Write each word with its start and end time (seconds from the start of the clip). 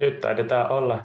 Nyt 0.00 0.20
taidetaan 0.20 0.70
olla 0.70 1.02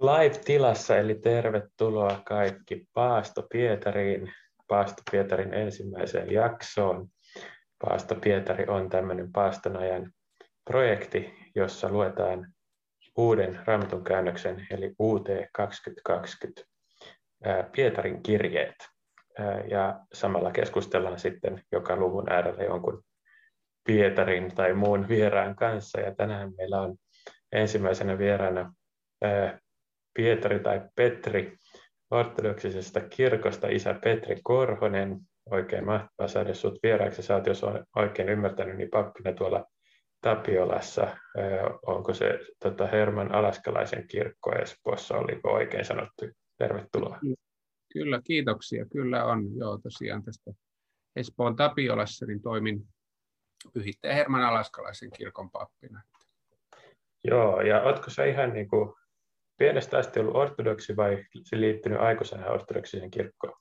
live-tilassa, 0.00 0.96
eli 0.96 1.14
tervetuloa 1.14 2.20
kaikki 2.24 2.86
Paasto 2.92 3.46
Pietariin, 3.52 4.32
Paasto 4.68 5.02
Pietarin 5.10 5.54
ensimmäiseen 5.54 6.32
jaksoon. 6.32 7.08
Paasto 7.84 8.14
Pietari 8.14 8.64
on 8.68 8.88
tämmöinen 8.88 9.32
paaston 9.32 9.76
ajan 9.76 10.12
projekti, 10.64 11.34
jossa 11.54 11.88
luetaan 11.88 12.52
uuden 13.16 13.60
raamatun 13.64 14.04
käännöksen, 14.04 14.66
eli 14.70 14.94
UT 14.98 15.28
2020 15.52 16.62
Pietarin 17.76 18.22
kirjeet. 18.22 18.74
Ja 19.70 20.00
samalla 20.12 20.50
keskustellaan 20.50 21.18
sitten 21.18 21.62
joka 21.72 21.96
luvun 21.96 22.32
äärellä 22.32 22.64
jonkun 22.64 23.02
Pietarin 23.86 24.54
tai 24.54 24.74
muun 24.74 25.08
vieraan 25.08 25.56
kanssa. 25.56 26.00
Ja 26.00 26.14
tänään 26.14 26.52
meillä 26.56 26.80
on 26.80 26.96
ensimmäisenä 27.52 28.18
vieraana 28.18 28.74
Pietari 30.14 30.60
tai 30.60 30.80
Petri 30.96 31.56
ortodoksisesta 32.10 33.00
kirkosta, 33.00 33.68
isä 33.68 33.94
Petri 34.04 34.36
Korhonen. 34.42 35.18
Oikein 35.50 35.84
mahtavaa 35.84 36.28
saada 36.28 36.54
sinut 36.54 36.78
vieraaksi. 36.82 37.22
Sä 37.22 37.34
oot, 37.34 37.46
jos 37.46 37.64
olen 37.64 37.84
oikein 37.96 38.28
ymmärtänyt, 38.28 38.76
niin 38.76 38.90
pappina 38.90 39.32
tuolla 39.32 39.64
Tapiolassa. 40.20 41.16
Onko 41.86 42.14
se 42.14 42.38
tota, 42.62 42.86
Herman 42.86 43.34
Alaskalaisen 43.34 44.08
kirkko 44.08 44.52
Espoossa, 44.52 45.16
oliko 45.16 45.52
oikein 45.52 45.84
sanottu? 45.84 46.24
Tervetuloa. 46.58 47.18
Kyllä, 47.92 48.20
kiitoksia. 48.24 48.86
Kyllä 48.92 49.24
on. 49.24 49.56
Joo, 49.56 49.78
tosiaan 49.78 50.22
tästä 50.22 50.50
Espoon 51.16 51.56
Tapiolassa 51.56 52.26
niin 52.26 52.42
toimin 52.42 52.88
pyhittäjä 53.74 54.14
Herman 54.14 54.42
Alaskalaisen 54.42 55.10
kirkon 55.10 55.50
pappina. 55.50 56.02
Joo, 57.24 57.60
ja 57.60 57.82
oletko 57.82 58.10
sä 58.10 58.24
ihan 58.24 58.52
niin 58.52 58.68
kuin 58.68 58.94
pienestä 59.58 59.98
asti 59.98 60.20
ollut 60.20 60.36
ortodoksi 60.36 60.96
vai 60.96 61.24
liittynyt 61.52 62.00
aikuisena 62.00 62.46
ortodoksiseen 62.46 63.10
kirkkoon? 63.10 63.54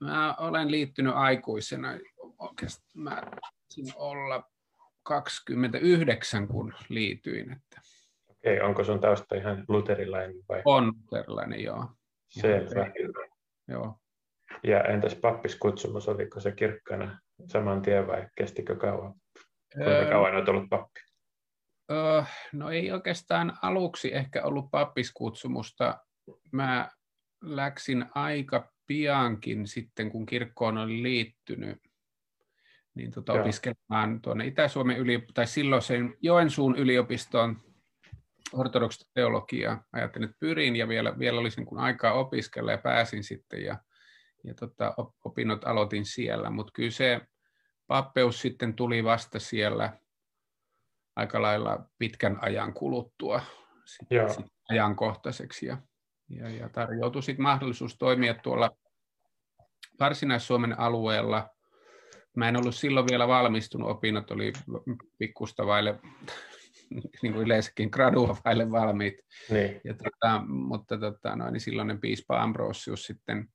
Mä 0.00 0.34
olen 0.38 0.70
liittynyt 0.70 1.14
aikuisena. 1.14 1.88
Oikeastaan 2.38 2.90
mä 2.94 3.22
olla 3.96 4.50
29, 5.02 6.48
kun 6.48 6.74
liityin. 6.88 7.52
Että... 7.52 7.80
Okei, 8.28 8.60
onko 8.60 8.84
sun 8.84 9.00
tausta 9.00 9.34
ihan 9.34 9.64
luterilainen 9.68 10.36
vai? 10.48 10.62
On 10.64 10.92
luterilainen, 11.02 11.62
joo. 11.62 11.86
Selvä. 12.30 12.92
Joo. 13.68 13.98
Ja 14.62 14.84
entäs 14.84 15.14
pappiskutsumus, 15.14 16.08
oliko 16.08 16.40
se 16.40 16.52
kirkkana 16.52 17.20
saman 17.46 17.82
tien 17.82 18.06
vai 18.06 18.26
kestikö 18.36 18.76
kauan? 18.76 19.14
Kuinka 19.74 19.90
öö, 19.90 20.10
kauan 20.10 20.34
olet 20.34 20.48
ollut 20.48 20.68
pappi? 20.70 21.00
Öö, 21.90 22.22
no 22.52 22.70
ei 22.70 22.92
oikeastaan 22.92 23.58
aluksi 23.62 24.14
ehkä 24.14 24.44
ollut 24.44 24.70
pappiskutsumusta. 24.70 25.98
Mä 26.52 26.88
läksin 27.42 28.06
aika 28.14 28.72
piankin 28.86 29.66
sitten, 29.66 30.10
kun 30.10 30.26
kirkkoon 30.26 30.78
oli 30.78 31.02
liittynyt, 31.02 31.78
niin 32.94 33.10
tota 33.10 33.32
opiskelemaan 33.32 34.20
tuonne 34.22 34.46
Itä-Suomen 34.46 34.98
yliopistoon, 34.98 35.34
tai 35.34 35.46
silloiseen 35.46 36.14
Joensuun 36.20 36.76
yliopistoon 36.76 37.56
ortodoksista 38.52 39.10
teologiaa. 39.14 39.84
Ajattelin, 39.92 40.28
että 40.28 40.40
pyrin 40.40 40.76
ja 40.76 40.88
vielä, 40.88 41.18
vielä 41.18 41.40
olisin 41.40 41.66
kun 41.66 41.78
aikaa 41.78 42.12
opiskella 42.12 42.70
ja 42.70 42.78
pääsin 42.78 43.24
sitten 43.24 43.64
ja, 43.64 43.78
ja 44.44 44.54
tota, 44.54 44.94
opinnot 45.24 45.64
aloitin 45.64 46.04
siellä, 46.04 46.50
mutta 46.50 46.72
kyllä 46.74 46.90
se 46.90 47.20
pappeus 47.86 48.40
sitten 48.40 48.74
tuli 48.74 49.04
vasta 49.04 49.38
siellä 49.38 49.98
aika 51.16 51.42
lailla 51.42 51.88
pitkän 51.98 52.38
ajan 52.40 52.74
kuluttua 52.74 53.40
sit, 53.84 54.08
sit 54.36 54.46
ajankohtaiseksi 54.70 55.66
ja, 55.66 55.78
ja, 56.28 56.48
ja 56.48 56.68
tarjoutui 56.68 57.22
sitten 57.22 57.42
mahdollisuus 57.42 57.98
toimia 57.98 58.34
tuolla 58.34 58.70
Varsinais-Suomen 60.00 60.78
alueella. 60.78 61.50
Mä 62.36 62.48
en 62.48 62.56
ollut 62.56 62.74
silloin 62.74 63.06
vielä 63.10 63.28
valmistunut, 63.28 63.90
opinnot 63.90 64.30
oli 64.30 64.52
pikkusta 65.18 65.66
vaille, 65.66 66.00
niin 67.22 67.32
kuin 67.32 67.46
yleensäkin 67.46 67.88
gradua 67.92 68.36
vaille 68.44 68.70
valmiit. 68.70 69.14
Niin. 69.50 69.80
Ja 69.84 69.94
tota, 69.94 70.42
mutta 70.46 70.98
tota, 70.98 71.36
noin, 71.36 71.52
niin 71.52 71.60
silloinen 71.60 72.00
piispa 72.00 72.42
Ambrosius 72.42 73.02
sitten 73.02 73.48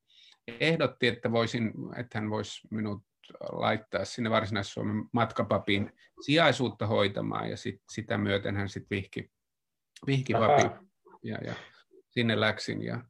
ehdotti, 0.60 1.06
että, 1.06 1.32
voisin, 1.32 1.72
että 1.96 2.18
hän 2.18 2.30
voisi 2.30 2.68
minut 2.70 3.02
laittaa 3.52 4.04
sinne 4.04 4.30
Varsinais-Suomen 4.30 5.04
matkapapin 5.12 5.92
sijaisuutta 6.20 6.86
hoitamaan 6.86 7.50
ja 7.50 7.56
sit, 7.56 7.82
sitä 7.90 8.18
myöten 8.18 8.56
hän 8.56 8.68
sitten 8.68 8.96
vihki, 8.96 9.30
vihki 10.06 10.32
papi 10.32 10.86
ja, 11.22 11.38
ja 11.44 11.54
sinne 12.08 12.40
läksin. 12.40 12.82
Ja, 12.82 13.04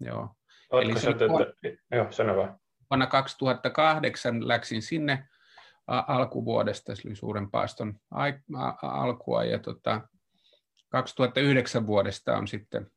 joo. 0.00 0.28
Eli 0.72 1.00
se 1.00 1.28
vuonna, 1.28 1.46
joo, 1.90 2.12
sano 2.12 2.36
vaan. 2.36 2.60
Vuonna 2.90 3.06
2008 3.06 4.48
läksin 4.48 4.82
sinne 4.82 5.28
alkuvuodesta, 5.86 6.94
se 6.94 7.08
oli 7.08 7.16
suuren 7.16 7.50
paaston 7.50 8.00
alkua 8.82 9.44
ja 9.44 9.58
tota, 9.58 10.08
2009 10.88 11.86
vuodesta 11.86 12.36
on 12.36 12.48
sitten 12.48 12.90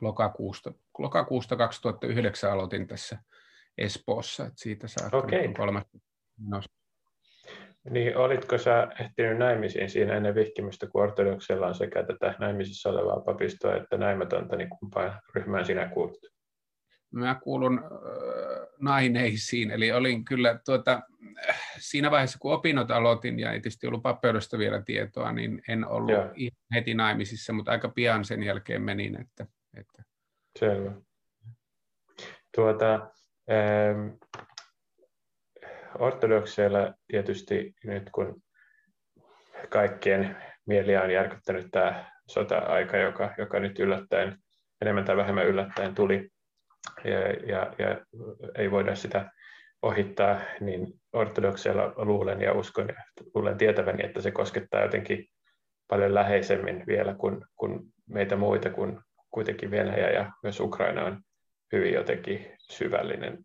lokakuusta, 0.00 0.72
lokakuusta 0.98 1.56
2009 1.56 2.52
aloitin 2.52 2.86
tässä 2.86 3.18
Espoossa, 3.78 4.42
että 4.42 4.62
siitä 4.62 4.88
saa 4.88 5.18
okay. 5.18 5.52
kolme 5.56 5.82
Niin, 7.90 8.16
olitko 8.16 8.58
sä 8.58 8.88
ehtinyt 9.00 9.38
naimisiin 9.38 9.90
siinä 9.90 10.16
ennen 10.16 10.34
vihkimistä, 10.34 10.86
kun 10.86 11.02
ortodoksella 11.02 11.66
on 11.66 11.74
sekä 11.74 12.02
tätä 12.06 12.34
naimisissa 12.38 12.90
olevaa 12.90 13.20
papistoa 13.20 13.76
että 13.76 13.96
naimatonta, 13.96 14.56
niin 14.56 14.68
kumpaan 14.68 15.20
ryhmään 15.34 15.66
sinä 15.66 15.88
kuulut? 15.88 16.32
Mä 17.10 17.40
kuulun 17.42 17.78
äh, 17.78 18.68
naineisiin, 18.80 19.70
eli 19.70 19.92
olin 19.92 20.24
kyllä 20.24 20.58
tuota, 20.64 21.02
siinä 21.78 22.10
vaiheessa, 22.10 22.38
kun 22.38 22.52
opinnot 22.52 22.90
aloitin 22.90 23.38
ja 23.38 23.52
ei 23.52 23.60
tietysti 23.60 23.86
ollut 23.86 24.02
pappeudesta 24.02 24.58
vielä 24.58 24.82
tietoa, 24.82 25.32
niin 25.32 25.62
en 25.68 25.86
ollut 25.86 26.10
Joo. 26.10 26.30
heti 26.74 26.94
naimisissa, 26.94 27.52
mutta 27.52 27.70
aika 27.70 27.88
pian 27.88 28.24
sen 28.24 28.42
jälkeen 28.42 28.82
menin. 28.82 29.20
Että, 29.20 29.46
että... 29.76 30.02
Selvä. 30.58 30.92
Tuota, 32.54 33.10
ortodokseilla 35.98 36.94
tietysti 37.06 37.74
nyt 37.84 38.10
kun 38.10 38.42
kaikkien 39.68 40.36
mieliä 40.66 41.02
on 41.02 41.10
järkyttänyt 41.10 41.66
tämä 41.70 42.12
sota-aika, 42.26 42.96
joka, 42.96 43.34
joka 43.38 43.60
nyt 43.60 43.78
yllättäen, 43.78 44.36
enemmän 44.82 45.04
tai 45.04 45.16
vähemmän 45.16 45.46
yllättäen 45.46 45.94
tuli, 45.94 46.28
ja, 47.04 47.18
ja, 47.30 47.72
ja 47.78 48.00
ei 48.58 48.70
voida 48.70 48.94
sitä 48.94 49.30
ohittaa, 49.82 50.40
niin 50.60 50.86
ortodokseilla 51.12 51.92
luulen 51.96 52.40
ja 52.40 52.52
uskon 52.52 52.88
ja 52.88 53.04
luulen 53.34 53.58
tietäväni, 53.58 54.04
että 54.04 54.20
se 54.20 54.30
koskettaa 54.30 54.82
jotenkin 54.82 55.26
paljon 55.88 56.14
läheisemmin 56.14 56.84
vielä 56.86 57.14
kuin, 57.14 57.44
kuin 57.56 57.80
meitä 58.06 58.36
muita, 58.36 58.70
kun 58.70 59.02
kuitenkin 59.30 59.70
Venäjä 59.70 60.10
ja 60.10 60.32
myös 60.42 60.60
Ukraina 60.60 61.04
on 61.04 61.22
hyvin 61.72 61.92
jotenkin 61.92 62.56
syvällinen 62.72 63.38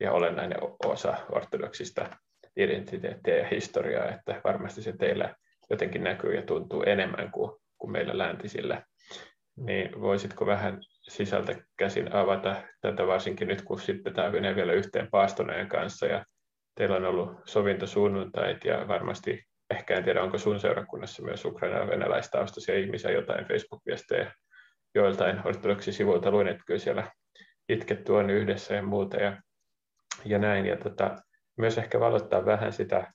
ja 0.00 0.12
olennainen 0.12 0.58
osa 0.84 1.16
ortodoksista 1.32 2.10
identiteettiä 2.56 3.36
ja 3.36 3.48
historiaa, 3.48 4.08
että 4.08 4.40
varmasti 4.44 4.82
se 4.82 4.92
teillä 4.92 5.34
jotenkin 5.70 6.04
näkyy 6.04 6.34
ja 6.34 6.42
tuntuu 6.42 6.82
enemmän 6.82 7.30
kuin, 7.30 7.52
kuin 7.78 7.92
meillä 7.92 8.18
läntisillä. 8.18 8.82
Niin 9.56 10.00
voisitko 10.00 10.46
vähän 10.46 10.78
sisältä 11.02 11.54
käsin 11.76 12.14
avata 12.14 12.56
tätä 12.80 13.06
varsinkin 13.06 13.48
nyt, 13.48 13.62
kun 13.62 13.80
sitten 13.80 14.14
tämä 14.14 14.30
menee 14.30 14.56
vielä 14.56 14.72
yhteen 14.72 15.08
paastoneen 15.10 15.68
kanssa 15.68 16.06
ja 16.06 16.24
teillä 16.74 16.96
on 16.96 17.04
ollut 17.04 17.30
sovintosuunnuntait 17.44 18.64
ja 18.64 18.88
varmasti, 18.88 19.44
ehkä 19.70 19.96
en 19.96 20.04
tiedä 20.04 20.22
onko 20.22 20.38
sun 20.38 20.60
seurakunnassa 20.60 21.22
myös 21.22 21.44
ukraina 21.44 21.86
venäläistaustaisia 21.86 22.78
ihmisiä, 22.78 23.10
jotain 23.10 23.44
Facebook-viestejä 23.44 24.32
joiltain 24.94 25.46
ortodoksisivuilta 25.46 26.30
luin, 26.30 26.48
että 26.48 26.62
kyllä 26.66 26.80
siellä 26.80 27.10
itketty 27.72 28.12
on 28.12 28.30
yhdessä 28.30 28.74
ja 28.74 28.82
muuta. 28.82 29.16
Ja, 29.16 29.42
ja 30.24 30.38
näin. 30.38 30.66
Ja 30.66 30.76
tota, 30.76 31.16
myös 31.56 31.78
ehkä 31.78 32.00
valottaa 32.00 32.44
vähän 32.44 32.72
sitä, 32.72 33.12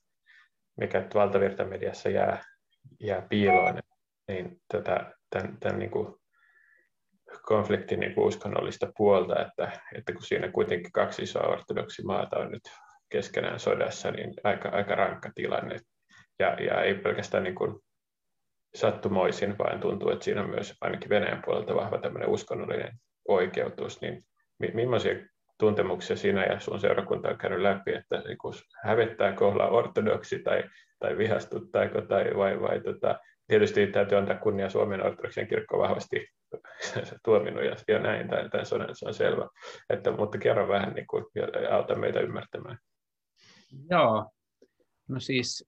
mikä 0.78 1.08
valtavirtamediassa 1.14 2.10
jää, 2.10 2.44
jää 3.00 3.22
piiloon, 3.30 3.80
niin 4.28 4.62
tätä, 4.68 5.14
tämän, 5.30 5.58
tämän 5.60 5.80
niin 5.80 5.92
kuin 5.92 6.16
konfliktin 7.42 8.00
niin 8.00 8.14
kuin 8.16 8.28
uskonnollista 8.28 8.92
puolta, 8.98 9.46
että, 9.46 9.80
että 9.96 10.14
kun 10.14 10.24
siinä 10.24 10.52
kuitenkin 10.52 10.92
kaksi 10.92 11.22
isoa 11.22 11.48
ortodoksimaata 11.48 12.38
on 12.38 12.52
nyt 12.52 12.64
keskenään 13.10 13.60
sodassa, 13.60 14.12
niin 14.12 14.34
aika, 14.44 14.70
aika 14.70 14.96
rankka 14.96 15.30
tilanne. 15.36 15.76
Ja, 16.40 16.54
ja 16.54 16.82
ei 16.82 16.96
pelkästään 16.96 17.44
niin 17.44 17.56
kuin 17.56 17.80
sattumoisin, 18.76 19.58
vaan 19.58 19.80
tuntuu, 19.80 20.10
että 20.10 20.26
siinä 20.26 20.42
on 20.42 20.50
myös 20.50 20.74
ainakin 20.82 21.10
Venäjän 21.10 21.42
puolelta 21.46 21.76
vahva 21.76 21.98
tämmöinen 21.98 22.30
uskonnollinen 22.30 22.98
oikeutus, 23.28 24.02
niin 24.02 24.26
millaisia 24.60 25.16
tuntemuksia 25.58 26.16
sinä 26.16 26.46
ja 26.46 26.60
sun 26.60 26.80
seurakunta 26.80 27.30
on 27.30 27.38
käynyt 27.38 27.62
läpi, 27.62 27.94
että 27.94 28.18
niin 28.18 28.38
hävettääkö 28.84 29.48
olla 29.48 29.68
ortodoksi 29.68 30.40
tai, 30.40 30.64
tai 31.00 31.18
vihastuttaako 31.18 32.02
tai 32.02 32.26
vai, 32.38 32.62
vai 32.62 32.82
tota, 32.82 33.20
tietysti 33.48 33.88
täytyy 33.88 34.18
antaa 34.18 34.38
kunnia 34.38 34.70
Suomen 34.70 35.06
ortodoksen 35.06 35.48
kirkko 35.48 35.80
vahvasti 35.80 36.28
tuominut 37.26 37.64
ja, 37.64 37.76
ja 37.88 38.00
näin, 38.00 38.28
tai, 38.28 38.50
tai 38.50 38.66
se, 38.66 38.76
on, 38.76 38.88
se 38.94 39.08
on 39.08 39.14
selvä. 39.14 39.48
Että, 39.90 40.12
mutta 40.12 40.38
kerro 40.38 40.68
vähän 40.68 40.94
niin 40.94 41.08
kuin, 41.08 41.26
ja 41.36 41.76
auta 41.76 41.96
meitä 41.96 42.20
ymmärtämään. 42.20 42.78
Joo, 43.90 44.32
no 45.08 45.20
siis 45.20 45.66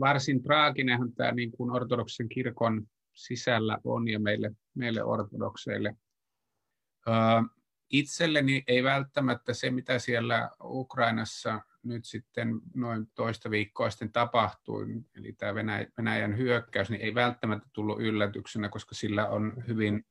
varsin 0.00 0.42
traaginenhan 0.42 1.12
tämä 1.12 1.32
niin 1.32 1.50
kuin 1.50 1.70
ortodoksen 1.70 2.28
kirkon 2.28 2.86
sisällä 3.14 3.78
on 3.84 4.08
ja 4.08 4.20
meille, 4.20 4.50
meille 4.74 5.04
ortodokseille. 5.04 5.94
Itselleni 7.90 8.64
ei 8.66 8.84
välttämättä 8.84 9.54
se, 9.54 9.70
mitä 9.70 9.98
siellä 9.98 10.50
Ukrainassa 10.64 11.60
nyt 11.82 12.04
sitten 12.04 12.60
noin 12.74 13.06
toista 13.14 13.50
viikkoa 13.50 13.90
sitten 13.90 14.12
tapahtui, 14.12 14.86
eli 15.16 15.32
tämä 15.32 15.54
Venäjän 15.98 16.36
hyökkäys, 16.36 16.90
niin 16.90 17.00
ei 17.00 17.14
välttämättä 17.14 17.68
tullut 17.72 18.00
yllätyksenä, 18.00 18.68
koska 18.68 18.94
sillä 18.94 19.28
on 19.28 19.64
hyvin, 19.68 20.06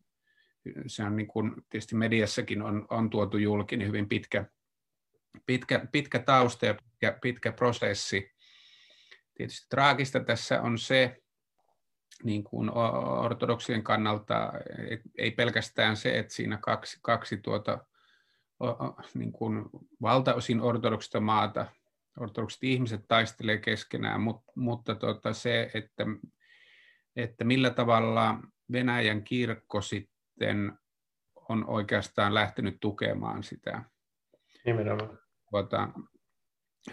se 0.88 1.04
on 1.04 1.16
niin 1.16 1.28
kuin 1.28 1.54
tietysti 1.70 1.96
mediassakin 1.96 2.62
on, 2.62 2.88
on 2.90 3.10
tuotu 3.10 3.38
julki, 3.38 3.78
niin 3.78 3.88
hyvin 3.88 4.10
pitkä, 4.10 4.46
pitkä, 5.46 5.88
pitkä 5.92 6.20
tausta 6.20 6.66
ja 6.66 6.74
pitkä, 6.74 7.18
pitkä 7.22 7.52
prosessi. 7.52 8.32
Tietysti 9.36 9.68
traagista 9.70 10.20
tässä 10.20 10.62
on 10.62 10.78
se, 10.78 11.22
niin 12.24 12.44
kuin 12.44 12.72
ortodoksien 13.24 13.84
kannalta, 13.84 14.54
ei 15.18 15.32
pelkästään 15.32 15.98
se, 15.98 16.20
että 16.20 16.34
siinä 16.34 16.58
kaksi, 16.62 17.00
kaksi 17.02 17.38
tuota, 17.38 17.86
niin 19.14 19.32
kuin 19.32 19.64
valtaosin 20.02 20.62
ortodoksista 20.62 21.20
maata, 21.20 21.66
ortodokset 22.20 22.64
ihmiset 22.64 23.02
taistelee 23.08 23.58
keskenään, 23.58 24.22
mutta, 24.22 24.52
mutta 24.56 24.96
tota 24.96 25.34
se, 25.34 25.72
että, 25.74 26.06
että 27.16 27.44
millä 27.44 27.70
tavalla 27.70 28.40
Venäjän 28.72 29.24
kirkko 29.24 29.82
sitten 29.82 30.78
on 31.50 31.70
oikeastaan 31.70 32.34
lähtenyt 32.34 32.78
tukemaan 32.80 33.44
sitä 33.44 33.84
tuota, 35.50 35.90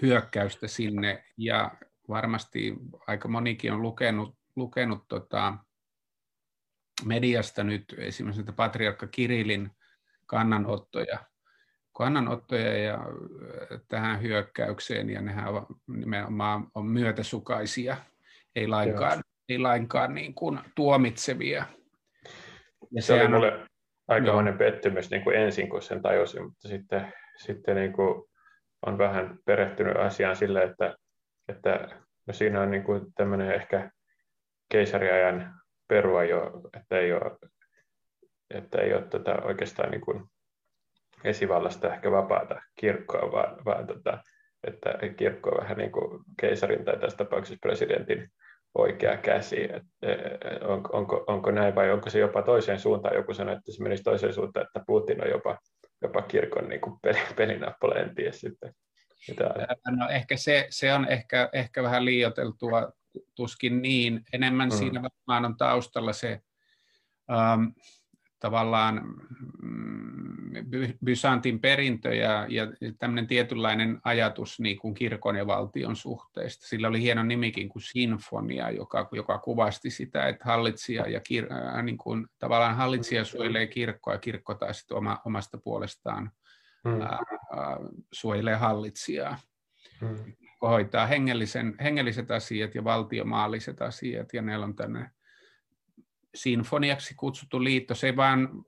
hyökkäystä 0.02 0.68
sinne. 0.68 1.24
Ja 1.36 1.70
varmasti 2.08 2.74
aika 3.06 3.28
monikin 3.28 3.72
on 3.72 3.82
lukenut, 3.82 4.36
lukenut 4.56 5.04
tota, 5.08 5.54
mediasta 7.04 7.64
nyt 7.64 7.84
esimerkiksi 7.98 8.52
patriarkka 8.56 9.06
Kirilin 9.06 9.70
kannanottoja, 10.26 11.18
kannanottoja 11.92 12.78
ja 12.78 12.98
tähän 13.88 14.22
hyökkäykseen, 14.22 15.10
ja 15.10 15.22
nehän 15.22 15.48
on, 15.48 15.66
nimenomaan 15.86 16.66
on 16.74 16.86
myötäsukaisia, 16.86 17.96
ei 18.56 18.68
lainkaan, 18.68 19.22
ei 19.48 19.58
lainkaan 19.58 20.14
niin 20.14 20.34
kuin 20.34 20.60
tuomitsevia. 20.74 21.64
Ja 22.90 23.02
se 23.02 23.14
oli 23.14 23.28
mulle 23.28 23.66
aikamoinen 24.08 24.58
pettymys 24.58 25.10
niin 25.10 25.24
kuin 25.24 25.36
ensin, 25.36 25.68
kun 25.68 25.82
sen 25.82 26.02
tajusin, 26.02 26.44
mutta 26.44 26.68
sitten, 26.68 27.12
sitten 27.36 27.76
niin 27.76 27.92
kuin 27.92 28.24
on 28.86 28.98
vähän 28.98 29.38
perehtynyt 29.46 29.96
asiaan 29.96 30.36
sille, 30.36 30.62
että, 30.62 30.96
että 31.48 31.88
no 32.26 32.32
siinä 32.34 32.60
on 32.60 32.70
niin 32.70 32.84
kuin 32.84 33.14
tämmöinen 33.14 33.50
ehkä 33.50 33.90
keisariajan 34.68 35.54
perua 35.88 36.24
jo, 36.24 36.50
että 36.76 36.98
ei 36.98 37.12
ole, 37.12 37.36
että 38.50 38.78
ei 38.78 38.94
ole 38.94 39.02
tätä 39.02 39.34
oikeastaan 39.44 39.90
niin 39.90 40.00
kuin 40.00 40.24
esivallasta 41.24 41.94
ehkä 41.94 42.10
vapaata 42.10 42.62
kirkkoa, 42.76 43.32
vaan, 43.32 43.64
vaan 43.64 43.86
tota, 43.86 44.18
että 44.64 44.90
kirkko 45.16 45.50
on 45.50 45.62
vähän 45.62 45.78
niin 45.78 45.92
kuin 45.92 46.22
keisarin 46.40 46.84
tai 46.84 46.98
tässä 46.98 47.16
tapauksessa 47.16 47.58
presidentin 47.62 48.30
oikea 48.74 49.16
käsi. 49.16 49.64
Et, 49.72 49.82
e, 50.02 50.12
e, 50.12 50.38
on, 50.62 50.82
onko, 50.92 51.24
onko 51.26 51.50
näin 51.50 51.74
vai 51.74 51.90
onko 51.90 52.10
se 52.10 52.18
jopa 52.18 52.42
toiseen 52.42 52.78
suuntaan? 52.78 53.16
Joku 53.16 53.34
sanoi, 53.34 53.56
että 53.56 53.72
se 53.72 53.82
menisi 53.82 54.02
toiseen 54.02 54.34
suuntaan, 54.34 54.66
että 54.66 54.80
Putin 54.86 55.24
on 55.24 55.30
jopa, 55.30 55.58
jopa 56.02 56.22
kirkon 56.22 56.68
niin 56.68 56.80
kuin 56.80 56.98
pelinappula, 57.36 57.94
en 57.94 58.14
tiedä 58.14 58.32
sitten. 58.32 58.74
No 59.96 60.08
ehkä 60.08 60.36
se, 60.36 60.66
se 60.70 60.92
on 60.92 61.08
ehkä, 61.08 61.48
ehkä 61.52 61.82
vähän 61.82 62.04
liioteltua, 62.04 62.92
tuskin 63.34 63.82
niin. 63.82 64.22
Enemmän 64.32 64.68
mm. 64.68 64.76
siinä 64.76 65.02
varmaan 65.02 65.44
on 65.44 65.56
taustalla 65.56 66.12
se 66.12 66.40
um, 67.30 67.74
tavallaan 68.44 69.02
mm, 69.62 70.34
Byzantin 71.04 71.60
perintö 71.60 72.14
ja, 72.14 72.46
ja 72.48 72.66
tämmöinen 72.98 73.26
tietynlainen 73.26 74.00
ajatus 74.04 74.60
niin 74.60 74.78
kuin 74.78 74.94
kirkon 74.94 75.36
ja 75.36 75.46
valtion 75.46 75.96
suhteesta. 75.96 76.66
Sillä 76.66 76.88
oli 76.88 77.02
hieno 77.02 77.22
nimikin 77.22 77.68
kuin 77.68 77.82
sinfonia, 77.82 78.70
joka, 78.70 79.08
joka 79.12 79.38
kuvasti 79.38 79.90
sitä, 79.90 80.28
että 80.28 80.44
hallitsija 80.44 81.08
ja 81.08 81.20
kir, 81.20 81.52
äh, 81.52 81.82
niin 81.82 81.98
kuin, 81.98 82.26
tavallaan 82.38 82.76
hallitsija 82.76 83.24
suojelee 83.24 83.66
kirkkoa 83.66 84.14
ja 84.14 84.18
kirkko 84.18 84.54
taas 84.54 84.78
sitten 84.78 84.96
oma, 84.96 85.20
omasta 85.24 85.58
puolestaan 85.58 86.30
hmm. 86.88 87.00
ää, 87.00 87.18
suojelee 88.12 88.54
hallitsijaa. 88.54 89.38
Hmm. 90.64 90.70
Hoitaa 90.70 91.06
hengellisen, 91.06 91.74
hengelliset 91.82 92.30
asiat 92.30 92.74
ja 92.74 92.84
valtiomaalliset 92.84 93.82
asiat 93.82 94.34
ja 94.34 94.42
ne 94.42 94.58
on 94.58 94.76
tänne 94.76 95.10
sinfoniaksi 96.34 97.14
kutsuttu 97.14 97.64
liitto, 97.64 97.94
se 97.94 98.06
ei 98.06 98.16
vaan 98.16 98.64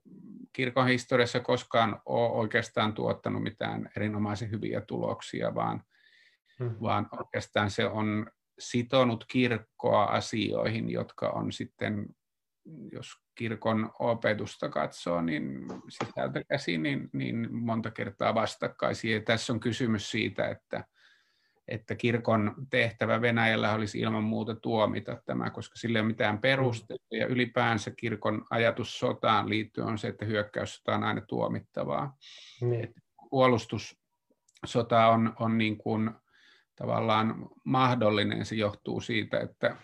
kirkon 0.53 0.87
historiassa 0.87 1.41
koskaan 1.41 2.01
ole 2.07 2.31
oikeastaan 2.31 2.95
tuottanut 2.95 3.43
mitään 3.43 3.91
erinomaisen 3.97 4.51
hyviä 4.51 4.81
tuloksia, 4.81 5.55
vaan, 5.55 5.85
hmm. 6.59 6.77
vaan 6.83 7.09
oikeastaan 7.19 7.71
se 7.71 7.87
on 7.87 8.31
sitonut 8.59 9.25
kirkkoa 9.29 10.05
asioihin, 10.05 10.91
jotka 10.91 11.29
on 11.29 11.53
sitten, 11.53 12.07
jos 12.93 13.13
kirkon 13.35 13.91
opetusta 13.99 14.69
katsoo, 14.69 15.23
niin 15.23 15.67
sisältä 15.89 16.45
käsin, 16.45 16.83
niin, 16.83 17.11
niin 17.13 17.55
monta 17.55 17.91
kertaa 17.91 18.35
vastakkaisia. 18.35 19.17
Ja 19.17 19.23
tässä 19.23 19.53
on 19.53 19.61
kysymys 19.61 20.11
siitä, 20.11 20.49
että 20.49 20.85
että 21.69 21.95
kirkon 21.95 22.55
tehtävä 22.71 23.21
Venäjällä 23.21 23.73
olisi 23.73 23.99
ilman 23.99 24.25
muuta 24.25 24.55
tuomita 24.55 25.23
tämä, 25.27 25.51
koska 25.51 25.77
sillä 25.77 25.99
ei 25.99 26.01
ole 26.01 26.07
mitään 26.09 26.39
perusteita. 26.39 27.05
Ja 27.11 27.27
ylipäänsä 27.27 27.91
kirkon 27.91 28.47
ajatus 28.51 28.99
sotaan 28.99 29.49
liittyen 29.49 29.87
on 29.87 29.99
se, 29.99 30.09
että 30.09 30.25
hyökkäyssota 30.25 30.95
on 30.95 31.05
aina 31.05 31.21
tuomittavaa. 31.21 32.17
Niin. 32.61 32.95
Puolustussota 33.31 35.07
on, 35.09 35.33
on 35.41 35.59
niin 35.59 35.79
kuin 35.79 36.11
tavallaan 36.77 37.49
mahdollinen. 37.65 38.47
Se 38.47 38.55
johtuu 38.55 39.01
siitä, 39.01 39.41
että, 39.41 39.77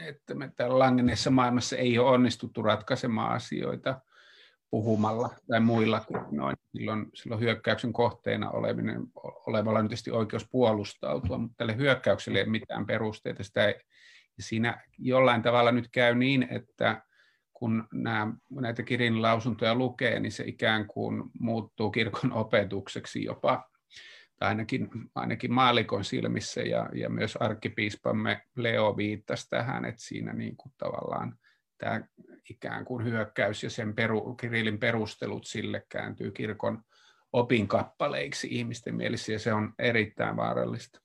että 0.00 0.34
me 0.34 0.52
täällä 0.56 0.78
langenneessa 0.78 1.30
maailmassa 1.30 1.76
ei 1.76 1.98
ole 1.98 2.10
onnistuttu 2.10 2.62
ratkaisemaan 2.62 3.32
asioita– 3.32 4.00
puhumalla 4.74 5.30
tai 5.48 5.60
muilla 5.60 6.00
kuin. 6.00 6.53
Silloin, 6.74 7.06
silloin 7.14 7.40
hyökkäyksen 7.40 7.92
kohteena 7.92 8.50
olevinen, 8.50 9.02
olevalla 9.46 9.78
on 9.78 9.88
tietysti 9.88 10.10
oikeus 10.10 10.48
puolustautua, 10.50 11.38
mutta 11.38 11.56
tälle 11.56 11.76
hyökkäykselle 11.76 12.38
ei 12.38 12.42
ole 12.42 12.50
mitään 12.50 12.86
perusteita. 12.86 13.44
Sitä 13.44 13.66
ei, 13.66 13.74
siinä 14.40 14.84
jollain 14.98 15.42
tavalla 15.42 15.72
nyt 15.72 15.88
käy 15.92 16.14
niin, 16.14 16.46
että 16.50 17.02
kun 17.52 17.88
nämä, 17.92 18.32
näitä 18.50 18.82
Kirin 18.82 19.22
lausuntoja 19.22 19.74
lukee, 19.74 20.20
niin 20.20 20.32
se 20.32 20.44
ikään 20.46 20.86
kuin 20.86 21.22
muuttuu 21.38 21.90
kirkon 21.90 22.32
opetukseksi 22.32 23.24
jopa, 23.24 23.70
tai 24.38 24.48
ainakin, 24.48 24.88
ainakin 25.14 25.52
maalikon 25.52 26.04
silmissä, 26.04 26.60
ja, 26.60 26.88
ja 26.94 27.08
myös 27.08 27.36
arkkipiispamme 27.36 28.42
Leo 28.56 28.96
viittasi 28.96 29.50
tähän, 29.50 29.84
että 29.84 30.02
siinä 30.02 30.32
niin 30.32 30.56
kuin 30.56 30.72
tavallaan 30.78 31.38
tämä 31.78 32.00
ikään 32.50 32.84
kuin 32.84 33.04
hyökkäys 33.04 33.62
ja 33.62 33.70
sen 33.70 33.94
peru, 33.94 34.34
Kirillin 34.34 34.78
perustelut 34.78 35.44
sille 35.46 35.82
kääntyy 35.88 36.30
kirkon 36.30 36.82
opinkappaleiksi 37.32 38.48
ihmisten 38.50 38.94
mielissä, 38.94 39.32
ja 39.32 39.38
se 39.38 39.52
on 39.52 39.72
erittäin 39.78 40.36
vaarallista. 40.36 41.00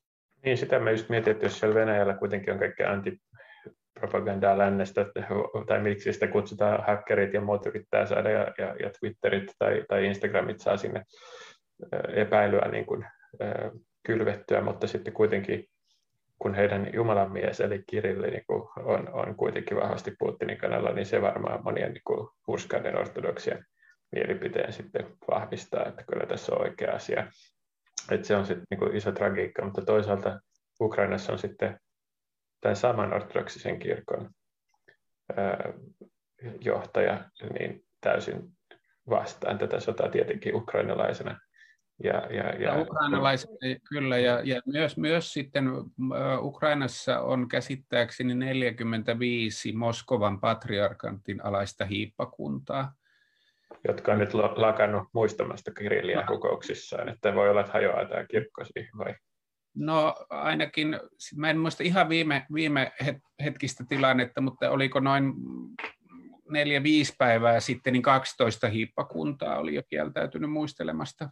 Niin, 0.45 0.57
sitä 0.57 0.79
mä 0.79 0.91
just 0.91 1.09
mietin, 1.09 1.31
että 1.31 1.45
jos 1.45 1.59
siellä 1.59 1.75
Venäjällä 1.75 2.13
kuitenkin 2.13 2.53
on 2.53 2.59
kaikkea 2.59 2.91
antipropagandaa 2.91 4.57
lännestä, 4.57 5.05
tai 5.67 5.81
miksi 5.81 6.13
sitä 6.13 6.27
kutsutaan 6.27 6.83
hackerit 6.87 7.33
ja 7.33 7.41
muut 7.41 7.65
yrittää 7.65 8.05
saada, 8.05 8.29
ja, 8.29 8.53
ja, 8.57 8.75
ja 8.79 8.89
Twitterit 8.99 9.51
tai, 9.59 9.85
tai 9.87 10.05
Instagramit 10.05 10.59
saa 10.59 10.77
sinne 10.77 11.03
epäilyä 12.15 12.67
niin 12.71 12.85
kuin, 12.85 13.05
kylvettyä, 14.05 14.61
mutta 14.61 14.87
sitten 14.87 15.13
kuitenkin 15.13 15.65
kun 16.39 16.55
heidän 16.55 16.89
Jumalan 16.93 17.31
mies, 17.31 17.61
eli 17.61 17.83
Kirilli, 17.87 18.31
niin 18.31 18.45
on, 18.77 19.13
on 19.13 19.35
kuitenkin 19.35 19.77
vahvasti 19.77 20.15
Putinin 20.19 20.57
kanalla, 20.57 20.91
niin 20.91 21.05
se 21.05 21.21
varmaan 21.21 21.63
monien 21.63 21.93
niin 21.93 22.27
hurskaiden 22.47 22.97
ortodoksien 22.97 23.65
mielipiteen 24.11 24.73
sitten 24.73 25.17
vahvistaa, 25.31 25.85
että 25.85 26.03
kyllä 26.03 26.25
tässä 26.25 26.55
on 26.55 26.61
oikea 26.61 26.95
asia. 26.95 27.27
Että 28.11 28.27
se 28.27 28.35
on 28.35 28.45
sitten 28.45 28.65
niin 28.71 28.95
iso 28.95 29.11
tragiikka, 29.11 29.65
mutta 29.65 29.81
toisaalta 29.81 30.39
Ukrainassa 30.81 31.31
on 31.31 31.39
sitten 31.39 31.79
tämän 32.61 32.75
saman 32.75 33.13
ortodoksisen 33.13 33.79
kirkon 33.79 34.29
ää, 35.37 35.73
johtaja 36.61 37.29
niin 37.59 37.85
täysin 38.01 38.41
vastaan 39.09 39.57
tätä 39.57 39.79
sotaa 39.79 40.09
tietenkin 40.09 40.55
ukrainalaisena 40.55 41.39
Ja, 42.03 42.13
ja, 42.13 42.43
ja, 42.43 42.59
ja 42.59 42.81
ukrainalaiset, 42.81 43.49
kyllä, 43.89 44.17
ja, 44.17 44.41
ja 44.43 44.61
myös, 44.65 44.97
myös 44.97 45.33
sitten 45.33 45.69
Ukrainassa 46.41 47.19
on 47.19 47.47
käsittääkseni 47.47 48.35
45 48.35 49.73
Moskovan 49.73 50.39
patriarkantin 50.39 51.45
alaista 51.45 51.85
hiippakuntaa. 51.85 52.93
Jotka 53.87 54.11
on 54.11 54.19
nyt 54.19 54.33
lakannut 54.33 55.07
muistamasta 55.13 55.71
Kirilliä 55.71 56.21
no. 56.21 56.25
rukouksissaan, 56.27 57.09
että 57.09 57.35
voi 57.35 57.49
olla, 57.49 57.61
että 57.61 57.73
hajoaa 57.73 58.05
tämä 58.05 58.25
kirkko 58.25 58.65
siihen 58.65 58.97
vai? 58.97 59.15
No 59.75 60.15
ainakin, 60.29 60.99
mä 61.35 61.49
en 61.49 61.59
muista 61.59 61.83
ihan 61.83 62.09
viime, 62.09 62.45
viime 62.53 62.91
hetkistä 63.43 63.83
tilannetta, 63.89 64.41
mutta 64.41 64.69
oliko 64.69 64.99
noin 64.99 65.33
neljä, 66.49 66.83
viisi 66.83 67.15
päivää 67.17 67.59
sitten, 67.59 67.93
niin 67.93 68.03
12 68.03 68.67
hiippakuntaa 68.67 69.57
oli 69.57 69.75
jo 69.75 69.83
kieltäytynyt 69.89 70.51
muistelemasta 70.51 71.29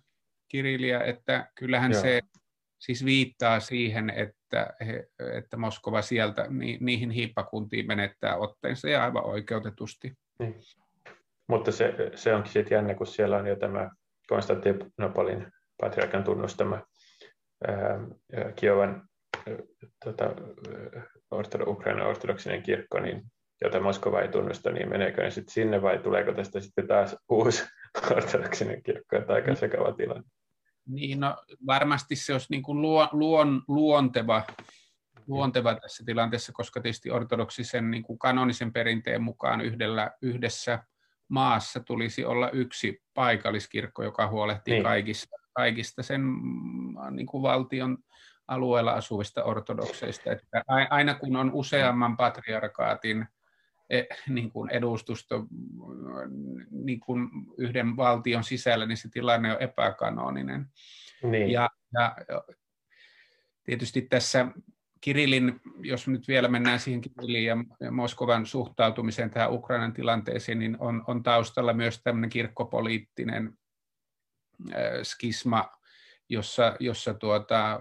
Kirilliä, 0.48 1.04
että 1.04 1.50
kyllähän 1.56 1.92
Joo. 1.92 2.02
se 2.02 2.22
siis 2.80 3.06
viittaa 3.06 3.60
siihen, 3.60 4.10
että, 4.10 4.74
he, 4.86 5.08
että 5.38 5.58
Moskova 5.58 6.02
sieltä 6.02 6.48
ni, 6.50 6.78
niihin 6.82 7.12
hiippakuntiin 7.12 7.88
menettää 7.88 8.38
otteensa 8.38 8.90
ja 8.90 9.04
aivan 9.04 9.26
oikeutetusti. 9.26 10.14
Niin. 10.40 10.56
Mutta 11.48 11.72
se, 11.72 11.94
se 12.16 12.36
onkin 12.36 12.52
sitten 12.52 12.76
jännä, 12.76 12.96
kun 12.96 13.08
siellä 13.08 13.38
on 13.38 13.48
jo 13.48 13.56
tämä 13.56 13.90
Konstantinopolin 14.28 15.52
patriarkan 15.82 16.24
tunnustama 16.24 16.82
ää, 17.68 18.00
Kiovan 18.56 19.08
tota, 20.06 20.36
ortodo, 21.32 21.64
Ukrainan 21.68 22.08
ortodoksinen 22.08 22.64
kirkko, 22.64 23.00
niin 23.00 23.24
jota 23.62 23.80
Moskova 23.80 24.22
ei 24.22 24.28
tunnusta, 24.28 24.72
niin 24.72 24.90
meneekö 24.90 25.24
ne 25.24 25.32
sitten 25.32 25.54
sinne 25.54 25.82
vai 25.82 25.98
tuleeko 25.98 26.34
tästä 26.34 26.60
sitten 26.60 26.88
taas 26.88 27.18
uusi 27.30 27.64
ortodoksinen 28.16 28.84
kirkko, 28.84 29.16
että 29.16 29.34
aika 29.34 29.56
sekava 29.56 29.94
tilanne? 29.94 30.30
Niin, 30.88 31.20
no, 31.20 31.36
varmasti 31.66 32.16
se 32.16 32.34
olisi 32.34 32.48
niin 32.50 32.64
kuin 32.64 32.82
luon, 32.82 33.08
luon, 33.12 33.64
luonteva, 33.68 34.44
luonteva 35.28 35.76
tässä 35.76 36.04
tilanteessa, 36.06 36.52
koska 36.52 36.82
tietysti 36.82 37.12
ortodoksisen 37.12 37.92
niin 37.92 38.04
kuin 38.04 38.20
kanonisen 38.20 38.74
perinteen 38.74 39.24
mukaan 39.24 39.62
yhdellä, 39.62 40.12
yhdessä 40.22 40.84
maassa 41.30 41.80
tulisi 41.80 42.26
olla 42.26 42.50
yksi 42.50 43.02
paikalliskirkko, 43.14 44.04
joka 44.04 44.28
huolehtii 44.28 44.74
niin. 44.74 44.84
kaikista, 44.84 45.36
kaikista 45.54 46.04
sen 46.04 46.22
niin 47.12 47.28
kuin 47.28 47.44
valtion 47.44 47.98
alueella 48.48 48.92
asuvista 48.92 49.44
ortodokseista. 49.44 50.32
Että 50.32 50.64
aina 50.90 51.16
kun 51.16 51.36
on 51.36 51.52
useamman 51.54 52.18
patriarkaatin 52.18 53.28
niin 54.30 54.52
kuin 54.52 54.70
edustusto 54.70 55.48
niin 56.72 57.00
kuin 57.00 57.30
yhden 57.58 57.98
valtion 57.98 58.44
sisällä, 58.44 58.86
niin 58.86 58.98
se 58.98 59.10
tilanne 59.10 59.56
on 59.56 59.62
epäkanoninen. 59.62 60.66
Niin. 61.24 61.52
Ja, 61.52 61.70
ja 61.94 62.16
tietysti 63.64 64.02
tässä 64.02 64.48
Kirillin, 65.02 65.62
jos 65.80 66.08
nyt 66.08 66.28
vielä 66.28 66.48
mennään 66.48 66.80
siihen 66.80 67.02
Kirillin 67.02 67.46
ja 67.46 67.58
Moskovan 67.92 68.46
suhtautumiseen 68.46 69.30
tähän 69.30 69.54
Ukrainan 69.54 69.94
tilanteeseen, 69.94 70.60
niin 70.60 70.78
on, 70.80 71.04
on 71.08 71.24
taustalla 71.24 71.74
myös 71.74 72.02
tämmöinen 72.04 72.30
kirkkopoliittinen 72.30 73.58
skisma, 75.04 75.72
jossa, 76.30 76.76
jossa 76.80 77.14
tuota, 77.14 77.80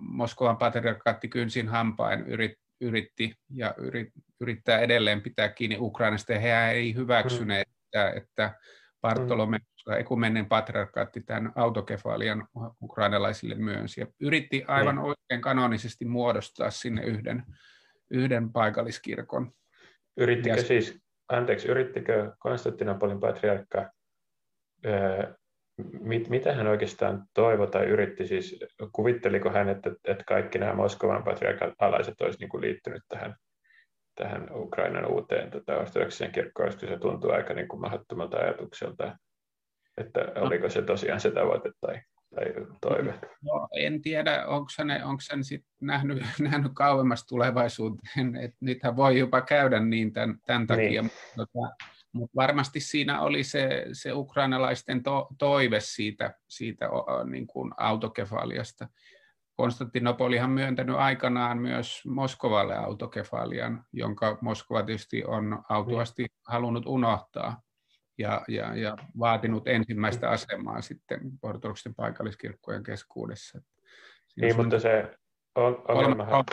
Moskovan 0.00 0.56
patriarkaatti 0.56 1.28
kynsin 1.28 1.68
hampain 1.68 2.20
yrit, 2.20 2.58
yritti 2.80 3.38
ja 3.50 3.74
yrit, 3.78 4.12
yrittää 4.40 4.78
edelleen 4.78 5.22
pitää 5.22 5.48
kiinni 5.48 5.76
Ukrainasta, 5.80 6.32
ja 6.32 6.40
he 6.40 6.70
ei 6.70 6.94
hyväksyneet, 6.94 7.68
mm. 7.68 7.74
että, 7.84 8.10
että 8.16 8.54
Bartolome, 9.00 9.58
mm. 9.58 9.92
ekumenen 9.92 10.46
patriarkaatti 10.46 11.20
tämän 11.20 11.52
autokefalian 11.54 12.48
ukrainalaisille 12.82 13.54
myönsi, 13.54 14.00
ja 14.00 14.06
yritti 14.20 14.64
aivan 14.68 14.98
oikein 14.98 15.40
kanonisesti 15.40 16.04
muodostaa 16.04 16.70
sinne 16.70 17.02
yhden, 17.02 17.42
yhden 18.10 18.52
paikalliskirkon. 18.52 19.52
Yrittikö 20.16 20.56
ja, 20.56 20.62
siis, 20.62 20.98
anteeksi, 21.28 21.68
yrittikö 21.68 22.32
Konstantinopolin 22.38 23.20
patriarkka 23.20 23.90
mit, 26.00 26.28
mitä 26.28 26.54
hän 26.54 26.66
oikeastaan 26.66 27.24
toivoi 27.34 27.68
tai 27.68 27.86
yritti, 27.86 28.26
siis 28.26 28.64
kuvitteliko 28.92 29.50
hän, 29.50 29.68
että, 29.68 29.90
että 30.04 30.24
kaikki 30.26 30.58
nämä 30.58 30.74
Moskovan 30.74 31.24
patriarkan 31.24 31.74
alaiset 31.78 32.20
olisi 32.20 32.38
niin 32.38 32.60
liittynyt 32.60 33.02
tähän, 33.08 33.36
tähän 34.18 34.48
Ukrainan 34.54 35.06
uuteen 35.06 35.50
tota, 35.50 35.76
ortodoksisen 35.76 36.32
kirkkoon, 36.32 36.68
koska 36.68 36.86
se 36.86 36.98
tuntuu 36.98 37.30
aika 37.30 37.54
niin 37.54 37.68
kuin 37.68 37.80
mahdottomalta 37.80 38.36
ajatukselta, 38.36 39.16
että 39.96 40.20
no. 40.20 40.42
oliko 40.42 40.68
se 40.68 40.82
tosiaan 40.82 41.20
se 41.20 41.30
tavoite 41.30 41.70
tai, 41.80 42.00
tai 42.34 42.44
toive? 42.80 43.14
No, 43.42 43.68
en 43.76 44.02
tiedä, 44.02 44.46
onko 44.46 44.68
hän, 44.78 45.04
onko 45.04 45.22
hän 45.30 45.44
sit 45.44 45.64
nähnyt, 45.80 46.22
nähnyt 46.50 46.72
kauemmas 46.74 47.26
tulevaisuuteen, 47.26 48.36
että 48.36 48.56
nythän 48.60 48.96
voi 48.96 49.18
jopa 49.18 49.40
käydä 49.40 49.80
niin 49.80 50.12
tämän, 50.12 50.38
tämän 50.46 50.66
takia, 50.66 51.02
niin. 51.02 51.04
mutta 51.04 51.36
tota, 51.36 51.74
mutta 52.12 52.36
varmasti 52.36 52.80
siinä 52.80 53.20
oli 53.20 53.44
se, 53.44 53.86
se 53.92 54.12
ukrainalaisten 54.12 55.02
to, 55.02 55.28
toive 55.38 55.80
siitä, 55.80 56.34
siitä 56.48 56.88
niin 57.30 57.46
kuin 57.46 57.72
autokefaliasta. 57.76 58.88
Konstantinopolihan 59.58 60.50
myöntänyt 60.50 60.96
aikanaan 60.96 61.58
myös 61.58 62.02
Moskovalle 62.06 62.76
autokefalian, 62.76 63.84
jonka 63.92 64.38
Moskova 64.40 64.82
tietysti 64.82 65.24
on 65.24 65.62
autuasti 65.68 66.26
halunnut 66.46 66.86
unohtaa 66.86 67.62
ja, 68.18 68.44
ja, 68.48 68.76
ja 68.76 68.96
vaatinut 69.18 69.68
ensimmäistä 69.68 70.26
mm. 70.26 70.32
asemaa 70.32 70.80
sitten 70.80 71.20
ortodoksisten 71.42 71.94
paikalliskirkkojen 71.94 72.82
keskuudessa. 72.82 73.60
Siinä 74.28 74.46
niin, 74.46 74.56
mutta 74.56 74.80
se 74.80 75.14
on, 75.54 75.84
ongelmahan, 75.88 76.44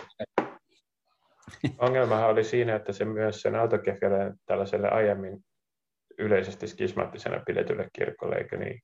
Ongelmahan 1.78 2.30
oli 2.30 2.44
siinä, 2.44 2.76
että 2.76 2.94
se 2.94 3.06
myös 3.06 3.42
sen 3.42 3.56
autokefille 3.56 4.34
tällaiselle 4.46 4.90
aiemmin 4.90 5.46
yleisesti 6.18 6.68
skismattisena 6.68 7.44
pidetylle 7.46 7.90
kirkolle, 7.94 8.36
eikö 8.36 8.58
niin? 8.58 8.82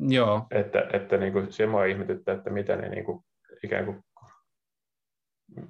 Joo. 0.00 0.46
Että, 0.50 0.88
että 0.92 1.16
niin 1.16 1.32
kuin, 1.32 1.52
se 1.52 1.66
mua 1.66 1.84
ihmetyttää, 1.84 2.34
että 2.34 2.50
mitä 2.50 2.76
ne 2.76 2.88
niin 2.88 3.04
kuin, 3.04 3.24
ikään 3.64 3.84
kuin, 3.84 4.04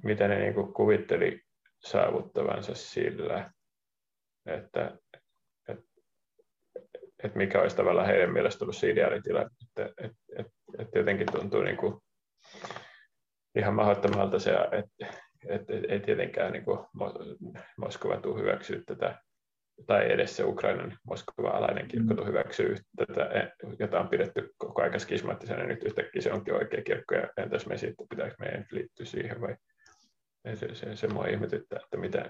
mitä 0.02 0.28
ne 0.28 0.38
niin 0.38 0.54
kuin 0.54 0.72
kuvitteli 0.72 1.42
saavuttavansa 1.78 2.74
sillä, 2.74 3.50
että, 4.46 4.98
että, 5.68 5.82
että 7.24 7.38
mikä 7.38 7.60
olisi 7.60 7.76
tavallaan 7.76 8.06
heidän 8.06 8.32
mielestä 8.32 8.64
ollut 8.64 8.76
se 8.76 8.90
ideaalitila, 8.90 9.42
että, 9.42 9.84
että, 10.06 10.12
että, 10.38 10.52
että 10.78 10.98
jotenkin 10.98 11.26
tuntuu 11.32 11.62
niin 11.62 11.76
kuin 11.76 12.00
ihan 13.54 13.74
mahdottomalta 13.74 14.38
se, 14.38 14.52
että, 14.52 15.20
että 15.48 15.72
ei 15.88 16.00
tietenkään 16.00 16.52
niin 16.52 16.64
kuin 16.64 16.78
Moskova 17.76 18.20
tule 18.20 18.40
hyväksyä 18.40 18.80
tätä 18.86 19.22
tai 19.86 20.12
edes 20.12 20.36
se 20.36 20.44
Ukrainan 20.44 20.98
Moskova-alainen 21.04 21.88
kirkko 21.88 22.14
mm. 22.14 22.26
hyväksyy 22.26 22.76
tätä, 22.96 23.24
e, 23.24 23.52
jota 23.78 24.00
on 24.00 24.08
pidetty 24.08 24.54
koko 24.58 24.82
ajan 24.82 25.00
skismaattisena, 25.00 25.64
nyt 25.64 25.84
yhtäkkiä 25.84 26.22
se 26.22 26.32
onkin 26.32 26.54
oikea 26.54 26.82
kirkko, 26.82 27.14
ja 27.14 27.28
entäs 27.36 27.66
me 27.66 27.76
sitten, 27.76 28.08
pitääkö 28.08 28.34
meidän 28.38 28.66
liittyä 28.70 29.06
siihen, 29.06 29.40
vai 29.40 29.56
se, 30.54 30.74
se, 30.74 30.96
se 30.96 31.08
mua 31.08 31.26
ihmetyttää, 31.26 31.80
että 31.84 31.96
mitä, 31.96 32.28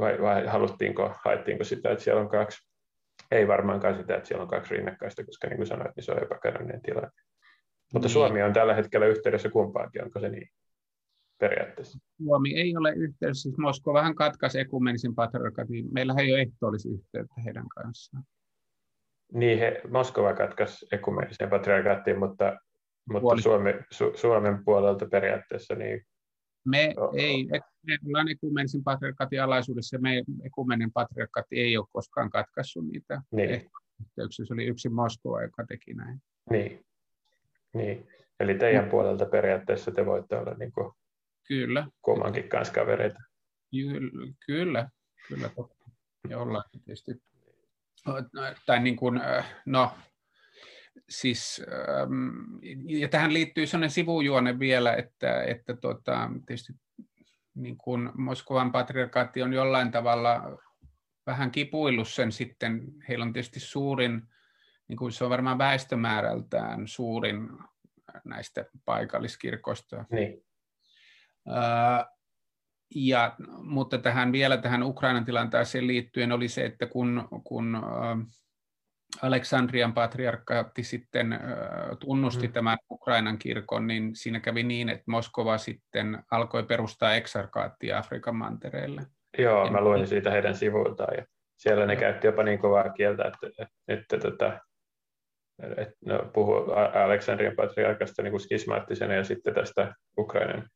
vai, 0.00 0.22
vai 0.22 0.46
haluttiinko, 0.46 1.14
haettiinko 1.24 1.64
sitä, 1.64 1.90
että 1.90 2.04
siellä 2.04 2.20
on 2.20 2.28
kaksi, 2.28 2.68
ei 3.30 3.48
varmaankaan 3.48 3.96
sitä, 3.96 4.16
että 4.16 4.28
siellä 4.28 4.42
on 4.42 4.48
kaksi 4.48 4.74
rinnakkaista, 4.74 5.24
koska 5.24 5.48
niin 5.48 5.56
kuin 5.56 5.66
sanoit, 5.66 5.96
niin 5.96 6.04
se 6.04 6.12
on 6.12 6.22
epäkäynninen 6.22 6.82
tilanne. 6.82 7.10
Mutta 7.92 8.06
niin. 8.06 8.12
Suomi 8.12 8.42
on 8.42 8.52
tällä 8.52 8.74
hetkellä 8.74 9.06
yhteydessä 9.06 9.48
kumpaankin, 9.50 10.04
onko 10.04 10.20
se 10.20 10.28
niin? 10.28 10.48
Periaatteessa. 11.38 11.98
Suomi 12.24 12.54
ei 12.54 12.76
ole 12.76 12.92
yhteydessä, 12.92 13.42
siis 13.42 13.58
Moskovahan 13.58 14.14
katkaisi 14.14 14.60
ekumenisen 14.60 15.14
patriarkatin. 15.14 15.86
Meillä 15.92 16.14
ei 16.18 16.32
ole 16.32 16.40
ehtoollis 16.40 16.86
yhteyttä 16.86 17.40
heidän 17.44 17.68
kanssaan. 17.68 18.24
Niin, 19.32 19.58
he, 19.58 19.80
Moskova 19.90 20.34
katkaisi 20.34 20.86
ekumenisen 20.92 21.50
patriarkaattiin, 21.50 22.18
mutta, 22.18 22.58
mutta 23.08 23.42
Suomi, 23.42 23.74
Su, 23.90 24.12
Suomen 24.14 24.64
puolelta 24.64 25.06
periaatteessa 25.06 25.74
niin 25.74 26.06
me 26.66 26.94
oh, 26.96 27.10
ei, 27.16 27.46
me 27.86 27.98
ollaan 28.06 28.28
ekumenisen 28.28 28.84
patriarkaatin 28.84 29.42
alaisuudessa, 29.42 29.98
me 29.98 30.22
ekumenen 30.44 30.92
patriarkaatti 30.92 31.60
ei 31.60 31.76
ole 31.76 31.86
koskaan 31.92 32.30
katkaissut 32.30 32.88
niitä 32.88 33.22
niin. 33.30 33.50
yhteyksiä. 34.00 34.44
Se 34.46 34.54
oli 34.54 34.64
yksi 34.64 34.88
Moskova, 34.88 35.42
joka 35.42 35.64
teki 35.68 35.94
näin. 35.94 36.22
Niin, 36.50 36.84
niin. 37.74 38.08
eli 38.40 38.54
teidän 38.54 38.84
no. 38.84 38.90
puolelta 38.90 39.26
periaatteessa 39.26 39.90
te 39.90 40.06
voitte 40.06 40.36
olla 40.36 40.54
niin 40.54 40.72
kuin 40.72 40.92
Kyllä. 41.48 41.86
Kummankin 42.02 42.48
kanssa 42.48 42.74
kavereita. 42.74 43.18
Kyllä, 43.70 44.32
kyllä, 44.46 44.90
kyllä. 45.28 45.50
Jollain 46.28 46.64
tietysti. 46.70 47.12
Tai 48.66 48.80
niin 48.80 48.96
kuin, 48.96 49.20
no, 49.66 49.92
siis, 51.08 51.62
ja 52.86 53.08
tähän 53.08 53.32
liittyy 53.32 53.66
sellainen 53.66 53.90
sivujuone 53.90 54.58
vielä, 54.58 54.94
että, 54.94 55.42
että 55.42 55.76
tuota, 55.76 56.30
tietysti 56.46 56.72
niin 57.54 57.78
kuin 57.78 58.10
Moskovan 58.14 58.72
patriarkaatti 58.72 59.42
on 59.42 59.52
jollain 59.52 59.90
tavalla 59.90 60.58
vähän 61.26 61.50
kipuillut 61.50 62.08
sen 62.08 62.32
sitten, 62.32 62.82
heillä 63.08 63.22
on 63.22 63.32
tietysti 63.32 63.60
suurin 63.60 64.22
niin 64.88 64.96
kuin 64.96 65.12
se 65.12 65.24
on 65.24 65.30
varmaan 65.30 65.58
väestömäärältään 65.58 66.88
suurin 66.88 67.48
näistä 68.24 68.64
paikalliskirkoista. 68.84 70.04
Niin. 70.10 70.44
Ja, 72.94 73.36
mutta 73.62 73.98
tähän 73.98 74.32
vielä 74.32 74.56
tähän 74.56 74.82
Ukrainan 74.82 75.24
tilanteeseen 75.24 75.86
liittyen 75.86 76.32
oli 76.32 76.48
se, 76.48 76.64
että 76.64 76.86
kun, 76.86 77.28
kun 77.44 77.82
Aleksandrian 79.22 79.94
patriarkaatti 79.94 80.82
sitten 80.82 81.40
tunnusti 81.98 82.46
mm. 82.46 82.52
tämän 82.52 82.78
Ukrainan 82.90 83.38
kirkon, 83.38 83.86
niin 83.86 84.10
siinä 84.14 84.40
kävi 84.40 84.62
niin, 84.62 84.88
että 84.88 85.04
Moskova 85.06 85.58
sitten 85.58 86.22
alkoi 86.30 86.62
perustaa 86.62 87.14
eksarkaattia 87.14 87.98
Afrikan 87.98 88.36
mantereelle. 88.36 89.02
Joo, 89.38 89.64
ja 89.64 89.70
mä 89.70 89.80
luin 89.80 90.06
siitä 90.06 90.30
heidän 90.30 90.54
sivuiltaan 90.54 91.16
ja 91.16 91.24
siellä 91.56 91.86
ne 91.86 91.96
käytti 91.96 92.26
jopa 92.26 92.42
niin 92.42 92.58
kovaa 92.58 92.88
kieltä, 92.90 93.24
että, 93.24 93.46
että, 93.88 94.16
että, 94.16 94.28
että, 94.28 94.60
että 95.76 95.96
no, 96.06 96.30
puhu 96.32 96.54
Aleksandrian 97.04 97.56
patriarkasta 97.56 98.22
niin 98.22 98.30
kuin 98.30 98.40
skismaattisena 98.40 99.14
ja 99.14 99.24
sitten 99.24 99.54
tästä 99.54 99.94
Ukrainan 100.18 100.68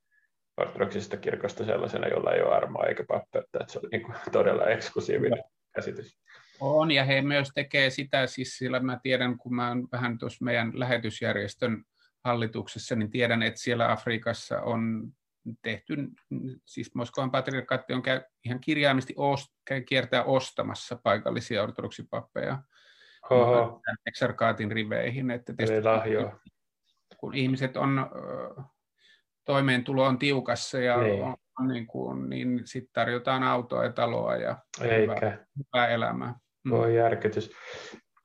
ortodoksista 0.61 1.17
kirkosta 1.17 1.65
sellaisena, 1.65 2.09
jolla 2.09 2.33
ei 2.33 2.43
ole 2.43 2.57
armoa 2.57 2.85
eikä 2.85 3.05
pappeutta, 3.09 3.59
että 3.61 3.73
se 3.73 3.79
oli 3.79 3.89
niin 3.93 4.03
kuin 4.03 4.15
todella 4.33 4.67
eksklusiivinen 4.67 5.45
käsitys. 5.75 6.19
On, 6.61 6.91
ja 6.91 7.05
he 7.05 7.23
myös 7.23 7.51
tekee 7.55 7.91
sitä, 7.91 8.27
siis 8.27 8.59
sillä 8.59 8.81
mä 8.81 8.99
tiedän, 9.03 9.39
kun 9.39 9.55
mä 9.55 9.69
olen 9.69 9.89
vähän 9.93 10.19
tuossa 10.19 10.45
meidän 10.45 10.73
lähetysjärjestön 10.75 11.85
hallituksessa, 12.25 12.97
niin 12.97 13.11
tiedän, 13.11 13.43
että 13.43 13.61
siellä 13.61 13.93
Afrikassa 13.93 14.61
on 14.61 15.13
tehty, 15.63 15.97
siis 16.67 16.95
Moskovan 16.95 17.31
patriarkaatti 17.31 17.93
on 17.93 18.03
käy, 18.03 18.21
ihan 18.45 18.61
kirjaimisesti 18.61 19.15
ost, 19.17 19.49
kiertää 19.87 20.25
ostamassa 20.25 21.01
paikallisia 21.03 21.63
ortodoksipappeja 21.63 22.59
eksarkaatin 24.07 24.73
riveihin. 24.73 25.31
Että 25.31 25.55
Eli 25.59 25.73
kun 27.17 27.35
ihmiset 27.35 27.77
on, 27.77 28.11
toimeentulo 29.51 30.05
on 30.05 30.19
tiukassa 30.19 30.79
ja 30.79 30.97
niin. 30.97 31.23
on 31.59 31.69
niin, 31.69 31.87
kuin, 31.87 32.31
niin 32.31 32.61
sitten 32.65 32.93
tarjotaan 32.93 33.43
autoa 33.43 33.85
ja 33.85 33.93
taloa 33.93 34.37
ja 34.37 34.57
Eikä. 34.81 35.15
hyvää, 35.15 35.39
hyvää 35.59 35.89
elämää. 35.89 36.35
Mm. 36.65 36.71
Voi 36.71 36.97
järkytys. 36.97 37.51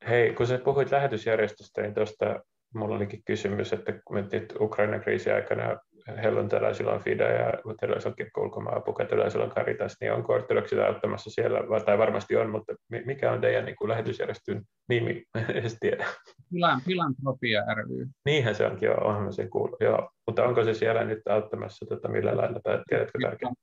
Hei, 0.07 0.33
kun 0.33 0.47
sä 0.47 0.57
puhuit 0.57 0.91
lähetysjärjestöstä, 0.91 1.81
niin 1.81 1.93
tuosta 1.93 2.39
mulla 2.75 2.95
olikin 2.95 3.23
kysymys, 3.25 3.73
että 3.73 3.93
kun 4.05 4.27
nyt 4.31 4.53
Ukrainan 4.59 5.01
kriisi 5.01 5.31
aikana 5.31 5.77
helluntalaisilla 6.23 6.93
on 6.93 7.01
FIDA 7.01 7.23
ja 7.23 7.53
luterilaisilla 7.63 8.11
on 8.11 8.15
kirkko 8.15 8.41
ulkomaan 8.41 8.77
apu, 8.77 8.93
katolilaisilla 8.93 9.45
on 9.45 9.51
Caritas, 9.51 9.95
niin 10.01 10.13
onko 10.13 10.33
ortodoksit 10.33 10.79
auttamassa 10.79 11.29
siellä, 11.29 11.59
tai 11.85 11.97
varmasti 11.97 12.35
on, 12.35 12.49
mutta 12.49 12.75
mikä 13.05 13.31
on 13.31 13.41
teidän 13.41 13.65
niin 13.65 13.75
kuin 13.75 13.89
lähetysjärjestön 13.89 14.61
nimi? 14.89 15.23
En 15.63 15.71
tiedä. 15.79 16.05
Filan, 16.49 16.81
Filantropia 16.81 17.63
ry. 17.73 18.07
Niinhän 18.25 18.55
se 18.55 18.65
onkin, 18.65 18.85
joo, 18.85 19.07
onhan 19.07 19.33
sen 19.33 19.49
kuullut, 19.49 19.81
joo. 19.81 20.11
Mutta 20.27 20.43
onko 20.43 20.63
se 20.63 20.73
siellä 20.73 21.03
nyt 21.03 21.27
auttamassa 21.27 21.85
tota, 21.85 22.07
millä 22.07 22.37
lailla, 22.37 22.59
tai 22.59 22.83
tiedätkö 22.89 23.19
tarkemmin? 23.21 23.55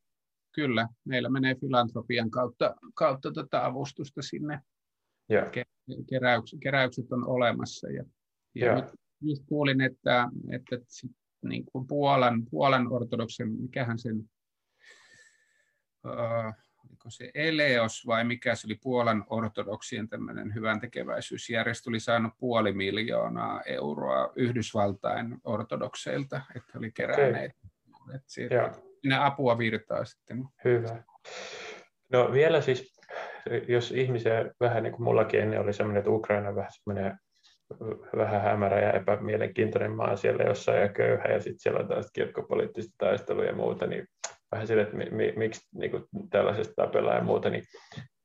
Kyllä, 0.54 0.88
meillä 1.04 1.28
menee 1.28 1.54
filantropian 1.54 2.30
kautta, 2.30 2.74
kautta 2.94 3.32
tota 3.32 3.64
avustusta 3.64 4.22
sinne. 4.22 4.60
Ja. 5.28 5.50
Keräyks, 6.08 6.56
keräykset 6.62 7.12
on 7.12 7.28
olemassa. 7.28 7.90
Ja, 7.90 8.04
ja 8.54 8.74
nyt 8.74 8.84
just 9.20 9.42
kuulin, 9.46 9.80
että, 9.80 10.28
että 10.52 10.76
niin 11.44 11.64
kuin 11.72 11.86
Puolan, 11.86 12.42
Puolan 12.50 12.92
ortodoksen, 12.92 13.52
mikähän 13.52 13.98
sen, 13.98 14.30
uh, 16.06 16.54
oliko 16.92 17.10
se 17.10 17.30
Eleos 17.34 18.06
vai 18.06 18.24
mikä 18.24 18.54
se 18.54 18.66
oli 18.66 18.78
Puolan 18.82 19.24
ortodoksien 19.30 20.08
tämmöinen 20.08 20.54
hyvän 20.54 20.80
tekeväisyysjärjestö, 20.80 21.90
oli 21.90 22.00
saanut 22.00 22.32
puoli 22.38 22.72
miljoonaa 22.72 23.62
euroa 23.66 24.32
Yhdysvaltain 24.36 25.36
ortodokseilta, 25.44 26.40
että 26.56 26.78
oli 26.78 26.90
keränneet. 26.90 27.52
Okay. 28.02 28.18
Siitä, 28.26 28.72
apua 29.20 29.58
virtaa 29.58 30.04
sitten. 30.04 30.44
Hyvä. 30.64 31.02
No 32.12 32.32
vielä 32.32 32.60
siis, 32.60 33.00
jos 33.68 33.92
ihmisiä 33.92 34.50
vähän 34.60 34.82
niin 34.82 34.92
kuin 34.92 35.04
mullakin 35.04 35.40
ennen 35.40 35.60
oli 35.60 35.72
semmoinen, 35.72 35.98
että 35.98 36.10
Ukraina 36.10 36.48
on 36.48 36.56
vähän 36.56 36.70
semmoinen 36.72 37.18
vähän 38.16 38.42
hämärä 38.42 38.80
ja 38.80 38.92
epämielenkiintoinen 38.92 39.96
maa 39.96 40.16
siellä 40.16 40.44
jossain 40.44 40.80
ja 40.80 40.88
köyhä 40.88 41.24
ja 41.24 41.40
sitten 41.40 41.58
siellä 41.58 41.80
on 41.80 41.88
taas 41.88 42.10
kirkkopoliittista 42.12 42.94
taistelua 42.98 43.44
ja 43.44 43.54
muuta, 43.54 43.86
niin 43.86 44.06
vähän 44.52 44.66
sille, 44.66 44.82
että 44.82 44.96
mi, 44.96 45.10
mi, 45.10 45.32
miksi 45.36 45.68
niin 45.74 45.90
kuin 45.90 46.04
tällaisesta 46.30 46.74
tapellaan 46.76 47.16
ja 47.16 47.24
muuta, 47.24 47.50
niin, 47.50 47.64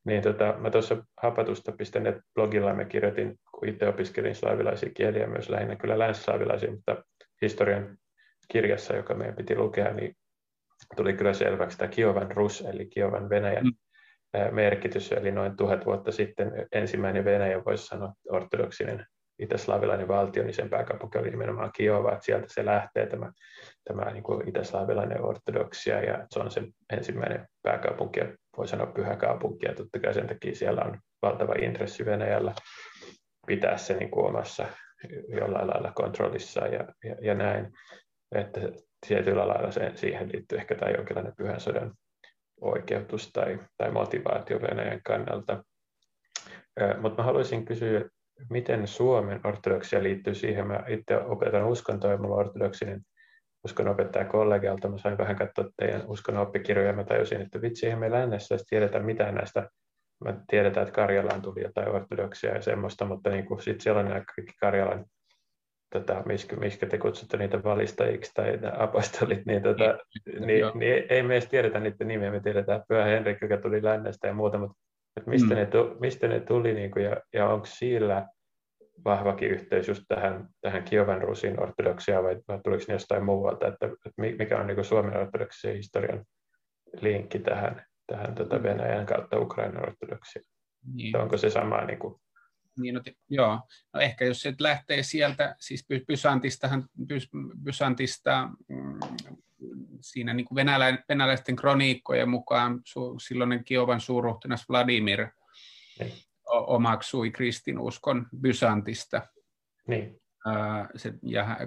niin 0.06 0.24
tota, 0.24 0.56
mä 0.58 0.70
tuossa 0.70 1.04
hapatusta.net 1.22 2.18
blogilla 2.34 2.74
mä 2.74 2.86
kirjoitin, 2.86 3.36
kun 3.52 3.68
itse 3.68 3.88
opiskelin 3.88 4.36
slaavilaisia 4.36 4.90
kieliä, 4.94 5.28
myös 5.28 5.50
lähinnä 5.50 5.76
kyllä 5.76 6.00
länsislaavilaisia, 6.00 6.72
mutta 6.72 7.04
historian 7.42 7.98
kirjassa, 8.48 8.96
joka 8.96 9.14
meidän 9.14 9.36
piti 9.36 9.56
lukea, 9.56 9.94
niin 9.94 10.16
tuli 10.96 11.14
kyllä 11.14 11.34
selväksi 11.34 11.78
tämä 11.78 11.88
Kiovan 11.88 12.32
Rus, 12.32 12.62
eli 12.62 12.86
Kiovan 12.86 13.30
Venäjän 13.30 13.66
mm. 13.66 14.56
merkitys, 14.56 15.12
eli 15.12 15.32
noin 15.32 15.58
tuhat 15.58 15.86
vuotta 15.86 16.12
sitten 16.12 16.52
ensimmäinen 16.72 17.26
Venäjä, 17.26 17.66
voisi 17.66 17.86
sanoa 17.86 18.14
ortodoksinen 18.30 19.06
itä-slaavilainen 19.40 20.08
valtio, 20.08 20.44
niin 20.44 20.54
sen 20.54 20.70
pääkaupunki 20.70 21.18
oli 21.18 21.30
nimenomaan 21.30 21.72
Kiova, 21.78 22.14
että 22.14 22.26
sieltä 22.26 22.46
se 22.50 22.66
lähtee 22.66 23.06
tämä, 23.08 23.32
tämä 23.84 24.12
niin 24.12 24.24
kuin 24.24 24.50
itä-slaavilainen 24.50 25.26
ortodoksia, 25.26 26.04
ja 26.04 26.28
se 26.32 26.40
on 26.40 26.52
sen 26.52 26.68
ensimmäinen 26.94 27.48
pääkaupunki, 27.62 28.20
ja 28.20 28.26
voi 28.58 28.68
sanoa 28.68 28.88
pyhä 28.88 29.16
kaupunki, 29.16 29.66
ja 29.66 29.76
totta 29.76 30.00
kai 30.00 30.14
sen 30.14 30.28
takia 30.28 30.56
siellä 30.56 30.82
on 30.82 31.00
valtava 31.22 31.54
intressi 31.62 32.06
Venäjällä 32.06 32.54
pitää 33.48 33.78
se 33.78 33.94
niin 33.94 34.12
kuin 34.12 34.26
omassa 34.26 34.66
jollain 35.28 35.68
lailla 35.68 35.92
kontrollissa 35.96 36.68
ja, 36.68 36.88
ja, 37.04 37.16
ja 37.22 37.34
näin, 37.34 37.72
että 38.36 38.62
tietyllä 39.08 39.48
lailla 39.48 39.72
se, 39.72 39.92
siihen 39.96 40.30
liittyy 40.34 40.58
ehkä 40.58 40.76
tämä 40.76 40.92
jonkinlainen 40.92 41.34
pyhän 41.38 41.60
sodan 41.60 41.94
oikeutus 42.62 43.32
tai, 43.34 43.60
tai 43.78 43.92
motivaatio 43.92 44.62
Venäjän 44.62 45.02
kannalta. 45.04 45.64
Mutta 47.02 47.22
mä 47.22 47.26
haluaisin 47.26 47.66
kysyä 47.66 48.10
miten 48.50 48.88
Suomen 48.88 49.42
ortodoksia 49.44 50.04
liittyy 50.04 50.36
siihen. 50.36 50.68
Mä 50.68 50.84
itse 50.88 51.18
opetan 51.18 51.66
uskontoa 51.66 52.12
ja 52.12 52.18
mulla 52.18 52.36
on 52.36 52.40
ortodoksinen 52.40 53.02
uskonopettaja 53.66 54.26
kollegialta. 54.26 54.90
Mä 54.90 54.98
sain 54.98 55.18
vähän 55.18 55.36
katsoa 55.36 55.66
teidän 55.78 56.04
uskonnon 56.08 56.44
oppikirjoja 56.44 56.90
ja 56.90 56.96
mä 56.96 57.04
tajusin, 57.04 57.42
että 57.42 57.62
vitsi, 57.62 57.86
eihän 57.86 58.00
me 58.00 58.12
lännessä 58.12 58.56
edes 58.56 58.66
tiedetä 58.70 59.00
mitään 59.00 59.36
näistä. 59.36 59.70
Mä 60.26 60.40
tiedetään, 60.50 60.88
että 60.88 60.96
Karjalaan 60.96 61.42
tuli 61.42 61.64
jotain 61.64 61.90
ortodoksia 61.90 62.56
ja 62.56 62.62
semmoista, 62.62 63.06
mutta 63.06 63.30
niin 63.30 63.46
kuin 63.46 63.62
sit 63.62 63.82
siellä 63.82 64.00
on 64.00 64.06
nämä 64.06 64.24
kaikki 64.36 64.54
Karjalan 64.60 65.06
tota, 65.94 66.24
miskä, 66.26 66.56
miskä 66.56 66.86
te 66.86 66.98
kutsutte 66.98 67.38
niitä 67.38 67.64
valistajiksi 67.64 68.32
tai 68.34 68.60
apostolit, 68.78 69.46
niin, 69.46 69.64
tota, 69.64 69.98
niin, 70.26 70.48
niin, 70.48 70.66
niin, 70.76 71.04
ei 71.10 71.24
me 71.24 71.34
edes 71.34 71.48
tiedetä 71.48 71.80
niiden 71.80 72.08
nimiä, 72.08 72.32
me 72.32 72.40
tiedetään 72.40 72.84
Pyhä 72.88 73.04
Henrik, 73.04 73.38
joka 73.42 73.58
tuli 73.58 73.84
lännestä 73.84 74.28
ja 74.28 74.34
muuta, 74.34 74.58
mutta 74.58 74.78
että 75.18 75.30
mistä, 75.30 75.54
mm. 75.54 75.60
ne, 75.60 75.68
mistä 76.00 76.28
ne 76.28 76.40
tuli 76.40 76.74
niin 76.74 76.92
kuin, 76.92 77.06
ja, 77.06 77.18
ja 77.34 77.50
onko 77.50 77.66
sillä 77.66 78.28
vahvakin 79.06 79.50
yhteys 79.52 79.88
just 79.88 80.04
tähän, 80.08 80.48
tähän 80.62 80.84
Kiovan 80.84 81.22
Rusin 81.22 81.64
ortodoksiaan 81.64 82.24
vai, 82.24 82.38
vai 82.48 82.60
tuliko 82.64 82.84
ne 82.88 82.94
jostain 82.94 83.24
muualta, 83.24 83.68
että, 83.68 83.86
että 83.86 84.22
mikä 84.38 84.60
on 84.60 84.68
niin 84.68 84.76
kuin 84.76 84.86
Suomen 84.86 85.18
ortodoksisen 85.18 85.76
historian 85.76 86.26
linkki 87.02 87.40
tähän, 87.40 87.86
tähän 88.08 88.36
tota 88.36 88.64
Venäjän 88.64 89.06
kautta 89.06 89.40
Ukrainan 89.40 89.90
ortodoksiaan? 89.90 90.46
Niin. 90.94 91.18
Onko 91.18 91.38
se 91.38 91.50
sama 91.50 91.86
niin 91.86 92.00
kuin 92.00 92.16
niin, 92.78 92.96
no, 92.96 93.02
joo. 93.30 93.62
No 93.94 94.00
ehkä 94.00 94.26
jos 94.26 94.42
se 94.42 94.54
lähtee 94.60 95.04
sieltä, 95.04 95.56
siis 95.60 95.86
Bysantistahan, 96.08 96.86
Bysantista 97.64 98.50
mm, 98.68 99.00
siinä 100.02 100.34
niin 100.34 100.46
kuin 100.46 100.56
venälä, 100.56 100.98
venäläisten 101.10 101.56
kroniikkojen 101.56 102.30
mukaan 102.30 102.82
su, 102.86 103.20
silloinen 103.20 103.64
Kiovan 103.64 104.02
suurruhtinas 104.02 104.70
Vladimir 104.70 105.28
niin. 106.00 106.14
omaksui 106.46 107.32
kristinuskon 107.32 108.28
Bysantista. 108.42 109.22
Niin. 109.88 110.22
se, 110.96 111.14
ja, 111.24 111.58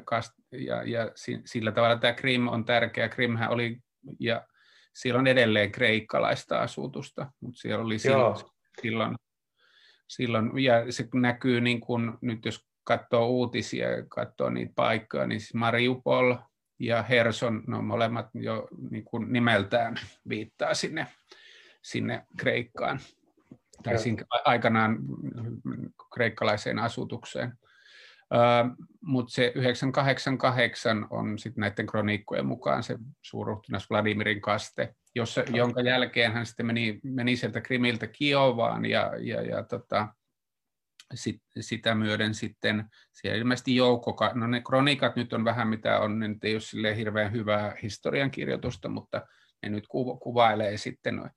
ja, 0.53 0.83
ja 0.85 1.11
sillä 1.45 1.73
tavalla 1.73 1.97
tämä 1.97 2.13
Krim 2.13 2.49
on 2.49 2.65
tärkeä. 2.65 3.09
Krimhän 3.09 3.51
oli, 3.51 3.79
ja 4.21 4.47
siellä 4.95 5.19
on 5.19 5.27
edelleen 5.27 5.73
kreikkalaista 5.73 6.61
asutusta, 6.61 7.33
mutta 7.41 7.61
siellä 7.61 7.85
oli 7.85 7.99
silloin, 7.99 8.37
silloin, 8.83 9.17
silloin, 10.11 10.59
ja 10.59 10.93
se 10.93 11.09
näkyy 11.15 11.61
niin 11.61 11.81
kuin, 11.81 12.13
nyt 12.21 12.45
jos 12.45 12.67
katsoo 12.85 13.27
uutisia 13.27 13.91
ja 13.91 14.07
katsoo 14.09 14.51
niitä 14.51 14.73
paikkoja, 14.77 15.27
niin 15.27 15.41
siis 15.41 15.55
Mariupol, 15.55 16.35
ja 16.79 17.03
Herson, 17.03 17.63
no 17.67 17.83
molemmat 17.83 18.27
jo 18.35 18.69
niin 18.91 19.05
kuin 19.05 19.33
nimeltään 19.33 19.97
viittaa 20.29 20.75
sinne, 20.75 21.07
sinne 21.83 22.27
Kreikkaan, 22.37 23.01
tai 23.83 23.99
sinne 23.99 24.25
aikanaan 24.45 24.99
kreikkalaiseen 26.15 26.79
asutukseen. 26.79 27.53
Mutta 29.03 29.33
se 29.33 29.53
988 29.55 31.07
on 31.11 31.39
sitten 31.39 31.61
näiden 31.61 31.87
kroniikkojen 31.87 32.47
mukaan 32.47 32.83
se 32.83 32.99
suurruhtinas 33.23 33.91
Vladimirin 33.91 34.41
kaste, 34.41 34.95
jossa, 35.15 35.45
jonka 35.55 35.81
jälkeen 35.81 36.33
hän 36.33 36.47
sitten 36.47 36.67
meni, 36.67 37.01
meni 37.03 37.37
sieltä 37.37 37.61
Krimiltä 37.61 38.07
Kiovaan 38.07 38.85
ja, 38.85 39.13
ja, 39.19 39.43
ja 39.43 39.63
tota, 39.63 40.09
sit, 41.15 41.43
sitä 41.61 41.95
myöden 41.95 42.35
sitten, 42.35 42.85
siellä 43.13 43.39
ilmeisesti 43.39 43.77
joukko, 43.77 44.17
no 44.35 44.47
ne 44.47 44.61
kronikat 44.61 45.17
nyt 45.17 45.33
on 45.33 45.45
vähän 45.45 45.69
mitä 45.69 46.01
on, 46.01 46.19
ne 46.19 46.29
nyt 46.29 46.45
ei 46.45 46.55
ole 46.55 46.61
sille 46.61 46.97
hirveän 46.97 47.33
hyvää 47.33 47.77
historiankirjoitusta, 47.83 48.89
mutta 48.89 49.27
ne 49.63 49.69
nyt 49.69 49.85
kuvailee 50.23 50.77
sitten 50.77 51.31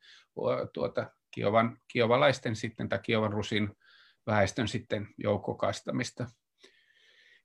tuota, 0.74 1.12
Kiovan, 1.32 1.78
kiovalaisten 1.88 2.56
sitten, 2.56 2.90
tai 2.90 3.00
Kiovan 3.00 3.34
rusin 3.34 3.76
väestön 4.28 4.68
sitten 4.68 5.08
joukkokastamista. 5.18 6.28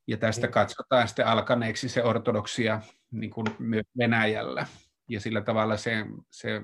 Ja 0.09 0.17
tästä 0.17 0.47
niin. 0.47 0.53
katsotaan 0.53 1.09
sitten 1.09 1.27
alkaneeksi 1.27 1.89
se 1.89 2.05
ortodoksia 2.05 2.81
niin 3.11 3.31
kuin 3.31 3.47
myös 3.59 3.87
Venäjällä. 3.99 4.67
Ja 5.09 5.21
sillä 5.21 5.41
tavalla 5.41 5.77
se, 5.77 6.07
se 6.31 6.63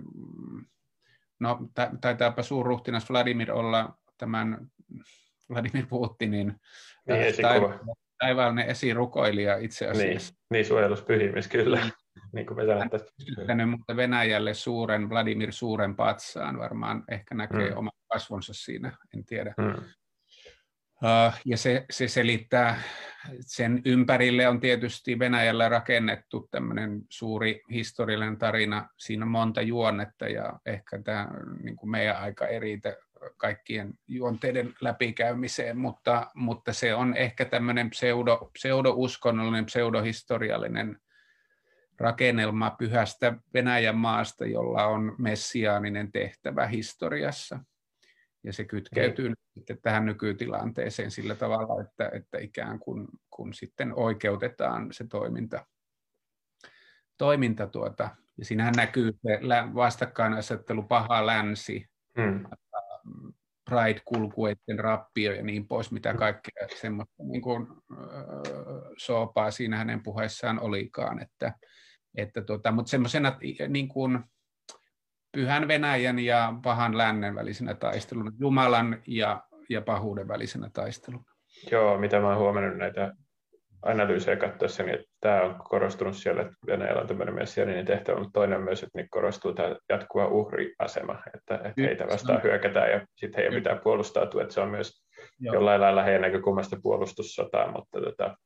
no 1.40 1.58
taitaapa 2.00 2.42
suurruhtinas 2.42 3.10
Vladimir 3.10 3.52
olla 3.52 3.98
tämän 4.18 4.66
Vladimir 5.50 5.86
Putinin 5.86 6.60
niin, 7.08 7.34
taivaallinen 8.18 8.66
esirukoilija 8.66 9.56
itse 9.56 9.84
niin, 9.84 9.92
asiassa. 9.92 10.32
Niin, 10.32 10.46
niin 10.50 10.64
suojeluspyhimis 10.64 11.48
kyllä. 11.48 11.80
Niin. 11.80 11.92
niin 12.32 12.46
kuin 12.46 12.56
me 12.56 12.66
sanotaan. 12.66 13.68
mutta 13.68 13.96
Venäjälle 13.96 14.54
suuren, 14.54 15.10
Vladimir 15.10 15.52
suuren 15.52 15.96
patsaan, 15.96 16.58
varmaan 16.58 17.04
ehkä 17.08 17.34
näkee 17.34 17.70
mm. 17.70 17.76
oman 17.76 17.92
kasvonsa 18.12 18.52
siinä, 18.54 18.96
en 19.14 19.24
tiedä. 19.24 19.54
Mm. 19.58 19.84
Ja 21.44 21.56
se, 21.56 21.84
se 21.90 22.08
selittää, 22.08 22.82
sen 23.40 23.82
ympärille 23.84 24.48
on 24.48 24.60
tietysti 24.60 25.18
Venäjällä 25.18 25.68
rakennettu 25.68 26.48
tämmöinen 26.50 27.02
suuri 27.08 27.62
historiallinen 27.70 28.38
tarina. 28.38 28.88
Siinä 28.98 29.24
on 29.24 29.30
monta 29.30 29.62
juonnetta 29.62 30.28
ja 30.28 30.60
ehkä 30.66 31.02
tämä 31.02 31.28
niin 31.62 31.76
kuin 31.76 31.90
meidän 31.90 32.16
aika 32.16 32.46
eritä 32.46 32.96
kaikkien 33.36 33.94
juonteiden 34.08 34.74
läpikäymiseen, 34.80 35.78
mutta, 35.78 36.30
mutta 36.34 36.72
se 36.72 36.94
on 36.94 37.16
ehkä 37.16 37.44
tämmöinen 37.44 37.90
pseudo, 37.90 38.50
pseudo-uskonnollinen, 38.58 39.66
pseudohistoriallinen 39.66 40.98
rakennelma 41.98 42.70
pyhästä 42.70 43.34
Venäjän 43.54 43.96
maasta, 43.96 44.46
jolla 44.46 44.86
on 44.86 45.14
messiaaninen 45.18 46.12
tehtävä 46.12 46.66
historiassa. 46.66 47.60
Ja 48.44 48.52
se 48.52 48.64
kytkeytyy 48.64 49.28
niin. 49.28 49.36
sitten 49.54 49.78
tähän 49.82 50.04
nykytilanteeseen 50.04 51.10
sillä 51.10 51.34
tavalla, 51.34 51.82
että, 51.82 52.10
että 52.14 52.38
ikään 52.38 52.78
kuin 52.78 53.08
kun 53.30 53.54
sitten 53.54 53.94
oikeutetaan 53.94 54.92
se 54.92 55.06
toiminta. 55.06 55.66
toiminta 57.18 57.66
tuota, 57.66 58.16
ja 58.38 58.44
siinähän 58.44 58.74
näkyy 58.76 59.12
se 59.12 59.40
vastakkainasettelu 59.74 60.82
paha 60.82 61.26
länsi, 61.26 61.86
hmm. 62.20 62.44
Pride-kulkueiden 63.70 64.78
rappio 64.78 65.32
ja 65.32 65.42
niin 65.42 65.68
pois, 65.68 65.90
mitä 65.90 66.14
kaikkea 66.14 66.68
semmoista 66.80 67.22
niin 67.22 67.42
kuin, 67.42 67.66
soopaa 68.98 69.50
siinä 69.50 69.76
hänen 69.76 70.02
puheessaan 70.02 70.60
olikaan. 70.60 71.22
Että, 71.22 71.52
että 72.14 72.42
tota, 72.42 72.72
mutta 72.72 72.90
semmoisena 72.90 73.38
niin 73.68 73.88
kuin, 73.88 74.24
pyhän 75.34 75.68
Venäjän 75.68 76.18
ja 76.18 76.54
pahan 76.62 76.98
lännen 76.98 77.34
välisenä 77.34 77.74
taisteluna, 77.74 78.32
Jumalan 78.38 79.02
ja, 79.06 79.42
ja 79.68 79.82
pahuuden 79.82 80.28
välisenä 80.28 80.70
taisteluna. 80.72 81.24
Joo, 81.70 81.98
mitä 81.98 82.20
mä 82.20 82.28
oon 82.28 82.38
huomannut 82.38 82.76
näitä 82.76 83.12
analyysejä 83.82 84.36
katsoessa, 84.36 84.82
niin 84.82 84.94
että 84.94 85.06
tämä 85.20 85.42
on 85.42 85.56
korostunut 85.68 86.16
siellä, 86.16 86.42
että 86.42 86.54
Venäjällä 86.66 87.00
on 87.00 87.06
tämmöinen 87.08 87.34
messianinen 87.34 87.84
tehtävä, 87.84 88.18
mutta 88.18 88.32
toinen 88.32 88.62
myös, 88.62 88.82
että 88.82 88.98
niin 88.98 89.08
korostuu 89.10 89.52
tämä 89.52 89.76
jatkuva 89.88 90.26
uhriasema, 90.26 91.22
että, 91.34 91.54
että 91.54 91.82
heitä 91.82 92.06
vastaan 92.06 92.42
hyökätään 92.42 92.90
ja 92.90 93.06
sitten 93.14 93.36
heidän 93.42 93.54
pitää 93.54 93.76
puolustautua, 93.76 94.42
että 94.42 94.54
se 94.54 94.60
on 94.60 94.70
myös 94.70 95.04
Joo. 95.40 95.54
jollain 95.54 95.80
lailla 95.80 96.02
heidän 96.02 96.22
näkökulmasta 96.22 96.76
puolustussotaa, 96.82 97.72
mutta 97.72 98.00
tota, 98.00 98.36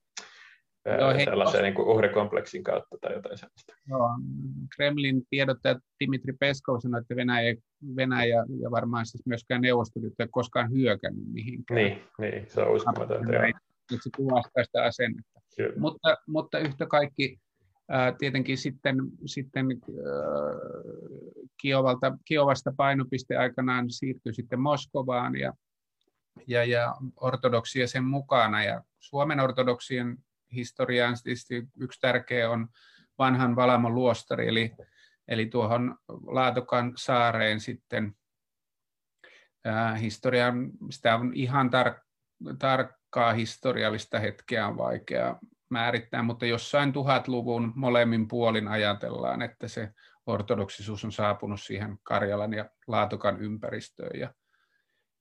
Joo, 1.01 1.15
hei, 1.15 1.25
sellaisen 1.25 1.63
niin 1.63 1.75
kuin 1.75 1.89
uhrikompleksin 1.89 2.65
kautta 2.65 2.97
tai 3.01 3.15
jotain 3.15 3.39
sellaista. 3.39 3.75
Joo, 3.89 4.09
Kremlin 4.77 5.23
tiedottaja 5.31 5.81
Dimitri 6.01 6.33
Peskov 6.41 6.81
sanoi, 6.81 7.01
että 7.01 7.17
Venäjä, 7.17 7.55
Venäjä 7.97 8.45
ja 8.61 8.71
varmaan 8.71 9.07
siis 9.07 9.27
myöskään 9.27 9.61
neuvostoliitto 9.61 10.23
ei 10.23 10.29
koskaan 10.31 10.73
hyökännyt 10.73 11.33
mihinkään. 11.33 11.77
Niin, 11.77 12.03
niin 12.19 12.47
se 12.49 12.61
on 12.61 12.77
uskomatonta. 12.77 13.33
Nyt 13.91 14.03
se 14.03 14.11
kuvastaa 14.17 14.65
sitä 14.65 14.85
asennetta. 14.85 15.41
Mutta, 15.77 16.17
mutta 16.27 16.59
yhtä 16.59 16.87
kaikki 16.87 17.39
tietenkin 18.19 18.59
sitten, 18.59 18.97
sitten 19.27 19.67
Kiovalta, 21.61 22.19
Kiovasta 22.25 22.73
painopiste 22.77 23.37
aikanaan 23.37 23.91
siirtyi 23.91 24.35
sitten 24.35 24.61
Moskovaan 24.61 25.37
ja, 25.37 25.53
ja, 26.47 26.65
ja 26.65 26.95
ortodoksia 27.21 27.87
sen 27.87 28.05
mukana. 28.05 28.65
Ja 28.65 28.83
Suomen 28.99 29.41
ortodoksien 29.41 30.17
historiaan 30.53 31.15
yksi 31.81 32.01
tärkeä 32.01 32.51
on 32.51 32.69
vanhan 33.19 33.57
Valamon 33.57 33.95
luostari, 33.95 34.49
eli, 34.49 34.75
eli 35.29 35.47
tuohon 35.47 35.97
Laatokan 36.09 36.93
saareen 36.97 37.61
sitten 37.61 38.15
ää, 39.65 39.95
historian, 39.95 40.71
sitä 40.91 41.15
on 41.15 41.33
ihan 41.35 41.71
tar, 41.71 41.95
tarkkaa 42.59 43.33
historiallista 43.33 44.19
hetkeä 44.19 44.67
on 44.67 44.77
vaikea 44.77 45.37
määrittää, 45.71 46.23
mutta 46.23 46.47
jossain 46.47 46.93
tuhatluvun 46.93 47.73
molemmin 47.77 48.29
puolin 48.29 48.69
ajatellaan, 48.69 49.43
että 49.43 49.69
se 49.69 49.93
ortodoksisuus 50.27 51.05
on 51.05 51.13
saapunut 51.13 51.61
siihen 51.61 51.99
Karjalan 52.03 52.53
ja 52.53 52.71
Laatokan 52.87 53.41
ympäristöön. 53.41 54.21
Ja, 54.21 54.35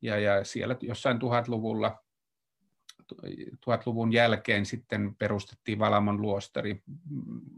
ja, 0.01 0.19
ja 0.19 0.43
siellä 0.43 0.75
jossain 0.81 1.19
tuhatluvulla 1.19 2.03
tuhatluvun 3.61 4.13
jälkeen 4.13 4.65
sitten 4.65 5.15
perustettiin 5.15 5.79
Valamon 5.79 6.21
luostari. 6.21 6.83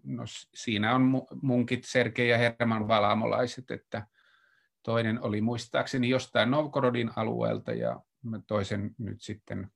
No, 0.04 0.24
siinä 0.54 0.96
on 0.96 1.22
munkit 1.42 1.84
Sergei 1.84 2.30
ja 2.30 2.38
Herman 2.38 2.88
Valamolaiset, 2.88 3.72
että 3.72 4.08
toinen 4.84 5.22
oli 5.22 5.42
muistaakseni 5.42 6.10
jostain 6.10 6.52
Novgorodin 6.52 7.12
alueelta 7.16 7.74
ja 7.74 8.00
toisen 8.48 8.96
nyt 8.98 9.22
sitten, 9.22 9.72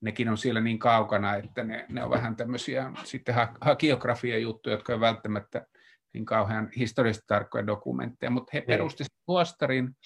nekin 0.00 0.28
on 0.28 0.38
siellä 0.38 0.60
niin 0.60 0.78
kaukana, 0.78 1.36
että 1.36 1.64
ne, 1.64 1.86
ne 1.88 2.04
on 2.04 2.10
vähän 2.10 2.36
tämmöisiä 2.36 2.92
sitten 3.04 3.34
hakiografia 3.60 4.38
juttuja, 4.38 4.74
jotka 4.74 4.94
on 4.94 5.00
välttämättä 5.00 5.66
niin 6.12 6.24
kauhean 6.24 6.70
historiallisesti 6.76 7.26
tarkkoja 7.26 7.66
dokumentteja, 7.66 8.30
mutta 8.30 8.50
he 8.54 8.60
perustivat 8.60 9.12
luostarin, 9.26 9.96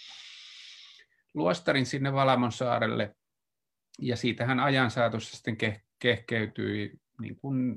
luostarin 1.34 1.86
sinne 1.86 2.12
Valamon 2.12 2.52
saarelle 2.52 3.14
ja 3.98 4.16
siitähän 4.16 4.60
ajan 4.60 4.90
saatossa 4.90 5.36
sitten 5.36 5.56
kehkeytyi 5.98 6.92
niin 7.20 7.36
kuin, 7.36 7.76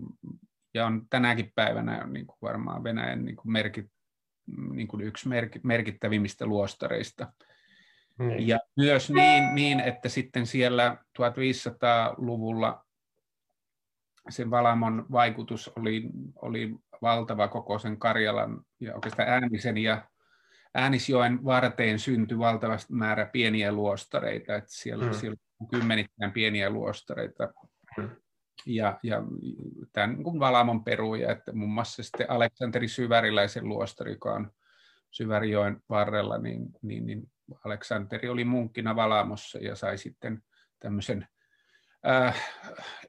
ja 0.73 0.85
on 0.85 1.07
tänäkin 1.09 1.51
päivänä 1.55 2.07
niin 2.07 2.27
kuin 2.27 2.37
varmaan 2.41 2.83
Venäjän 2.83 3.25
niin 3.25 3.35
kuin 3.35 3.51
merkit, 3.51 3.85
niin 4.73 4.87
kuin 4.87 5.01
yksi 5.01 5.29
merkittävimmistä 5.63 6.45
luostareista. 6.45 7.33
Niin. 8.19 8.47
Ja 8.47 8.59
myös 8.77 9.09
niin, 9.09 9.55
niin, 9.55 9.79
että 9.79 10.09
sitten 10.09 10.45
siellä 10.45 10.97
1500-luvulla 11.19 12.85
sen 14.29 14.51
Valamon 14.51 15.05
vaikutus 15.11 15.71
oli, 15.75 16.09
oli 16.41 16.75
valtava 17.01 17.47
koko 17.47 17.79
sen 17.79 17.99
Karjalan 17.99 18.61
ja 18.79 18.95
oikeastaan 18.95 19.29
Äänisen 19.29 19.77
ja 19.77 20.09
Äänisjoen 20.73 21.45
varteen 21.45 21.99
syntyi 21.99 22.37
valtavasti 22.37 22.93
määrä 22.93 23.25
pieniä 23.25 23.71
luostareita, 23.71 24.55
että 24.55 24.69
siellä, 24.71 25.05
hmm. 25.05 25.13
siellä 25.13 25.37
kymmenittäin 25.71 26.31
pieniä 26.31 26.69
luostareita. 26.69 27.53
Ja, 28.65 28.99
ja 29.03 29.23
tämän 29.93 30.09
niin 30.09 30.23
kuin 30.23 30.39
Valamon 30.39 30.83
peruja, 30.83 31.31
että 31.31 31.53
muun 31.53 31.71
muassa 31.71 32.03
sitten 32.03 32.31
Aleksanteri 32.31 32.87
Syväriläisen 32.87 33.69
luostari, 33.69 34.11
joka 34.11 34.33
on 34.33 34.51
Syvärijoen 35.11 35.81
varrella, 35.89 36.37
niin, 36.37 36.67
niin, 36.81 37.05
niin 37.05 37.31
Aleksanteri 37.65 38.29
oli 38.29 38.45
munkkina 38.45 38.95
Valamossa 38.95 39.59
ja 39.59 39.75
sai 39.75 39.97
sitten 39.97 40.43
tämmöisen 40.79 41.27
äh, 42.07 42.35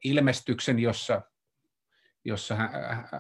ilmestyksen, 0.05 0.79
jossa 0.79 1.23
jossa 2.27 2.57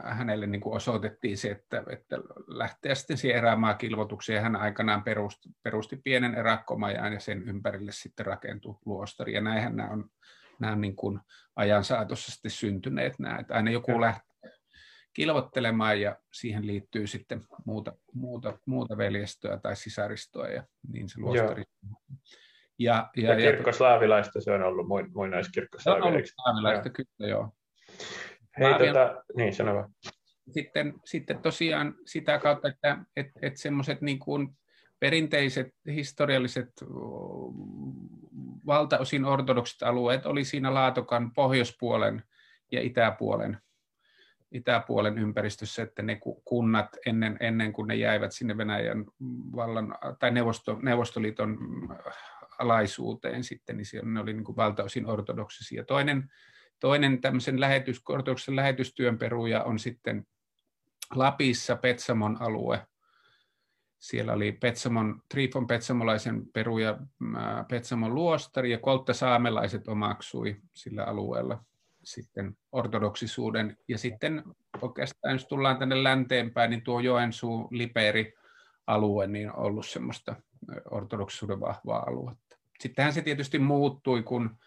hänelle 0.04 0.46
niin 0.46 0.60
kuin 0.60 0.76
osoitettiin 0.76 1.38
se, 1.38 1.50
että, 1.50 1.82
että 1.90 2.16
lähteä 2.46 2.94
sitten 2.94 3.16
siihen 3.18 3.38
erämaakilvoitukseen. 3.38 4.42
Hän 4.42 4.56
aikanaan 4.56 5.04
perusti, 5.04 5.48
perusti 5.62 6.00
pienen 6.04 6.34
erakkomajaan 6.34 7.12
ja 7.12 7.20
sen 7.20 7.42
ympärille 7.42 7.92
sitten 7.92 8.26
rakentui 8.26 8.78
luostari. 8.84 9.34
Ja 9.34 9.40
näinhän 9.40 9.76
nämä 9.76 9.88
on, 9.88 10.10
nämä 10.60 10.72
on 10.72 10.80
niin 10.80 10.96
kuin 10.96 11.20
ajan 11.56 11.84
saatossa 11.84 12.32
sitten 12.32 12.50
syntyneet 12.50 13.18
nämä. 13.18 13.38
Että 13.38 13.54
aina 13.54 13.70
joku 13.70 14.00
lähtee 14.00 14.50
kilvottelemaan 15.12 16.00
ja 16.00 16.16
siihen 16.32 16.66
liittyy 16.66 17.06
sitten 17.06 17.46
muuta, 17.64 17.92
muuta, 18.12 18.58
muuta 18.66 18.96
veljestöä 18.96 19.58
tai 19.58 19.76
sisaristoa 19.76 20.48
ja 20.48 20.64
niin 20.92 21.08
se 21.08 21.20
luostari. 21.20 21.64
Joo. 21.88 22.00
Ja, 22.78 23.10
ja, 23.16 23.30
ja, 23.30 23.36
kirkkoslaavilaista 23.36 24.40
se 24.40 24.52
on 24.52 24.62
ollut, 24.62 24.86
muinaiskirkkoslaavilaista. 25.14 25.82
Se 25.82 25.90
on 25.90 26.14
ollut 26.14 26.26
slaavilaista, 26.26 26.90
kyllä 26.90 27.28
joo. 27.30 27.52
Hei, 28.58 28.86
tota, 28.86 29.22
niin, 29.36 29.54
sano 29.54 29.74
vaan. 29.74 29.90
Sitten, 30.50 30.94
sitten 31.04 31.38
tosiaan 31.38 31.94
sitä 32.04 32.38
kautta, 32.38 32.68
että 32.68 32.98
et, 33.16 33.26
et 33.42 33.56
semmoiset 33.56 34.00
niin 34.00 34.18
kuin 34.18 34.48
perinteiset 35.00 35.74
historialliset 35.86 36.68
valtaosin 38.66 39.24
ortodoksit 39.24 39.82
alueet 39.82 40.26
oli 40.26 40.44
siinä 40.44 40.74
Laatokan 40.74 41.32
pohjoispuolen 41.32 42.22
ja 42.72 42.82
itäpuolen, 42.82 43.58
itäpuolen 44.52 45.18
ympäristössä, 45.18 45.82
että 45.82 46.02
ne 46.02 46.20
kunnat 46.44 46.88
ennen, 47.06 47.36
ennen 47.40 47.72
kuin 47.72 47.88
ne 47.88 47.94
jäivät 47.94 48.32
sinne 48.32 48.56
Venäjän 48.56 49.04
vallan 49.56 49.94
tai 50.18 50.30
Neuvosto, 50.30 50.78
Neuvostoliiton 50.82 51.58
alaisuuteen 52.58 53.44
sitten, 53.44 53.76
niin 53.76 53.86
siellä 53.86 54.10
ne 54.10 54.20
oli 54.20 54.32
niin 54.32 54.44
kuin 54.44 54.56
valtaosin 54.56 55.06
ortodoksisia. 55.06 55.84
Toinen, 55.84 56.30
toinen 56.80 57.20
tämmöisen 57.20 57.60
lähetys, 57.60 58.02
lähetystyön 58.48 59.18
peruja 59.18 59.62
on 59.64 59.78
sitten 59.78 60.26
Lapissa 61.14 61.76
Petsamon 61.76 62.42
alue. 62.42 62.86
Siellä 63.98 64.32
oli 64.32 64.52
Petsamon, 64.52 65.22
Trifon 65.28 65.66
Petsamolaisen 65.66 66.46
peru 66.52 66.78
ja 66.78 66.98
Petsamon 67.68 68.14
luostari 68.14 68.70
ja 68.70 68.78
Koltta 68.78 69.14
saamelaiset 69.14 69.88
omaksui 69.88 70.56
sillä 70.74 71.04
alueella 71.04 71.64
sitten 72.04 72.56
ortodoksisuuden. 72.72 73.76
Ja 73.88 73.98
sitten 73.98 74.42
oikeastaan, 74.82 75.34
jos 75.34 75.46
tullaan 75.46 75.78
tänne 75.78 76.02
länteenpäin, 76.02 76.70
niin 76.70 76.82
tuo 76.82 77.00
Joensuu, 77.00 77.68
Liperi 77.70 78.34
alue 78.86 79.26
niin 79.26 79.52
on 79.52 79.58
ollut 79.58 79.86
semmoista 79.86 80.36
ortodoksisuuden 80.90 81.60
vahvaa 81.60 82.04
aluetta. 82.06 82.56
Sittenhän 82.80 83.12
se 83.12 83.22
tietysti 83.22 83.58
muuttui, 83.58 84.22
kun, 84.22 84.58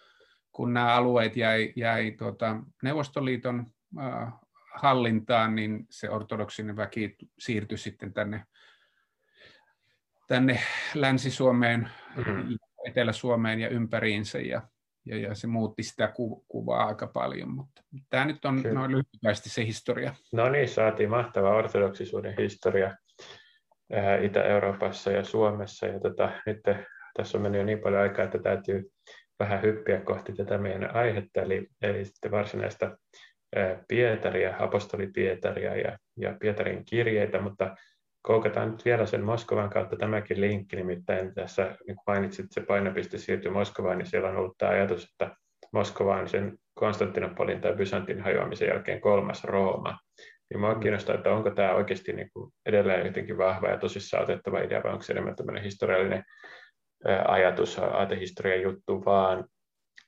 kun 0.60 0.74
nämä 0.74 0.96
alueet 0.96 1.38
jäi, 1.38 1.74
jäi 1.76 2.12
tuota 2.12 2.56
Neuvostoliiton 2.84 3.66
äh, 4.00 4.34
hallintaan, 4.76 5.56
niin 5.56 5.86
se 5.90 6.10
ortodoksinen 6.10 6.76
väki 6.76 7.16
siirtyi 7.40 7.78
sitten 7.78 8.14
tänne, 8.14 8.44
tänne 10.28 10.60
Länsi-Suomeen, 10.94 11.90
mm-hmm. 12.16 12.58
Etelä-Suomeen 12.88 13.60
ja 13.60 13.70
ympäriinsä, 13.70 14.40
ja, 14.40 14.62
ja, 15.06 15.18
ja 15.18 15.36
se 15.36 15.48
muutti 15.48 15.84
sitä 15.84 16.08
ku, 16.08 16.46
kuvaa 16.48 16.86
aika 16.86 17.08
paljon, 17.08 17.50
mutta 17.50 17.84
tämä 18.10 18.26
nyt 18.26 18.46
on 18.46 18.62
Kyllä. 18.64 18.80
noin 18.80 18.92
lyhyesti 18.92 19.50
se 19.50 19.66
historia. 19.66 20.16
No 20.34 20.50
niin, 20.50 20.70
saatiin 20.70 21.10
mahtava 21.10 21.56
ortodoksisuuden 21.56 22.36
historia 22.38 22.96
Itä-Euroopassa 24.22 25.12
ja 25.12 25.24
Suomessa, 25.24 25.86
ja 25.86 26.00
tota, 26.00 26.32
nyt 26.46 26.60
tässä 27.18 27.38
on 27.38 27.42
mennyt 27.42 27.60
jo 27.60 27.66
niin 27.66 27.80
paljon 27.80 28.02
aikaa, 28.02 28.26
että 28.26 28.40
täytyy 28.40 28.92
vähän 29.40 29.62
hyppiä 29.62 30.02
kohti 30.02 30.34
tätä 30.34 30.58
meidän 30.58 30.96
aihetta, 30.96 31.42
eli, 31.42 31.68
eli 31.82 32.06
sitten 32.06 32.32
varsinaista 32.32 32.98
Pietaria, 33.88 34.56
apostoli 34.60 35.08
Pietaria 35.08 35.76
ja, 35.76 35.98
ja 36.18 36.36
Pietarin 36.40 36.86
kirjeitä, 36.86 37.42
mutta 37.42 37.76
koukataan 38.22 38.72
nyt 38.72 38.86
vielä 38.86 39.06
sen 39.06 39.24
Moskovan 39.24 39.70
kautta 39.70 39.96
tämäkin 39.96 40.42
linkki, 40.42 40.76
nimittäin 40.76 41.34
tässä 41.34 41.64
niin 41.64 41.96
kuin 41.96 42.04
mainitsit, 42.08 42.46
että 42.46 42.54
se 42.54 42.66
painopiste 42.68 43.18
siirtyi 43.18 43.52
Moskovaan, 43.52 43.98
niin 43.98 44.06
siellä 44.06 44.30
on 44.30 44.38
ollut 44.38 44.58
tämä 44.58 44.72
ajatus, 44.72 45.04
että 45.04 45.36
Moskova 45.74 46.16
on 46.18 46.30
sen 46.30 46.58
Konstantinopolin 46.74 47.62
tai 47.62 47.74
Byzantin 47.74 48.22
hajoamisen 48.22 48.68
jälkeen 48.68 49.02
kolmas 49.02 49.44
Rooma. 49.44 50.00
Niin 50.50 50.60
minua 50.60 50.76
kiinnostaa, 50.76 51.16
että 51.16 51.32
onko 51.32 51.52
tämä 51.52 51.74
oikeasti 51.74 52.14
niin 52.14 52.30
kuin 52.34 52.52
edelleen 52.66 53.06
jotenkin 53.06 53.38
vahva 53.38 53.68
ja 53.68 53.78
tosissaan 53.78 54.24
otettava 54.24 54.60
idea, 54.60 54.84
vai 54.84 54.92
onko 54.92 55.04
se 55.04 55.14
enemmän 55.14 55.36
tämmöinen 55.36 55.64
historiallinen 55.64 56.24
ajatus, 57.28 57.80
aatehistorian 57.80 58.62
juttu 58.62 59.06
vaan, 59.06 59.46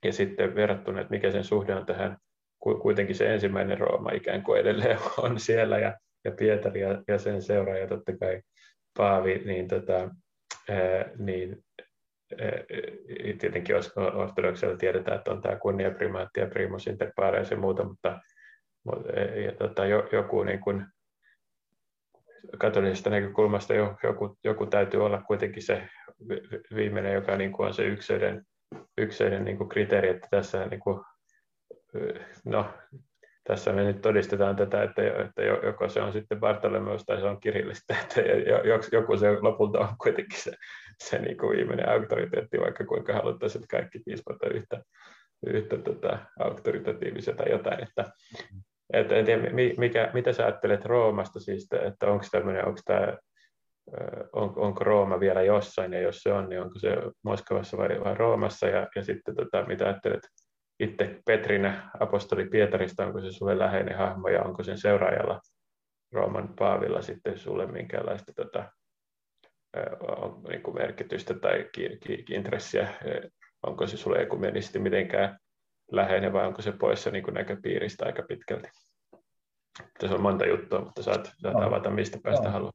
ja 0.04 0.12
sitten 0.12 0.54
verrattuna, 0.54 1.00
että 1.00 1.10
mikä 1.10 1.30
sen 1.30 1.44
suhde 1.44 1.74
on 1.74 1.86
tähän 1.86 2.16
kuitenkin 2.60 3.16
se 3.16 3.34
ensimmäinen 3.34 3.78
Rooma 3.78 4.10
ikään 4.10 4.42
kuin 4.42 4.60
edelleen 4.60 4.98
on 5.22 5.40
siellä 5.40 5.78
ja, 5.78 5.98
ja 6.24 6.30
Pietari 6.30 6.80
ja, 6.80 7.02
ja 7.08 7.18
sen 7.18 7.42
seuraaja 7.42 7.86
totta 7.86 8.16
kai 8.16 8.42
Paavi, 8.96 9.42
niin, 9.44 9.68
tota, 9.68 10.10
niin 11.18 11.64
tietenkin 13.38 13.76
ortodoksilla 14.14 14.76
tiedetään, 14.76 15.18
että 15.18 15.30
on 15.30 15.42
tämä 15.42 15.56
kunnia 15.56 15.90
primaatti 15.90 16.40
ja 16.40 16.46
primus 16.46 16.86
inter 16.86 17.12
pares 17.16 17.50
ja 17.50 17.56
muuta, 17.56 17.84
mutta 17.84 18.20
ja, 19.44 19.52
tota, 19.58 19.86
joku 20.12 20.42
niin 20.42 20.60
kuin, 20.60 20.86
katolisesta 22.58 23.10
näkökulmasta 23.10 23.74
joku, 23.74 24.38
joku 24.44 24.66
täytyy 24.66 25.04
olla 25.04 25.22
kuitenkin 25.22 25.62
se 25.62 25.88
viimeinen, 26.74 27.14
joka 27.14 27.36
niin 27.36 27.52
kuin 27.52 27.66
on 27.66 27.74
se 27.74 27.84
yksilöiden, 27.84 28.46
yksilöiden 28.98 29.44
niin 29.44 29.58
kuin 29.58 29.68
kriteeri, 29.68 30.08
että 30.08 30.28
tässä 30.30 30.66
niin 30.66 30.80
kuin 30.80 31.00
no, 32.44 32.66
tässä 33.44 33.72
me 33.72 33.84
nyt 33.84 34.00
todistetaan 34.00 34.56
tätä, 34.56 34.82
että, 34.82 35.02
että 35.02 35.42
joko 35.42 35.88
se 35.88 36.02
on 36.02 36.12
sitten 36.12 36.40
Bartolomeus 36.40 37.04
tai 37.04 37.20
se 37.20 37.26
on 37.26 37.40
kirillistä, 37.40 37.96
että 38.02 38.20
joku 38.92 39.16
se 39.16 39.38
lopulta 39.40 39.78
on 39.78 39.88
kuitenkin 40.02 40.38
se, 40.38 40.52
se 40.98 41.18
niin 41.18 41.36
kuin 41.36 41.56
viimeinen 41.56 41.88
auktoriteetti, 41.88 42.60
vaikka 42.60 42.84
kuinka 42.84 43.12
haluttaisiin, 43.12 43.64
että 43.64 43.76
kaikki 43.76 43.98
piispat 43.98 44.36
yhtä, 44.54 44.82
yhtä 45.46 45.76
tota, 45.76 46.18
auktoritatiivisia 46.38 47.34
tai 47.34 47.50
jotain. 47.50 47.82
Että, 47.82 48.04
että 48.92 49.14
en 49.14 49.24
tiedä, 49.24 49.50
mikä, 49.78 50.10
mitä 50.14 50.32
sä 50.32 50.44
ajattelet 50.44 50.84
Roomasta 50.84 51.40
siis, 51.40 51.68
että 51.86 52.06
onko 52.06 52.24
tämmöinen, 52.30 52.66
onko 52.66 52.80
tämä 52.84 53.16
on, 54.32 54.52
onko 54.56 54.84
Rooma 54.84 55.20
vielä 55.20 55.42
jossain, 55.42 55.92
ja 55.92 56.00
jos 56.00 56.22
se 56.22 56.32
on, 56.32 56.48
niin 56.48 56.60
onko 56.60 56.78
se 56.78 56.96
Moskovassa 57.22 57.76
vai, 57.76 58.00
vai 58.04 58.14
Roomassa, 58.14 58.66
ja, 58.66 58.88
ja 58.96 59.04
sitten 59.04 59.34
tota, 59.34 59.66
mitä 59.66 59.84
ajattelet 59.84 60.20
itse 60.80 61.20
Petrinä 61.26 61.90
apostoli 62.00 62.46
Pietarista, 62.46 63.06
onko 63.06 63.20
se 63.20 63.32
sulle 63.32 63.58
läheinen 63.58 63.98
hahmo 63.98 64.28
ja 64.28 64.42
onko 64.42 64.62
sen 64.62 64.78
seuraajalla 64.78 65.40
Rooman 66.12 66.54
Paavilla 66.58 67.02
sitten 67.02 67.38
sulle 67.38 67.66
minkäänlaista 67.66 68.32
tota, 68.36 68.72
on, 70.16 70.42
niin 70.48 70.62
kuin 70.62 70.76
merkitystä 70.76 71.34
tai 71.34 71.68
ki, 71.72 71.98
ki, 72.06 72.24
intressiä, 72.30 72.88
onko 73.66 73.86
se 73.86 73.96
sulle 73.96 74.18
ekumenisti 74.18 74.78
mitenkään 74.78 75.38
läheinen 75.92 76.32
vai 76.32 76.46
onko 76.46 76.62
se 76.62 76.72
poissa 76.72 77.10
niin 77.10 77.24
kuin 77.24 77.34
näköpiiristä 77.34 78.06
aika 78.06 78.22
pitkälti. 78.22 78.68
Tässä 80.00 80.16
on 80.16 80.22
monta 80.22 80.46
juttua, 80.46 80.84
mutta 80.84 81.02
saat, 81.02 81.32
saat 81.42 81.62
avata 81.62 81.90
mistä 81.90 82.18
päästä 82.22 82.50
haluat. 82.50 82.74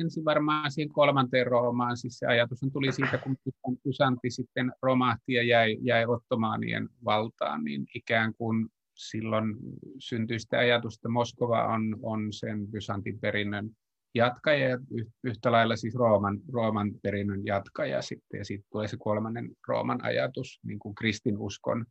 Ensin 0.00 0.24
varmaan 0.24 0.70
siihen 0.70 0.92
kolmanteen 0.92 1.46
Roomaan, 1.46 1.96
siis 1.96 2.18
se 2.18 2.26
ajatus 2.26 2.58
tuli 2.72 2.92
siitä, 2.92 3.18
kun 3.18 3.36
Byzantti 3.84 4.30
sitten 4.30 4.72
romahti 4.82 5.32
ja 5.32 5.42
jäi, 5.42 5.78
jäi 5.80 6.04
ottomaanien 6.06 6.88
valtaan, 7.04 7.64
niin 7.64 7.86
ikään 7.94 8.34
kuin 8.34 8.68
silloin 8.94 9.56
syntyi 9.98 10.38
sitä 10.38 10.58
ajatusta, 10.58 10.98
että 10.98 11.08
Moskova 11.08 11.64
on, 11.64 11.98
on 12.02 12.32
sen 12.32 12.66
Byzantin 12.68 13.20
perinnön 13.20 13.70
jatkaja 14.14 14.68
ja 14.68 14.78
yhtä 15.24 15.52
lailla 15.52 15.76
siis 15.76 15.94
Rooman, 15.94 16.40
Rooman 16.52 16.92
perinnön 17.02 17.46
jatkaja 17.46 18.02
sitten, 18.02 18.38
ja 18.38 18.44
sitten 18.44 18.68
tulee 18.72 18.88
se 18.88 18.96
kolmannen 19.00 19.50
Rooman 19.68 20.04
ajatus 20.04 20.60
niin 20.64 20.78
kuin 20.78 20.94
kristinuskon 20.94 21.86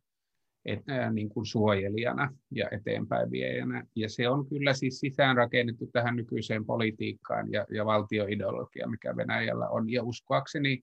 et, 0.64 0.88
ää, 0.88 1.12
niin 1.12 1.28
kuin 1.28 1.46
suojelijana 1.46 2.34
ja 2.50 2.68
eteenpäin 2.70 3.30
viejänä. 3.30 3.86
Ja 3.96 4.08
se 4.08 4.28
on 4.28 4.46
kyllä 4.46 4.74
siis 4.74 5.00
sisäänrakennettu 5.00 5.86
tähän 5.86 6.16
nykyiseen 6.16 6.64
politiikkaan 6.64 7.52
ja, 7.52 7.66
ja 7.70 7.86
valtioideologiaan, 7.86 8.90
mikä 8.90 9.16
Venäjällä 9.16 9.68
on. 9.68 9.90
Ja 9.90 10.02
uskoakseni 10.02 10.82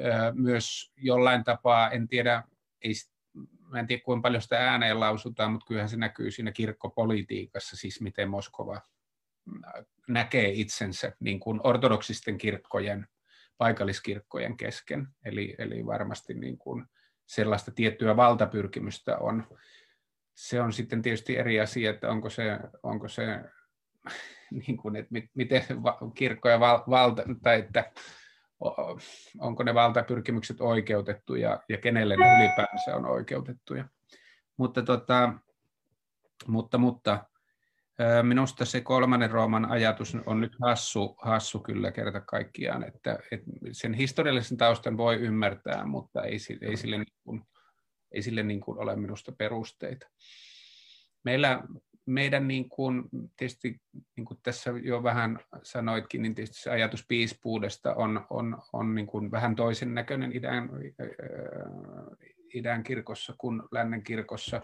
ää, 0.00 0.32
myös 0.32 0.92
jollain 0.96 1.44
tapaa, 1.44 1.90
en 1.90 2.08
tiedä, 2.08 2.42
ei, 2.82 2.92
mä 3.70 3.80
en 3.80 3.86
tiedä 3.86 4.02
kuinka 4.04 4.22
paljon 4.22 4.42
sitä 4.42 4.70
ääneen 4.70 5.00
lausutaan, 5.00 5.52
mutta 5.52 5.66
kyllähän 5.66 5.88
se 5.88 5.96
näkyy 5.96 6.30
siinä 6.30 6.52
kirkkopolitiikassa, 6.52 7.76
siis 7.76 8.00
miten 8.00 8.30
Moskova 8.30 8.80
näkee 10.08 10.50
itsensä 10.50 11.12
niin 11.20 11.40
kuin 11.40 11.60
ortodoksisten 11.64 12.38
kirkkojen, 12.38 13.06
paikalliskirkkojen 13.58 14.56
kesken. 14.56 15.08
Eli, 15.24 15.54
eli 15.58 15.86
varmasti 15.86 16.34
niin 16.34 16.58
kuin, 16.58 16.86
sellaista 17.26 17.70
tiettyä 17.70 18.16
valtapyrkimystä 18.16 19.18
on. 19.18 19.44
Se 20.34 20.60
on 20.60 20.72
sitten 20.72 21.02
tietysti 21.02 21.36
eri 21.36 21.60
asia, 21.60 21.90
että 21.90 22.10
onko 22.10 22.30
se, 22.30 22.58
onko 22.82 23.08
se 23.08 23.26
niin 24.66 24.76
kuin, 24.76 24.96
että 24.96 25.14
miten 25.34 25.62
kirkko 26.14 26.48
ja 26.48 26.60
valta, 26.60 27.22
tai 27.42 27.58
että 27.58 27.92
onko 29.38 29.62
ne 29.62 29.74
valtapyrkimykset 29.74 30.60
oikeutettuja 30.60 31.62
ja 31.68 31.78
kenelle 31.78 32.16
ne 32.16 32.36
ylipäänsä 32.38 32.96
on 32.96 33.06
oikeutettuja. 33.06 33.88
Mutta, 34.56 34.82
tota, 34.82 35.32
mutta, 36.46 36.78
mutta 36.78 37.24
Minusta 38.22 38.64
se 38.64 38.80
kolmannen 38.80 39.30
Rooman 39.30 39.70
ajatus 39.70 40.16
on 40.26 40.40
nyt 40.40 40.56
hassu, 40.60 41.16
hassu 41.18 41.58
kyllä 41.58 41.92
kerta 41.92 42.20
kaikkiaan, 42.20 42.84
että, 42.84 43.18
että 43.32 43.50
sen 43.72 43.94
historiallisen 43.94 44.56
taustan 44.56 44.96
voi 44.96 45.16
ymmärtää, 45.16 45.86
mutta 45.86 46.22
ei, 46.22 46.38
ei 46.60 46.76
sille, 46.76 46.98
niin 46.98 47.14
kuin, 47.24 47.42
ei 48.12 48.22
sille 48.22 48.42
niin 48.42 48.60
kuin 48.60 48.78
ole 48.78 48.96
minusta 48.96 49.32
perusteita. 49.32 50.06
Meillä, 51.24 51.62
meidän 52.06 52.48
niin 52.48 52.68
kuin, 52.68 53.04
tietysti 53.36 53.80
niin 54.16 54.24
kuin 54.24 54.40
tässä 54.42 54.70
jo 54.82 55.02
vähän 55.02 55.38
sanoitkin, 55.62 56.22
niin 56.22 56.34
tietysti 56.34 56.62
se 56.62 56.70
ajatus 56.70 57.04
piispuudesta 57.08 57.94
on, 57.94 58.26
on, 58.30 58.62
on 58.72 58.94
niin 58.94 59.06
kuin 59.06 59.30
vähän 59.30 59.56
toisen 59.56 59.94
näköinen 59.94 60.36
idän, 60.36 60.70
idän 62.54 62.82
kirkossa 62.82 63.34
kuin 63.38 63.62
lännen 63.70 64.02
kirkossa 64.02 64.62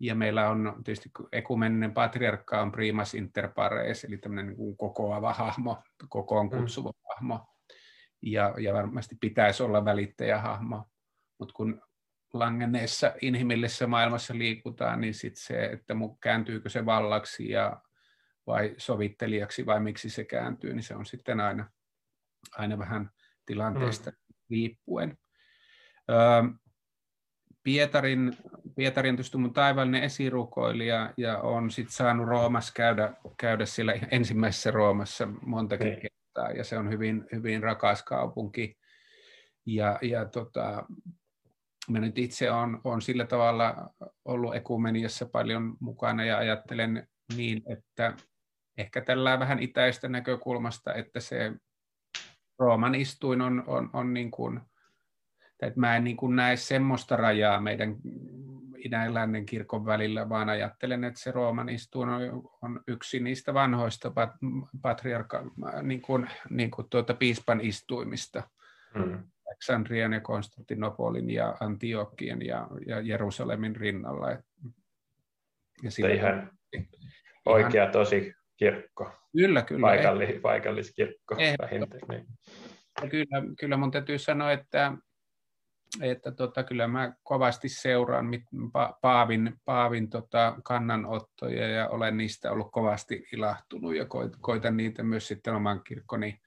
ja 0.00 0.14
meillä 0.14 0.50
on 0.50 0.80
tietysti 0.84 1.10
ekumeninen 1.32 1.94
patriarkka 1.94 2.62
on 2.62 2.72
primas 2.72 3.14
inter 3.14 3.48
pares, 3.48 4.04
eli 4.04 4.18
tämmöinen 4.18 4.46
niin 4.46 4.56
kuin 4.56 4.76
kokoava 4.76 5.34
hahmo, 5.34 5.82
kokoon 6.08 6.46
mm. 6.46 6.58
kutsuva 6.58 6.90
mm. 6.90 7.00
hahmo. 7.08 7.46
ja, 8.22 8.54
ja 8.58 8.74
varmasti 8.74 9.16
pitäisi 9.20 9.62
olla 9.62 9.84
välittäjähahmo, 9.84 10.84
mutta 11.38 11.54
kun 11.54 11.82
langenneessa 12.32 13.12
inhimillisessä 13.22 13.86
maailmassa 13.86 14.38
liikutaan, 14.38 15.00
niin 15.00 15.14
sit 15.14 15.36
se, 15.36 15.64
että 15.64 15.94
kääntyykö 16.20 16.68
se 16.68 16.86
vallaksi 16.86 17.50
ja 17.50 17.80
vai 18.46 18.74
sovittelijaksi 18.78 19.66
vai 19.66 19.80
miksi 19.80 20.10
se 20.10 20.24
kääntyy, 20.24 20.74
niin 20.74 20.82
se 20.82 20.94
on 20.94 21.06
sitten 21.06 21.40
aina, 21.40 21.70
aina 22.56 22.78
vähän 22.78 23.10
tilanteesta 23.46 24.10
mm. 24.10 24.16
riippuen. 24.50 25.18
Öö, 26.10 26.42
Pietarin, 27.68 28.36
Pietarin 28.76 29.16
tietysti 29.16 29.38
mun 29.38 29.52
taivallinen 29.52 30.02
esirukoilija 30.02 31.12
ja 31.16 31.38
on 31.38 31.70
sitten 31.70 31.92
saanut 31.92 32.28
Roomassa 32.28 32.72
käydä, 32.76 33.12
käydä 33.36 33.66
siellä 33.66 33.94
ensimmäisessä 34.10 34.70
Roomassa 34.70 35.28
montakin 35.46 35.86
niin. 35.86 36.00
kertaa 36.00 36.50
ja 36.50 36.64
se 36.64 36.78
on 36.78 36.90
hyvin, 36.90 37.24
hyvin 37.32 37.62
rakas 37.62 38.02
kaupunki. 38.02 38.78
Ja, 39.66 39.98
ja 40.02 40.24
tota, 40.24 40.86
mä 41.90 41.98
nyt 41.98 42.18
itse 42.18 42.50
olen, 42.50 42.78
olen 42.84 43.00
sillä 43.00 43.26
tavalla 43.26 43.90
ollut 44.24 44.56
ekumeniassa 44.56 45.26
paljon 45.26 45.76
mukana 45.80 46.24
ja 46.24 46.38
ajattelen 46.38 47.08
niin, 47.36 47.62
että 47.66 48.14
ehkä 48.78 49.00
tällä 49.00 49.38
vähän 49.38 49.58
itäistä 49.58 50.08
näkökulmasta, 50.08 50.94
että 50.94 51.20
se 51.20 51.52
Rooman 52.58 52.94
istuin 52.94 53.40
on, 53.40 53.64
on, 53.66 53.90
on 53.92 54.14
niin 54.14 54.30
kuin, 54.30 54.60
että 55.66 55.80
mä 55.80 55.96
en 55.96 56.04
niin 56.04 56.16
kuin 56.16 56.36
näe 56.36 56.56
semmoista 56.56 57.16
rajaa 57.16 57.60
meidän 57.60 57.96
idän 58.84 59.04
ja 59.04 59.14
lännen 59.14 59.46
kirkon 59.46 59.86
välillä, 59.86 60.28
vaan 60.28 60.48
ajattelen, 60.48 61.04
että 61.04 61.20
se 61.20 61.32
Rooman 61.32 61.68
istuin 61.68 62.08
on, 62.08 62.22
on 62.62 62.80
yksi 62.86 63.20
niistä 63.20 63.54
vanhoista 63.54 64.10
pat, 64.10 64.30
patriarka, 64.82 65.44
niin 65.82 66.02
kuin, 66.02 66.30
niin 66.50 66.70
kuin 66.70 66.86
tuota 66.90 67.14
piispan 67.14 67.60
istuimista. 67.60 68.42
Hmm. 68.98 69.24
Aleksandrian 69.46 70.12
ja 70.12 70.20
Konstantinopolin 70.20 71.30
ja 71.30 71.56
Antiokkien 71.60 72.46
ja, 72.46 72.68
ja 72.86 73.00
Jerusalemin 73.00 73.76
rinnalla. 73.76 74.30
Ja 75.82 75.90
sillä 75.90 76.10
ihan 76.10 76.50
oikea 77.46 77.90
tosi 77.90 78.34
kirkko. 78.56 79.12
Kyllä, 79.36 79.62
kyllä. 79.62 79.80
Paikalli, 79.80 80.40
paikalliskirkko 80.42 81.36
vähintään. 81.36 82.00
Niin. 82.08 82.26
Kyllä, 83.10 83.54
kyllä 83.60 83.76
mun 83.76 83.90
täytyy 83.90 84.18
sanoa, 84.18 84.52
että, 84.52 84.92
että 86.00 86.32
tota, 86.32 86.62
kyllä 86.62 86.88
mä 86.88 87.12
kovasti 87.22 87.68
seuraan 87.68 88.26
mit, 88.26 88.42
pa, 88.72 88.98
Paavin, 89.02 89.60
Paavin 89.64 90.10
tota, 90.10 90.56
kannanottoja 90.64 91.68
ja 91.68 91.88
olen 91.88 92.16
niistä 92.16 92.52
ollut 92.52 92.72
kovasti 92.72 93.26
ilahtunut 93.32 93.96
ja 93.96 94.04
koit, 94.04 94.32
koitan 94.40 94.76
niitä 94.76 95.02
myös 95.02 95.28
sitten 95.28 95.54
oman 95.54 95.84
kirkkoni 95.84 96.40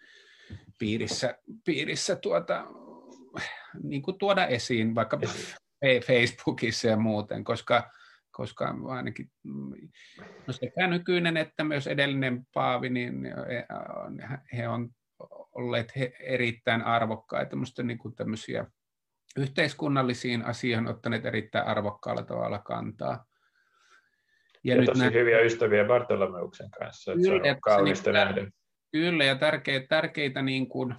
piirissä, 0.79 1.37
piirissä 1.65 2.15
tuota, 2.15 2.65
niin 3.83 4.01
kuin 4.01 4.17
tuoda 4.17 4.47
esiin 4.47 4.95
vaikka 4.95 5.19
Facebookissa 6.07 6.87
ja 6.87 6.97
muuten, 6.97 7.43
koska, 7.43 7.91
koska 8.31 8.75
ainakin 8.87 9.31
no 10.47 10.53
sekä 10.53 10.87
nykyinen 10.87 11.37
että 11.37 11.63
myös 11.63 11.87
edellinen 11.87 12.47
Paavi, 12.53 12.89
niin 12.89 13.27
he 14.57 14.67
on 14.67 14.89
olleet 15.51 15.95
he 15.95 16.13
erittäin 16.19 16.81
arvokkaita, 16.81 17.55
niin 17.83 17.97
kuin 17.97 18.15
tämmöisiä 18.15 18.65
yhteiskunnallisiin 19.37 20.45
asioihin 20.45 20.87
ottaneet 20.87 21.25
erittäin 21.25 21.67
arvokkaalla 21.67 22.23
tavalla 22.23 22.59
kantaa. 22.59 23.25
Ja, 24.63 24.75
ja 24.75 24.81
nyt 24.81 24.85
tosi 24.85 25.03
nä- 25.03 25.09
hyviä 25.09 25.39
ystäviä 25.39 25.85
Bartolomeuksen 25.85 26.71
kanssa, 26.71 27.11
että 27.11 27.23
kyllä, 27.23 27.43
se 27.43 27.51
on 27.51 27.61
kaunista 27.61 28.09
niin, 28.09 28.13
nähdä. 28.13 28.51
Kyllä, 28.91 29.23
ja 29.23 29.35
tärkeitä, 29.35 29.87
tärkeitä 29.87 30.41
niin 30.41 30.69
kuin, 30.69 30.95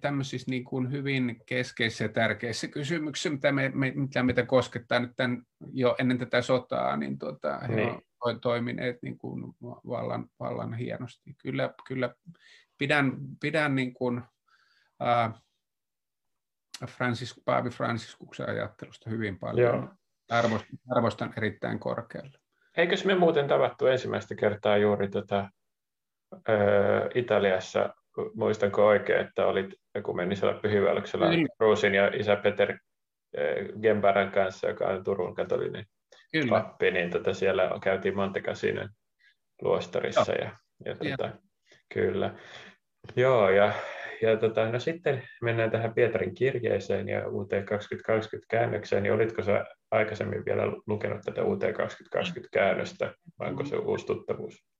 tämmöisissä 0.00 0.50
niin 0.50 0.64
kuin 0.64 0.92
hyvin 0.92 1.40
keskeisissä 1.46 2.04
ja 2.04 2.08
tärkeissä 2.08 2.68
kysymyksissä, 2.68 3.30
mitä, 3.30 3.52
me, 3.52 3.72
me, 3.74 3.92
mitä 3.94 4.22
meitä 4.22 4.46
koskettaa 4.46 5.00
nyt 5.00 5.12
tämän, 5.16 5.42
jo 5.72 5.96
ennen 5.98 6.18
tätä 6.18 6.42
sotaa, 6.42 6.96
niin 6.96 7.18
tuota, 7.18 7.58
he 7.58 7.74
niin. 7.74 8.02
on 8.20 8.40
toimineet 8.40 9.02
niin 9.02 9.18
kuin 9.18 9.54
vallan, 9.62 10.26
vallan 10.40 10.74
hienosti. 10.74 11.34
Kyllä, 11.42 11.74
kyllä 11.88 12.14
pidän, 12.78 13.16
pidän 13.40 13.74
niin 13.74 13.94
kuin, 13.94 14.22
äh, 15.02 15.42
Francis, 16.86 17.42
Paavi 17.44 17.70
Fransiskuksen 17.70 18.48
ajattelusta 18.48 19.10
hyvin 19.10 19.38
paljon. 19.38 19.74
Joo. 19.74 19.88
Arvostan, 20.30 20.78
arvostan 20.90 21.34
erittäin 21.36 21.78
korkealle. 21.78 22.38
Eikös 22.76 23.04
me 23.04 23.14
muuten 23.14 23.48
tavattu 23.48 23.86
ensimmäistä 23.86 24.34
kertaa 24.34 24.76
juuri 24.76 25.08
tota, 25.08 25.50
ö, 26.48 27.10
Italiassa 27.14 27.94
muistanko 28.34 28.86
oikein, 28.86 29.20
että 29.20 29.46
olit 29.46 29.74
ekumenisella 29.94 30.54
pyhiväylyksellä 30.54 31.26
Ruusin 31.60 31.94
ja 31.94 32.10
isä 32.14 32.36
Peter 32.36 32.78
Gembärän 33.82 34.30
kanssa, 34.30 34.68
joka 34.68 34.86
on 34.86 35.04
Turun 35.04 35.34
katolinen 35.34 35.86
Kyllä. 36.32 36.50
pappi, 36.50 36.90
niin 36.90 37.10
tota 37.10 37.34
siellä 37.34 37.70
käytiin 37.82 38.16
Montecasinen 38.16 38.88
luostarissa. 39.62 40.32
Ja, 40.32 40.50
ja 40.84 40.96
tota, 40.96 41.30
kyllä. 41.94 42.34
Joo, 43.16 43.50
ja, 43.50 43.72
ja 44.22 44.36
tota, 44.36 44.72
no 44.72 44.78
sitten 44.78 45.22
mennään 45.42 45.70
tähän 45.70 45.94
Pietarin 45.94 46.34
kirjeeseen 46.34 47.08
ja 47.08 47.28
UT 47.28 47.50
2020 47.68 48.46
käännökseen, 48.50 49.02
niin 49.02 49.12
olitko 49.12 49.42
sä 49.42 49.64
aikaisemmin 49.90 50.44
vielä 50.44 50.62
lukenut 50.86 51.20
tätä 51.24 51.44
UT 51.44 51.60
2020 51.76 52.48
käännöstä, 52.52 53.14
vai 53.38 53.48
onko 53.48 53.64
se 53.64 53.76
uusi 53.76 54.06
tuttavuus? 54.06 54.72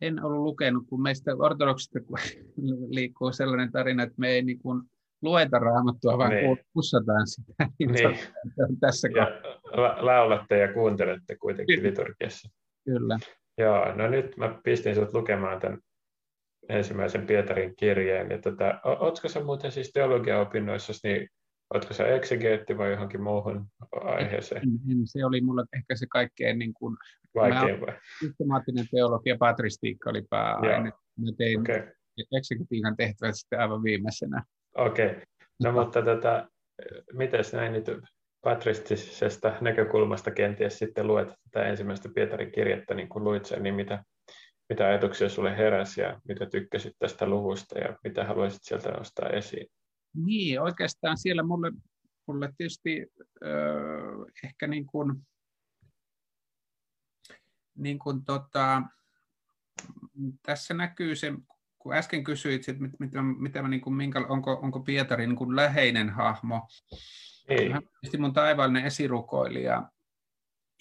en 0.00 0.24
ollut 0.24 0.42
lukenut, 0.42 0.86
kun 0.88 1.02
meistä 1.02 1.30
ortodoksista 1.38 1.98
liikkuu 2.96 3.32
sellainen 3.32 3.72
tarina, 3.72 4.02
että 4.02 4.14
me 4.18 4.28
ei 4.28 4.42
niin 4.42 4.58
kuin 4.58 4.82
lueta 5.22 5.58
raamattua, 5.58 6.18
vaan 6.18 6.30
niin. 6.30 6.58
kussataan 6.72 7.26
sitä. 7.26 7.52
Niin. 7.78 7.92
niin. 7.92 8.18
Tässä 8.80 9.08
ja 9.16 9.40
la- 9.64 9.96
laulatte 10.00 10.58
ja 10.58 10.72
kuuntelette 10.72 11.36
kuitenkin 11.36 11.82
liturgiassa. 11.82 12.50
Kyllä. 12.84 13.18
Joo, 13.58 13.94
no 13.94 14.08
nyt 14.08 14.36
mä 14.36 14.58
pistin 14.64 14.94
sinut 14.94 15.14
lukemaan 15.14 15.60
tämän 15.60 15.78
ensimmäisen 16.68 17.26
Pietarin 17.26 17.76
kirjeen. 17.76 18.30
Ja 18.30 18.38
tota, 18.38 18.80
ootko 18.84 19.28
sä 19.28 19.44
muuten 19.44 19.72
siis 19.72 19.92
teologiaopinnoissa, 19.92 20.92
niin 21.02 21.28
Oletko 21.74 21.94
se 21.94 22.14
eksegeetti 22.14 22.78
vai 22.78 22.90
johonkin 22.90 23.22
muuhun 23.22 23.66
aiheeseen? 23.92 24.62
En, 24.62 24.98
en, 24.98 25.06
se 25.06 25.24
oli 25.24 25.40
mulle 25.40 25.64
ehkä 25.72 25.96
se 25.96 26.06
kaikkein 26.10 26.58
niin 26.58 26.74
kuin, 26.74 26.96
vaikein 27.34 27.80
vai? 27.80 27.94
Systemaattinen 28.18 28.86
teologia, 28.90 29.36
patristiikka 29.38 30.10
oli 30.10 30.22
pääaine. 30.30 30.92
Mä 31.18 31.30
tein 31.38 31.60
okay. 31.60 31.82
eksegetiikan 32.36 32.96
tehtävät 32.96 33.34
sitten 33.34 33.60
aivan 33.60 33.82
viimeisenä. 33.82 34.42
Okei, 34.76 35.06
okay. 35.06 35.20
no 35.62 35.72
mutta 35.72 36.02
tota, 36.02 36.48
miten 37.12 37.44
näin 37.52 37.72
nyt 37.72 37.86
patristisesta 38.44 39.52
näkökulmasta 39.60 40.30
kenties 40.30 40.78
sitten 40.78 41.06
luet 41.06 41.28
tätä 41.28 41.66
ensimmäistä 41.66 42.08
Pietarin 42.14 42.52
kirjettä, 42.52 42.94
niin 42.94 43.08
kuin 43.08 43.24
luit 43.24 43.44
sen, 43.44 43.62
niin 43.62 43.74
mitä, 43.74 44.04
mitä 44.68 44.86
ajatuksia 44.86 45.28
sulle 45.28 45.56
heräsi 45.56 46.00
ja 46.00 46.20
mitä 46.28 46.46
tykkäsit 46.46 46.92
tästä 46.98 47.26
luvusta 47.26 47.78
ja 47.78 47.98
mitä 48.04 48.24
haluaisit 48.24 48.62
sieltä 48.62 48.90
nostaa 48.90 49.28
esiin? 49.28 49.66
Niin, 50.14 50.60
oikeastaan 50.60 51.18
siellä 51.18 51.42
mulle, 51.42 51.72
mulle 52.26 52.52
tietysti 52.56 53.06
äh, 53.44 54.44
ehkä 54.44 54.66
niin 54.66 54.86
kuin, 54.86 55.26
niin 57.74 57.98
kuin 57.98 58.24
tota, 58.24 58.82
tässä 60.42 60.74
näkyy 60.74 61.16
se, 61.16 61.32
kun 61.78 61.94
äsken 61.94 62.24
kysyit, 62.24 62.68
että 62.68 62.82
mit, 62.82 62.92
mitä, 62.98 63.22
mitä 63.22 63.62
mä, 63.62 63.68
niin 63.68 63.80
kuin, 63.80 63.94
minkä, 63.94 64.26
onko, 64.28 64.52
onko 64.62 64.80
Pietari 64.80 65.26
niin 65.26 65.36
kuin 65.36 65.56
läheinen 65.56 66.10
hahmo. 66.10 66.68
Ei. 67.48 67.70
Hän 67.70 67.82
on 68.14 68.20
mun 68.20 68.32
taivaallinen 68.32 68.84
esirukoilija. 68.84 69.90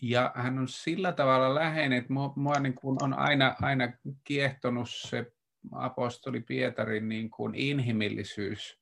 Ja 0.02 0.32
hän 0.36 0.60
on 0.60 0.68
sillä 0.68 1.12
tavalla 1.12 1.56
läheinen, 1.56 1.98
että 1.98 2.14
mua, 2.14 2.34
mua 2.36 2.60
niin 2.60 2.76
kuin 2.76 2.98
on 3.04 3.14
aina, 3.14 3.56
aina 3.62 3.94
kiehtonut 4.24 4.90
se 4.90 5.32
apostoli 5.72 6.42
Pietarin 6.42 7.10
niin 7.10 7.30
kuin 7.30 7.56
inhimillisyys. 7.56 8.80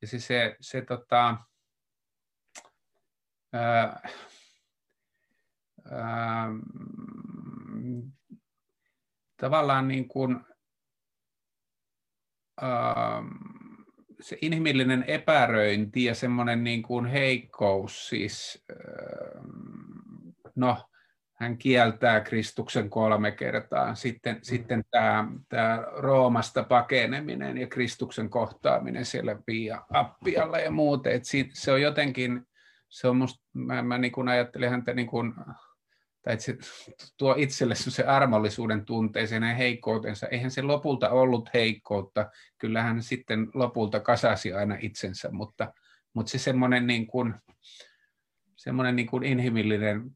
Ja 0.00 0.06
se, 0.06 0.18
se, 0.18 0.56
se 0.60 0.82
tota, 0.82 1.36
ää, 3.52 4.08
ää, 5.90 6.48
tavallaan 9.36 9.88
niin 9.88 10.08
kuin, 10.08 10.40
ää, 12.60 13.22
se 14.20 14.38
inhimillinen 14.42 15.04
epäröinti 15.06 16.04
ja 16.04 16.14
semmoinen 16.14 16.64
niin 16.64 16.82
kuin 16.82 17.06
heikkous, 17.06 18.08
siis, 18.08 18.64
ää, 18.70 19.42
no, 20.60 20.76
hän 21.34 21.58
kieltää 21.58 22.20
Kristuksen 22.20 22.90
kolme 22.90 23.30
kertaa. 23.30 23.94
Sitten, 23.94 24.34
mm. 24.34 24.40
sitten 24.42 24.84
tämä, 24.90 25.24
tämä 25.48 25.84
Roomasta 25.96 26.64
pakeneminen 26.64 27.58
ja 27.58 27.66
Kristuksen 27.66 28.30
kohtaaminen 28.30 29.04
siellä 29.04 29.36
Via 29.46 29.82
Appialla 29.92 30.58
ja 30.58 30.70
muuten. 30.70 31.12
Et 31.12 31.22
se 31.52 31.72
on 31.72 31.82
jotenkin, 31.82 32.46
se 32.88 33.08
on 33.08 33.16
musta, 33.16 33.44
mä, 33.52 33.82
mä 33.82 33.98
niin 33.98 34.12
kuin 34.12 34.28
ajattelin 34.28 34.70
häntä 34.70 34.94
niin 34.94 35.06
kuin 35.06 35.34
tai 36.22 36.32
että 36.32 36.44
se 36.44 36.56
tuo 37.18 37.34
itselle 37.38 37.74
se 37.74 38.04
armollisuuden 38.04 38.84
tunteeseen 38.84 39.42
ja 39.42 39.54
heikkoutensa. 39.54 40.26
Eihän 40.26 40.50
se 40.50 40.62
lopulta 40.62 41.10
ollut 41.10 41.50
heikkoutta, 41.54 42.30
kyllähän 42.58 43.02
sitten 43.02 43.48
lopulta 43.54 44.00
kasasi 44.00 44.52
aina 44.52 44.76
itsensä, 44.80 45.30
mutta, 45.32 45.72
mutta 46.14 46.30
se 46.30 46.38
semmoinen 46.38 46.86
niin 46.86 47.06
kuin, 47.06 47.34
semmoinen 48.56 48.96
niin 48.96 49.06
kuin 49.06 49.24
inhimillinen 49.24 50.10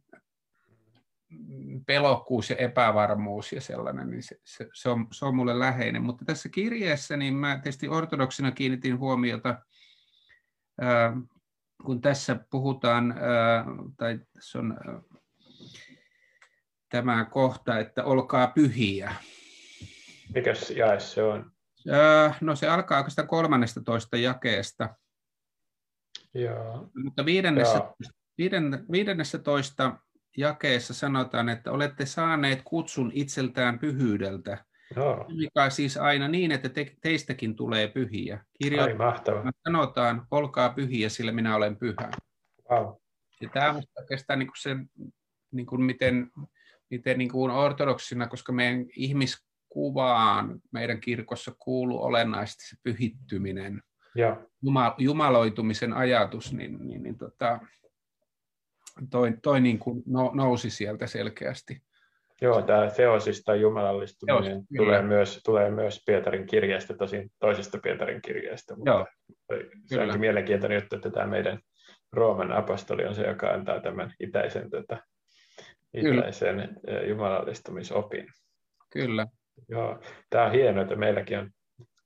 pelokkuus 1.86 2.50
ja 2.50 2.56
epävarmuus 2.56 3.52
ja 3.52 3.60
sellainen, 3.60 4.10
niin 4.10 4.22
se, 4.22 4.36
se, 4.44 4.68
se, 4.74 4.88
on, 4.88 5.06
se 5.12 5.24
on 5.24 5.36
mulle 5.36 5.58
läheinen. 5.58 6.02
Mutta 6.02 6.24
tässä 6.24 6.48
kirjeessä 6.48 7.16
niin 7.16 7.34
mä 7.34 7.58
tietysti 7.62 7.88
ortodoksina 7.88 8.52
kiinnitin 8.52 8.98
huomiota, 8.98 9.62
ää, 10.80 11.16
kun 11.84 12.00
tässä 12.00 12.36
puhutaan, 12.50 13.12
ää, 13.12 13.64
tai 13.96 14.20
tässä 14.32 14.58
on 14.58 14.72
ää, 14.72 15.00
tämä 16.88 17.24
kohta, 17.24 17.78
että 17.78 18.04
olkaa 18.04 18.46
pyhiä. 18.46 19.14
Mikäs 20.34 20.70
jae 20.70 21.00
se 21.00 21.22
on? 21.22 21.52
Ää, 21.90 22.34
no 22.40 22.56
se 22.56 22.68
alkaa 22.68 22.98
oikeastaan 22.98 23.28
13 23.28 24.16
jakeesta. 24.16 24.96
Joo. 26.34 26.90
Mutta 27.04 27.24
viidennessä, 27.24 27.76
Joo. 27.78 27.96
Viiden, 28.38 28.86
viidennessä 28.92 29.38
toista 29.38 29.98
jakeessa 30.36 30.94
sanotaan, 30.94 31.48
että 31.48 31.72
olette 31.72 32.06
saaneet 32.06 32.60
kutsun 32.64 33.10
itseltään 33.14 33.78
pyhyydeltä, 33.78 34.64
Joo. 34.96 35.26
mikä 35.36 35.70
siis 35.70 35.96
aina 35.96 36.28
niin, 36.28 36.52
että 36.52 36.68
te, 36.68 36.96
teistäkin 37.00 37.56
tulee 37.56 37.88
pyhiä. 37.88 38.44
Kirjoitetaan, 38.62 39.52
sanotaan, 39.68 40.26
olkaa 40.30 40.68
pyhiä, 40.68 41.08
sillä 41.08 41.32
minä 41.32 41.56
olen 41.56 41.76
pyhä. 41.76 42.10
Wow. 42.70 42.94
Ja 43.40 43.48
tämä 43.48 43.70
on 43.70 43.82
oikeastaan 43.98 44.38
niin 44.38 44.46
kuin 44.46 44.60
se, 44.60 44.76
niin 45.52 45.66
kuin 45.66 45.82
miten, 45.82 46.30
miten 46.90 47.18
niin 47.18 47.30
kuin 47.30 47.50
ortodoksina, 47.50 48.26
koska 48.26 48.52
meidän 48.52 48.86
ihmiskuvaan 48.96 50.60
meidän 50.72 51.00
kirkossa 51.00 51.52
kuuluu 51.58 52.02
olennaisesti 52.02 52.64
se 52.68 52.76
pyhittyminen, 52.82 53.82
ja. 54.14 54.36
jumaloitumisen 54.98 55.92
ajatus, 55.92 56.52
niin, 56.52 56.88
niin, 56.88 57.02
niin 57.02 57.18
tota, 57.18 57.60
toi, 59.10 59.34
toi 59.42 59.60
niin 59.60 59.78
kuin 59.78 60.02
nousi 60.34 60.70
sieltä 60.70 61.06
selkeästi. 61.06 61.82
Joo, 62.40 62.62
tämä 62.62 62.90
teosis 62.96 63.42
tai 63.44 63.60
jumalallistuminen 63.60 64.52
Teos, 64.52 64.64
tulee, 64.76 65.02
myös, 65.02 65.40
tulee 65.44 65.70
myös 65.70 66.02
Pietarin 66.06 66.46
kirjeestä, 66.46 66.94
tosin 66.94 67.30
toisesta 67.38 67.78
Pietarin 67.82 68.22
kirjeestä, 68.22 68.76
mutta 68.76 68.90
Joo, 68.90 69.06
se 69.84 70.00
onkin 70.00 70.20
mielenkiintoinen 70.20 70.76
juttu, 70.76 70.96
että 70.96 71.10
tämä 71.10 71.26
meidän 71.26 71.58
Rooman 72.12 72.52
apostoli 72.52 73.04
on 73.04 73.14
se, 73.14 73.26
joka 73.26 73.48
antaa 73.50 73.80
tämän 73.80 74.14
itäisen, 74.20 74.70
tätä, 74.70 75.02
itäisen 75.94 76.78
kyllä. 76.84 77.00
jumalallistumisopin. 77.02 78.26
Kyllä. 78.90 79.26
Joo, 79.68 80.00
tämä 80.30 80.44
on 80.44 80.52
hienoa, 80.52 80.82
että 80.82 80.96
meilläkin 80.96 81.38
on 81.38 81.50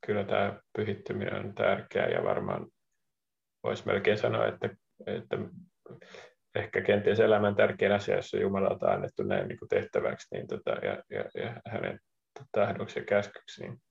kyllä 0.06 0.24
tämä 0.24 0.60
pyhittyminen 0.76 1.34
on 1.34 1.54
tärkeää 1.54 2.08
ja 2.08 2.24
varmaan 2.24 2.66
voisi 3.62 3.86
melkein 3.86 4.18
sanoa, 4.18 4.46
että, 4.46 4.68
että 5.06 5.36
ehkä 6.58 6.80
kenties 6.80 7.20
elämän 7.20 7.54
tärkein 7.54 7.92
asia, 7.92 8.16
jos 8.16 8.34
on 8.34 8.40
Jumalalta 8.40 8.86
annettu 8.86 9.22
näin 9.22 9.48
niin 9.48 9.58
kuin 9.58 9.68
tehtäväksi 9.68 10.28
niin 10.34 10.46
tota, 10.46 10.70
ja, 10.70 11.02
ja, 11.10 11.24
ja 11.34 11.60
hänen 11.66 12.00
tahdoksi 12.52 12.98
ja 12.98 13.04
käskyksi, 13.04 13.62
niin 13.62 13.82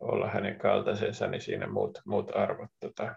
olla 0.00 0.28
hänen 0.28 0.58
kaltaisensa, 0.58 1.26
niin 1.26 1.40
siinä 1.40 1.66
muut, 1.66 1.98
muut 2.06 2.36
arvot 2.36 2.70
tota, 2.80 3.14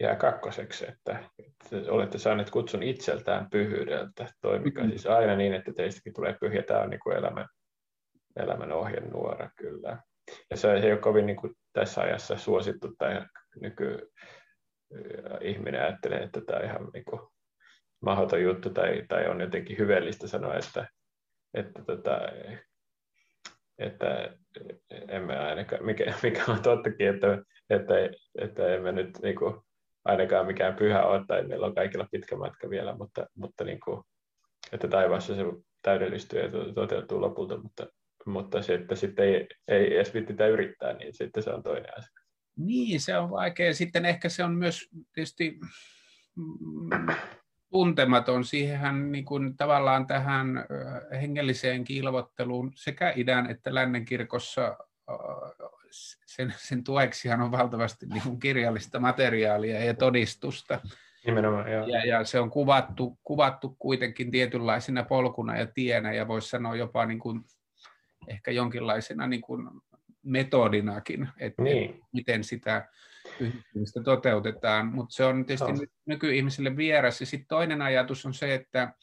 jää 0.00 0.16
kakkoseksi, 0.16 0.86
että, 0.88 1.24
että 1.38 1.92
olette 1.92 2.18
saaneet 2.18 2.50
kutsun 2.50 2.82
itseltään 2.82 3.50
pyhyydeltä. 3.50 4.26
Toimikaa 4.40 4.84
mm-hmm. 4.84 4.98
siis 4.98 5.06
aina 5.06 5.36
niin, 5.36 5.54
että 5.54 5.72
teistäkin 5.76 6.12
tulee 6.12 6.36
pyhiä. 6.40 6.62
Tämä 6.62 6.80
on 6.80 6.90
niin 6.90 7.00
kuin 7.00 7.16
elämän, 7.16 7.46
elämän 8.36 8.72
ohjenuora 8.72 9.50
kyllä. 9.56 9.98
Ja 10.50 10.56
se 10.56 10.72
ei 10.72 10.92
ole 10.92 11.00
kovin 11.00 11.26
niin 11.26 11.36
kuin 11.36 11.54
tässä 11.72 12.00
ajassa 12.00 12.36
suosittu 12.36 12.94
tai 12.98 13.22
nyky, 13.60 14.10
ihminen 15.40 15.82
ajattelee, 15.82 16.22
että 16.22 16.40
tämä 16.40 16.58
on 16.58 16.64
ihan 16.64 16.90
niin 16.94 17.04
kuin 17.04 17.20
mahdoton 18.00 18.42
juttu 18.42 18.70
tai, 18.70 19.04
tai 19.08 19.28
on 19.28 19.40
jotenkin 19.40 19.78
hyveellistä 19.78 20.28
sanoa, 20.28 20.54
että, 20.54 20.88
että, 21.54 21.84
tota, 21.84 22.20
että 23.78 24.34
emme 25.08 25.38
ainakaan, 25.38 25.84
mikä, 25.84 26.14
mikä 26.22 26.44
on 26.48 26.62
tottakin, 26.62 27.08
että, 27.08 27.38
että, 27.70 27.94
että 28.38 28.74
emme 28.74 28.92
nyt 28.92 29.18
niin 29.22 29.36
kuin, 29.36 29.54
ainakaan 30.04 30.46
mikään 30.46 30.74
pyhä 30.74 31.06
ole 31.06 31.24
tai 31.26 31.46
meillä 31.46 31.66
on 31.66 31.74
kaikilla 31.74 32.08
pitkä 32.10 32.36
matka 32.36 32.70
vielä, 32.70 32.96
mutta, 32.96 33.26
mutta 33.34 33.64
niin 33.64 33.80
kuin, 33.84 34.02
että 34.72 34.88
taivaassa 34.88 35.34
se 35.34 35.42
täydellistyy 35.82 36.40
ja 36.40 36.48
toteutuu 36.74 37.20
lopulta, 37.20 37.56
mutta, 37.56 37.86
mutta 38.26 38.62
se, 38.62 38.74
että 38.74 38.94
sitten 38.94 39.24
ei, 39.24 39.46
ei 39.68 39.94
edes 39.94 40.14
vittitä 40.14 40.46
yrittää, 40.46 40.92
niin 40.92 41.14
sitten 41.14 41.42
se 41.42 41.50
on 41.50 41.62
toinen 41.62 41.98
asia. 41.98 42.23
Niin, 42.56 43.00
se 43.00 43.18
on 43.18 43.30
vaikea. 43.30 43.74
Sitten 43.74 44.04
ehkä 44.04 44.28
se 44.28 44.44
on 44.44 44.54
myös 44.54 44.88
tietysti 45.12 45.60
mm, 46.36 47.14
tuntematon. 47.70 48.44
Siihenhän 48.44 49.12
niin 49.12 49.24
kuin, 49.24 49.56
tavallaan 49.56 50.06
tähän 50.06 50.66
hengelliseen 51.12 51.84
kilvotteluun 51.84 52.72
sekä 52.74 53.12
idän 53.16 53.50
että 53.50 53.74
lännen 53.74 54.04
kirkossa 54.04 54.76
sen, 56.26 56.54
sen 56.56 56.84
tueksihan 56.84 57.40
on 57.40 57.52
valtavasti 57.52 58.06
niin 58.06 58.22
kuin 58.22 58.40
kirjallista 58.40 59.00
materiaalia 59.00 59.84
ja 59.84 59.94
todistusta. 59.94 60.80
Nimenomaan, 61.26 61.72
joo. 61.72 61.86
Ja, 61.86 62.04
ja 62.04 62.24
se 62.24 62.40
on 62.40 62.50
kuvattu, 62.50 63.18
kuvattu 63.24 63.76
kuitenkin 63.78 64.30
tietynlaisena 64.30 65.02
polkuna 65.02 65.56
ja 65.56 65.66
tienä 65.66 66.12
ja 66.12 66.28
voisi 66.28 66.48
sanoa 66.48 66.76
jopa 66.76 67.06
niin 67.06 67.18
kuin, 67.18 67.44
ehkä 68.28 68.50
jonkinlaisena 68.50 69.26
niin 69.26 69.40
kuin 69.40 69.68
metodinakin, 70.24 71.28
että 71.38 71.62
niin. 71.62 72.00
miten 72.12 72.44
sitä 72.44 72.88
yhdistymistä 73.40 74.02
toteutetaan, 74.02 74.86
mutta 74.86 75.14
se 75.14 75.24
on 75.24 75.46
tietysti 75.46 75.72
no. 75.72 75.78
nykyihmisille 76.06 76.76
vieras. 76.76 77.20
Ja 77.20 77.26
sitten 77.26 77.48
toinen 77.48 77.82
ajatus 77.82 78.26
on 78.26 78.34
se, 78.34 78.54
että, 78.54 78.94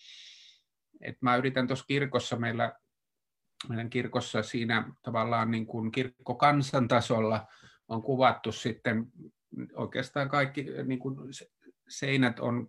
että 1.02 1.20
mä 1.22 1.36
yritän 1.36 1.68
tuossa 1.68 1.86
kirkossa, 1.86 2.36
meillä, 2.36 2.74
meidän 3.70 3.90
kirkossa 3.90 4.44
siinä 4.44 4.92
tavallaan 5.02 5.52
niin 5.52 5.66
kuin 5.66 5.92
kirkkokansan 5.92 6.88
tasolla 6.88 7.48
on 7.88 8.02
kuvattu 8.02 8.52
sitten 8.52 9.06
oikeastaan 9.74 10.30
kaikki 10.30 10.66
niin 10.84 11.00
kuin 11.00 11.16
seinät 11.92 12.40
on 12.40 12.68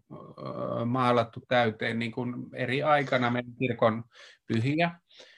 maalattu 0.86 1.40
täyteen 1.48 1.98
niin 1.98 2.12
kuin 2.12 2.34
eri 2.54 2.82
aikana 2.82 3.30
meidän 3.30 3.52
kirkon 3.58 4.04
pyhiä. 4.46 4.90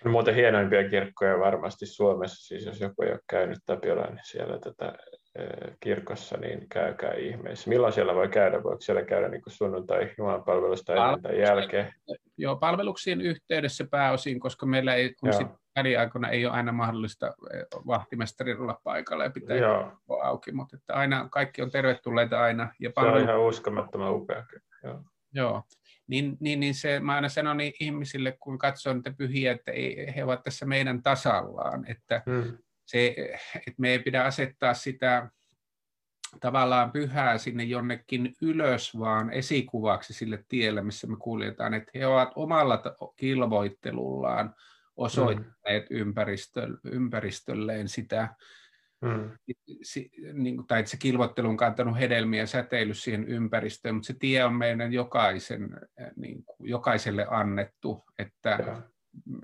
On 0.05 0.11
muuten 0.11 0.35
hienoimpia 0.35 0.89
kirkkoja 0.91 1.39
varmasti 1.39 1.87
Suomessa, 1.87 2.47
siis 2.47 2.67
jos 2.67 2.81
joku 2.81 3.03
ei 3.03 3.13
ole 3.13 3.21
käynyt 3.31 3.59
Tapiolan 3.67 4.15
niin 4.15 4.25
siellä 4.25 4.59
tätä 4.59 4.99
kirkossa, 5.81 6.37
niin 6.37 6.69
käykää 6.69 7.15
ihmeessä. 7.15 7.71
Milloin 7.71 7.93
siellä 7.93 8.15
voi 8.15 8.29
käydä? 8.29 8.63
Voiko 8.63 8.81
siellä 8.81 9.03
käydä 9.03 9.29
niin 9.29 9.43
kuin 9.43 9.53
sunnuntai 9.53 10.11
jumalanpalvelusta 10.19 10.95
ennen 10.95 11.23
tai 11.23 11.41
jälkeen? 11.41 11.95
Joo, 12.39 12.57
palveluksien 12.57 13.21
yhteydessä 13.21 13.87
pääosin, 13.91 14.41
koska 14.41 14.67
meillä 14.67 14.95
ei, 14.95 15.15
kun 15.21 15.33
sit 15.33 15.47
väliaikoina 15.77 16.29
ei 16.29 16.47
ole 16.47 16.55
aina 16.55 16.73
mahdollista 16.73 17.35
vahtimestarin 17.87 18.61
olla 18.61 18.81
paikalla 18.85 19.25
ja 19.25 19.31
pitää 19.31 19.57
Joo. 19.57 19.93
auki, 20.23 20.53
mutta 20.53 20.77
että 20.77 20.95
aina 20.95 21.29
kaikki 21.31 21.63
on 21.63 21.71
tervetulleita 21.71 22.41
aina. 22.41 22.75
Ja 22.81 22.91
palvelu... 22.95 23.17
Se 23.17 23.23
on 23.23 23.29
ihan 23.29 23.41
uskomattoman 23.41 24.13
upea. 24.13 24.47
Joo. 24.85 25.03
Joo 25.33 25.63
niin, 26.07 26.37
niin, 26.41 26.61
niin 26.61 26.75
se, 26.75 27.01
mä 27.01 27.15
aina 27.15 27.29
sanon 27.29 27.57
niin 27.57 27.73
ihmisille, 27.81 28.37
kun 28.41 28.59
katsoo 28.59 28.95
niitä 28.95 29.15
pyhiä, 29.19 29.53
että 29.53 29.73
ei, 29.73 30.15
he 30.17 30.25
ovat 30.25 30.43
tässä 30.43 30.67
meidän 30.67 31.03
tasallaan, 31.03 31.85
että, 31.89 32.23
hmm. 32.27 32.59
Se, 32.87 33.15
että 33.57 33.75
me 33.79 33.91
ei 33.91 33.99
pidä 33.99 34.25
asettaa 34.25 34.75
sitä 34.75 35.31
tavallaan 36.41 36.93
pyhää 36.93 37.39
sinne 37.39 37.65
jonnekin 37.65 38.35
ylös, 38.43 38.99
vaan 38.99 39.33
esikuvaksi 39.33 40.13
sille 40.13 40.45
tielle, 40.49 40.83
missä 40.83 41.07
me 41.07 41.17
kuljetaan, 41.17 41.75
että 41.75 41.91
he 41.95 42.07
ovat 42.07 42.33
omalla 42.37 42.83
kilvoittelullaan 43.17 44.55
osoittaneet 44.97 45.91
hmm. 45.91 45.97
ympäristö, 45.97 46.69
ympäristölleen 46.85 47.89
sitä, 47.89 48.29
Mm. 49.05 49.31
Niin, 50.33 50.67
tai 50.67 50.81
että 50.81 50.91
se 50.91 50.97
kilvottelu 50.97 51.49
on 51.49 51.57
kantanut 51.57 51.99
hedelmiä 51.99 52.47
säteily 52.47 52.95
siihen 52.95 53.25
ympäristöön, 53.29 53.95
mutta 53.95 54.07
se 54.07 54.15
tie 54.19 54.45
on 54.45 54.55
meidän 54.55 54.93
jokaisen, 54.93 55.81
niin 56.17 56.45
kuin, 56.45 56.71
jokaiselle 56.71 57.27
annettu, 57.31 58.05
että, 58.19 58.83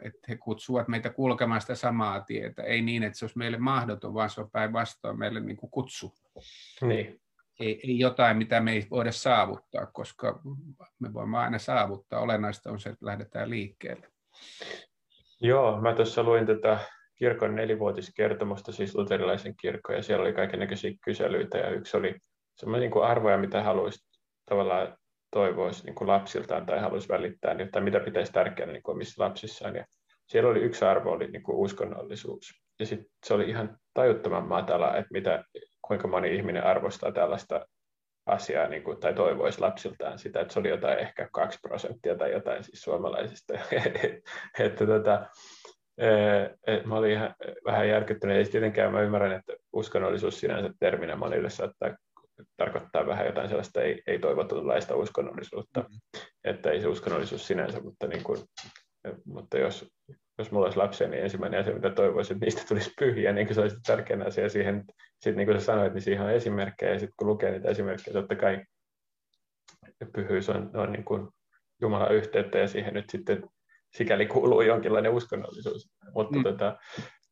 että 0.03 0.21
he 0.29 0.37
kutsuvat 0.37 0.89
meitä 0.89 1.11
kulkemaan 1.11 1.61
sitä 1.61 1.75
samaa 1.75 2.21
tietä. 2.21 2.63
Ei 2.63 2.83
niin, 2.83 3.03
että 3.03 3.19
se 3.19 3.25
olisi 3.25 3.39
meille 3.39 3.59
mahdoton, 3.59 4.15
vaan 4.15 4.31
se 4.31 4.41
on 4.41 4.51
päinvastoin 4.51 5.19
meille 5.19 5.41
niin 5.41 5.57
kuin 5.57 5.71
kutsu. 5.71 6.15
Niin. 6.81 7.21
Ei, 7.61 7.81
ei 7.85 7.99
jotain, 7.99 8.37
mitä 8.37 8.61
me 8.61 8.73
ei 8.73 8.87
voida 8.91 9.13
saavuttaa, 9.13 9.87
koska 9.87 10.41
me 10.99 11.13
voimme 11.13 11.39
aina 11.39 11.59
saavuttaa. 11.59 12.21
Olennaista 12.21 12.71
on 12.71 12.81
se, 12.81 12.89
että 12.89 13.07
lähdetään 13.07 13.51
liikkeelle. 13.51 14.09
Joo, 15.41 15.81
mä 15.81 15.95
tuossa 15.95 16.23
luin 16.23 16.47
tätä 16.47 16.79
kirkon 17.17 17.55
nelivuotiskertomusta, 17.55 18.73
siis 18.73 18.95
luterilaisen 18.95 19.57
kirkon, 19.57 19.97
ja 19.97 20.03
siellä 20.03 20.23
oli 20.23 20.33
kaikenlaisia 20.33 20.93
kyselyitä, 21.05 21.59
ja 21.59 21.71
yksi 21.71 21.97
oli 21.97 22.19
semmoinen 22.57 22.91
niin 22.91 23.03
arvoja, 23.03 23.39
mitä 23.39 23.63
haluaisit 23.63 24.07
tavallaan 24.49 24.97
toivoisi 25.31 25.85
niin 25.85 25.95
kuin 25.95 26.09
lapsiltaan 26.09 26.67
tai 26.67 26.81
haluaisi 26.81 27.09
välittää, 27.09 27.55
niin, 27.55 27.71
tai 27.71 27.83
mitä 27.83 28.01
pitäisi 28.01 28.33
tärkeänä 28.33 28.73
niin 28.73 28.83
kuin 28.83 28.95
omissa 28.95 29.25
lapsissaan. 29.25 29.77
Ja 29.77 29.85
siellä 30.27 30.51
oli 30.51 30.61
yksi 30.61 30.85
arvo, 30.85 31.11
oli 31.11 31.27
niin 31.27 31.43
kuin 31.43 31.57
uskonnollisuus. 31.57 32.51
Ja 32.81 32.87
sitten 32.87 33.11
se 33.27 33.35
oli 33.35 33.49
ihan 33.49 33.77
tajuttoman 33.95 34.49
matala, 34.49 34.97
että 34.97 35.13
mitä, 35.13 35.45
kuinka 35.83 36.09
moni 36.09 36.37
ihminen 36.37 36.65
arvostaa 36.65 37.13
tällaista 37.13 37.67
asiaa 38.27 38.69
niin 38.69 38.83
kuin, 38.83 39.01
tai 39.01 39.15
toivoisi 39.15 39.61
lapsiltaan 39.61 40.19
sitä, 40.19 40.41
että 40.41 40.53
se 40.53 40.61
oli 40.61 40.69
jotain 40.69 40.99
ehkä 40.99 41.29
kaksi 41.33 41.59
prosenttia 41.63 42.17
tai 42.17 42.33
jotain 42.33 42.65
siis 42.65 42.83
suomalaisista. 42.83 43.55
että 44.59 44.87
tota, 44.87 45.27
et 46.67 46.87
mä 46.87 46.97
olin 46.97 47.13
ihan 47.13 47.35
vähän 47.65 47.89
järkyttynyt. 47.89 48.37
Ei 48.37 48.45
tietenkään 48.45 48.93
mä 48.93 49.01
ymmärrän, 49.01 49.33
että 49.33 49.53
uskonnollisuus 49.73 50.41
sinänsä 50.41 50.71
terminä 50.81 51.17
monille 51.17 51.51
saattaa 51.51 51.97
tarkoittaa 52.57 53.07
vähän 53.07 53.27
jotain 53.27 53.49
sellaista 53.49 53.83
ei, 53.83 54.03
ei 54.07 54.19
toivotunlaista 54.19 54.97
uskonnollisuutta, 54.97 55.81
mm-hmm. 55.81 56.29
että 56.45 56.71
ei 56.71 56.81
se 56.81 56.89
uskonnollisuus 56.89 57.47
sinänsä, 57.47 57.81
mutta, 57.81 58.07
niin 58.07 58.23
kuin, 58.23 58.39
mutta 59.25 59.59
jos, 59.59 59.89
jos 60.39 60.51
mulla 60.51 60.67
olisi 60.67 60.79
lapsia, 60.79 61.09
niin 61.09 61.23
ensimmäinen 61.23 61.61
asia, 61.61 61.75
mitä 61.75 61.91
toivoisin, 61.91 62.37
että 62.37 62.47
niistä 62.47 62.63
tulisi 62.69 62.93
pyhiä, 62.99 63.33
niin 63.33 63.55
se 63.55 63.61
olisi 63.61 63.77
tärkeä 63.87 64.25
asia 64.27 64.49
siihen, 64.49 64.85
sitten 65.13 65.37
niin 65.37 65.47
kuin 65.47 65.61
sä 65.61 65.65
sanoit, 65.65 65.95
niin 65.95 66.03
siihen 66.03 66.25
on 66.25 66.33
esimerkkejä, 66.33 66.93
ja 66.93 66.99
sitten 66.99 67.15
kun 67.17 67.29
lukee 67.29 67.51
niitä 67.51 67.69
esimerkkejä, 67.69 68.15
totta 68.15 68.37
kai 68.37 68.65
pyhyys 70.13 70.49
on, 70.49 70.71
on 70.75 70.93
niin 70.93 71.05
kuin 71.05 71.29
Jumalan 71.81 72.15
yhteyttä, 72.15 72.59
ja 72.59 72.69
siihen 72.69 72.95
nyt 72.95 73.11
sitten 73.11 73.43
sikäli 73.97 74.27
kuuluu 74.27 74.61
jonkinlainen 74.61 75.13
uskonnollisuus, 75.13 75.91
mutta 76.15 76.37
mm. 76.37 76.43
tota, 76.43 76.79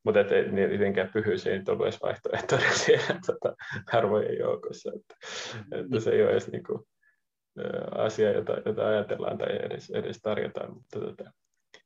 mutta 0.08 0.20
et, 0.20 0.32
et, 0.32 0.52
niin 0.52 0.70
mitenkään 0.70 1.10
pyhyys 1.12 1.46
ei 1.46 1.58
nyt 1.58 1.68
ollut 1.68 1.86
edes 1.86 2.02
vaihtoehtoinen 2.02 2.78
siellä 2.86 3.20
tota, 3.26 3.56
harvojen 3.92 4.38
joukossa, 4.38 4.92
että, 4.96 5.14
että 5.72 6.00
se 6.00 6.10
ei 6.10 6.22
ole 6.22 6.30
edes 6.30 6.52
niinku, 6.52 6.88
asia, 7.90 8.32
jota, 8.32 8.52
jota 8.66 8.88
ajatellaan 8.88 9.38
tai 9.38 9.56
edes, 9.56 9.90
edes 9.90 10.22
tarjotaan. 10.22 10.74
Mutta, 10.74 11.00
tota, 11.00 11.32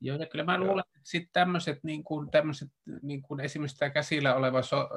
Joo, 0.00 0.16
ja 0.16 0.26
kyllä 0.26 0.44
mä 0.44 0.58
luulen, 0.58 0.84
että 0.96 1.00
sitten 1.02 1.32
tämmöiset, 1.32 1.78
niin 1.82 2.04
kuin, 2.04 2.30
tämmöiset 2.30 2.68
niin 3.02 3.22
kuin 3.22 3.40
esimerkiksi 3.40 3.78
tämä 3.78 3.90
käsillä 3.90 4.34
oleva 4.34 4.62
so, 4.62 4.88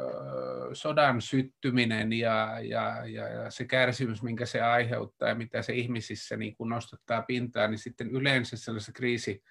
sodan 0.74 1.22
syttyminen 1.22 2.14
ja, 2.14 2.60
ja, 2.62 3.06
ja, 3.06 3.28
ja 3.28 3.52
se 3.52 3.66
kärsimys, 3.66 4.24
minkä 4.24 4.46
se 4.46 4.62
aiheuttaa 4.62 5.30
ja 5.30 5.36
mitä 5.36 5.62
se 5.62 5.74
ihmisissä 5.74 6.38
niin 6.38 6.56
kuin 6.56 6.70
nostattaa 6.70 7.22
pintaan, 7.22 7.72
niin 7.72 7.80
sitten 7.80 8.10
yleensä 8.12 8.58
sellaisessa 8.58 8.92
kriisi, 8.92 9.44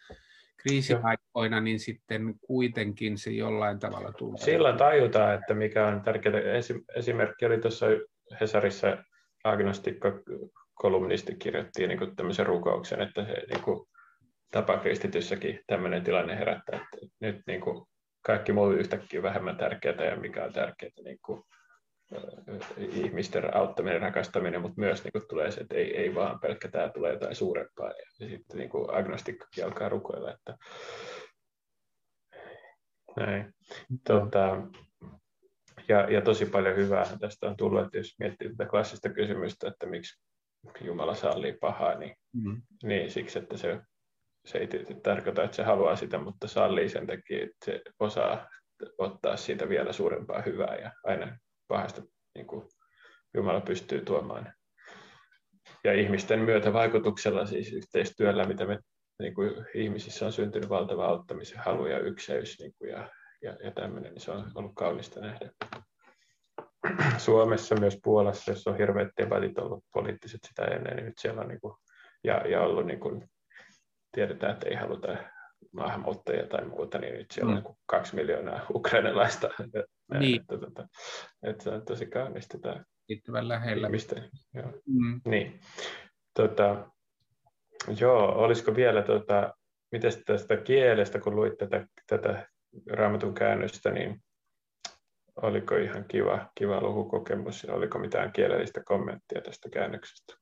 kriisiaikoina, 0.69 1.61
niin 1.61 1.81
sitten 1.81 2.35
kuitenkin 2.47 3.19
se 3.19 3.31
jollain 3.31 3.79
tavalla 3.79 4.13
tulee. 4.13 4.39
Silloin 4.39 4.77
tajutaan, 4.77 5.35
että 5.35 5.55
mikä 5.55 5.87
on 5.87 6.01
tärkeää. 6.01 6.35
Esimerkki 6.97 7.47
oli 7.47 7.59
tuossa 7.59 7.87
Hesarissa 8.41 8.97
agnostikko 9.45 10.09
kolumnisti 10.75 11.37
kirjoitti 11.37 11.87
niin 11.87 12.17
tämmöisen 12.17 12.47
rukouksen, 12.47 13.01
että 13.01 13.25
se 13.25 13.33
niin 13.51 13.63
kuin, 13.63 13.87
tapakristityssäkin 14.51 15.61
tämmöinen 15.67 16.05
tilanne 16.05 16.39
herättää, 16.39 16.77
että 16.77 17.07
nyt 17.21 17.43
niin 17.47 17.61
kuin, 17.61 17.87
kaikki 18.23 18.53
muu 18.53 18.71
yhtäkkiä 18.71 19.23
vähemmän 19.23 19.57
tärkeää 19.57 20.05
ja 20.05 20.17
mikä 20.17 20.45
on 20.45 20.53
tärkeää 20.53 20.93
niin 21.05 21.19
kuin, 21.25 21.43
ihmisten 22.79 23.57
auttaminen, 23.57 24.01
rakastaminen, 24.01 24.61
mutta 24.61 24.81
myös 24.81 25.05
niin 25.05 25.13
kuin 25.13 25.29
tulee 25.29 25.51
se, 25.51 25.61
että 25.61 25.75
ei, 25.75 25.97
ei 25.97 26.15
vaan 26.15 26.41
pelkkä 26.41 26.69
tämä 26.69 26.89
tulee 26.89 27.13
jotain 27.13 27.35
suurempaa. 27.35 27.89
Ja 27.89 28.29
sitten 28.29 28.59
niin 28.59 28.71
kuin 28.71 28.95
agnostikkokin 28.95 29.65
alkaa 29.65 29.89
rukoilla, 29.89 30.33
että 30.33 30.57
näin. 33.17 33.55
Tuota, 34.07 34.57
ja, 35.89 36.11
ja 36.11 36.21
tosi 36.21 36.47
paljon 36.47 36.77
hyvää 36.77 37.07
tästä 37.21 37.47
on 37.47 37.57
tullut, 37.57 37.85
että 37.85 37.99
jos 37.99 38.15
miettii 38.19 38.51
tätä 38.51 38.71
klassista 38.71 39.09
kysymystä, 39.09 39.69
että 39.69 39.87
miksi 39.87 40.25
Jumala 40.81 41.15
sallii 41.15 41.53
pahaa, 41.61 41.99
niin, 41.99 42.17
mm. 42.33 42.63
niin 42.83 43.11
siksi, 43.11 43.39
että 43.39 43.57
se, 43.57 43.81
se 44.47 44.59
ei 44.59 44.67
tietysti 44.67 44.95
tarkoita, 44.95 45.43
että 45.43 45.57
se 45.57 45.63
haluaa 45.63 45.97
sitä, 45.97 46.19
mutta 46.19 46.49
sallii 46.49 46.89
sen 46.89 47.07
takia, 47.07 47.45
että 47.45 47.65
se 47.65 47.83
osaa 47.99 48.49
ottaa 48.99 49.37
siitä 49.37 49.69
vielä 49.69 49.93
suurempaa 49.93 50.43
hyvää 50.43 50.77
ja 50.77 50.93
aina 51.05 51.39
pahasta 51.69 52.03
niin 52.35 52.47
kuin 52.47 52.69
Jumala 53.35 53.61
pystyy 53.61 54.01
tuomaan. 54.01 54.53
Ja 55.85 55.93
ihmisten 55.93 56.39
myötävaikutuksella, 56.39 57.47
siis 57.47 57.73
yhteistyöllä, 57.73 58.45
mitä 58.45 58.67
me 58.67 58.79
niin 59.19 59.35
kuin 59.35 59.67
ihmisissä 59.75 60.27
on 60.27 60.33
syntynyt 60.33 60.69
valtava 60.69 61.07
auttamisen 61.07 61.59
halu 61.59 61.87
ja 61.87 61.99
ykseys 61.99 62.59
niin 62.61 62.73
kuin, 62.79 62.91
ja, 62.91 63.11
ja, 63.43 63.57
ja 63.65 63.71
tämmöinen, 63.71 64.13
niin 64.13 64.21
se 64.21 64.31
on 64.31 64.51
ollut 64.55 64.73
kaunista 64.75 65.21
nähdä. 65.21 65.51
Suomessa 67.19 67.75
myös 67.81 67.99
Puolassa, 68.05 68.51
jossa 68.51 68.71
on 68.71 68.79
hirveät 68.79 69.09
debatit 69.23 69.59
ollut 69.59 69.85
poliittiset 69.93 70.41
sitä 70.49 70.65
ennen, 70.65 70.97
niin 70.97 71.07
nyt 71.07 71.19
siellä 71.19 71.41
on 71.41 71.49
niin 71.49 71.61
kuin, 71.61 71.75
ja, 72.25 72.49
ja 72.49 72.63
ollut 72.63 72.87
niin 72.87 73.01
kuin, 73.01 73.31
tiedetään, 74.13 74.53
että 74.53 74.69
ei 74.69 74.75
haluta 74.75 75.17
maahanmuuttajia 75.73 76.47
tai 76.47 76.65
muuta, 76.65 76.99
niin 76.99 77.15
nyt 77.15 77.31
siellä 77.31 77.53
mm. 77.53 77.57
on 77.57 77.63
niin 77.63 77.77
kaksi 77.87 78.15
miljoonaa 78.15 78.67
ukrainalaista. 78.75 79.51
Niin. 80.19 80.41
Että, 80.41 80.55
että, 80.55 80.67
että, 80.67 80.87
että 81.43 81.71
on 81.75 81.85
tosi 81.85 82.07
kaunista 82.07 82.59
tämä 82.59 82.85
riittävän 83.09 83.49
lähellä. 83.49 83.87
Ihmisten, 83.87 84.31
joo. 84.55 84.73
Mm. 84.87 85.21
Niin. 85.25 85.61
Tota, 86.35 86.91
joo, 88.01 88.33
olisiko 88.33 88.77
vielä, 88.77 89.03
tota, 89.03 89.55
miten 89.93 90.13
tästä 90.27 90.57
kielestä, 90.57 91.21
kun 91.21 91.37
luit 91.37 91.59
tätä, 91.59 91.87
tätä 92.07 92.49
raamatun 92.91 93.35
käännöstä, 93.35 93.91
niin 93.91 94.23
oliko 95.37 95.77
ihan 95.77 96.05
kiva, 96.05 96.51
kiva 96.55 96.81
lukukokemus 96.81 97.65
ja 97.65 97.75
oliko 97.75 97.99
mitään 97.99 98.33
kielellistä 98.33 98.83
kommenttia 98.85 99.41
tästä 99.41 99.69
käännöksestä? 99.71 100.35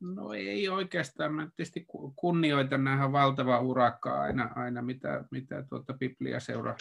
No 0.00 0.32
ei 0.32 0.68
oikeastaan. 0.68 1.34
Mä 1.34 1.48
tietysti 1.56 1.86
kunnioitan 2.16 2.84
nähdä 2.84 3.12
valtava 3.12 3.60
urakka 3.60 4.20
aina, 4.20 4.50
aina 4.56 4.82
mitä, 4.82 5.24
mitä 5.30 5.64
tuota 5.68 5.94
Biblia 5.94 6.40
seura 6.40 6.76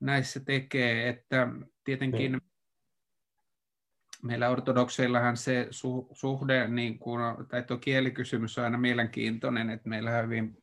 näissä 0.00 0.40
tekee. 0.40 1.08
Että 1.08 1.48
tietenkin 1.84 2.32
mm. 2.32 2.40
meillä 4.22 4.48
ortodokseillahan 4.48 5.36
se 5.36 5.66
su, 5.70 6.08
suhde, 6.12 6.68
niin 6.68 6.98
kuin, 6.98 7.20
tai 7.48 7.62
tuo 7.62 7.76
kielikysymys 7.76 8.58
on 8.58 8.64
aina 8.64 8.78
mielenkiintoinen, 8.78 9.70
että 9.70 9.88
meillä 9.88 10.22
hyvin 10.22 10.60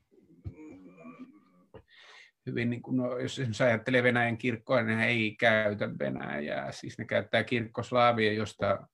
hyvin, 2.47 2.69
niin 2.69 2.81
kuin, 2.81 2.97
no, 2.97 3.17
jos 3.17 3.61
ajattelee 3.61 4.03
Venäjän 4.03 4.37
kirkkoa, 4.37 4.81
niin 4.81 4.97
ne 4.97 5.07
ei 5.07 5.35
käytä 5.39 5.89
Venäjää. 5.99 6.71
Siis 6.71 6.97
ne 6.97 7.05
käyttää 7.05 7.43
kirkkoslaavia, 7.43 8.33
josta 8.33 8.87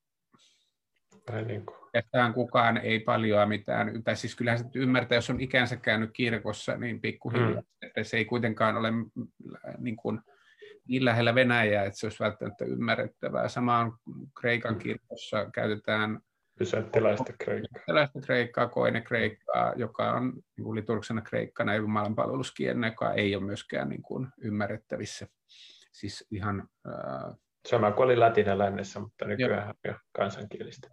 niin 1.45 1.65
kuin 1.65 2.33
kukaan 2.33 2.77
ei 2.77 2.99
paljon 2.99 3.49
mitään, 3.49 4.03
tai 4.03 4.15
siis 4.15 4.35
kyllähän 4.35 4.59
se 4.59 4.65
ymmärtää, 4.75 5.15
jos 5.15 5.29
on 5.29 5.41
ikänsä 5.41 5.77
käynyt 5.77 6.09
kirkossa, 6.13 6.77
niin 6.77 7.01
pikkuhiljaa, 7.01 7.61
mm. 7.61 7.87
että 7.87 8.03
se 8.03 8.17
ei 8.17 8.25
kuitenkaan 8.25 8.77
ole 8.77 8.91
niin, 9.77 9.95
kuin, 9.95 10.21
niin 10.87 11.05
lähellä 11.05 11.35
Venäjää, 11.35 11.85
että 11.85 11.99
se 11.99 12.05
olisi 12.05 12.19
välttämättä 12.19 12.65
ymmärrettävää. 12.65 13.47
Samaan 13.47 13.93
Kreikan 14.39 14.79
kirkossa 14.79 15.49
käytetään 15.53 16.19
Byzanttilaista 16.59 17.33
kreikkaa. 17.43 18.07
Kreikkaa, 18.25 18.67
koine 18.67 19.01
kreikkaa, 19.01 19.73
joka 19.75 20.11
on 20.11 20.33
niin 20.57 20.63
kuin 20.63 20.75
liturgisena 20.75 21.21
kreikkana 21.21 21.75
Jumalan 21.75 22.15
palveluskielenä, 22.15 22.87
joka 22.87 23.13
ei 23.13 23.35
ole 23.35 23.43
myöskään 23.43 23.89
niin 23.89 24.01
kuin 24.01 24.27
ymmärrettävissä. 24.41 25.27
Siis 25.91 26.27
ihan, 26.31 26.69
äh, 26.87 27.35
Sama 27.67 27.91
kuin 27.91 28.05
oli 28.05 28.15
latina 28.15 28.57
lännessä, 28.57 28.99
mutta 28.99 29.25
nykyään 29.25 29.73
jo, 29.83 29.91
jo 29.91 29.97
kansankielistä. 30.17 30.87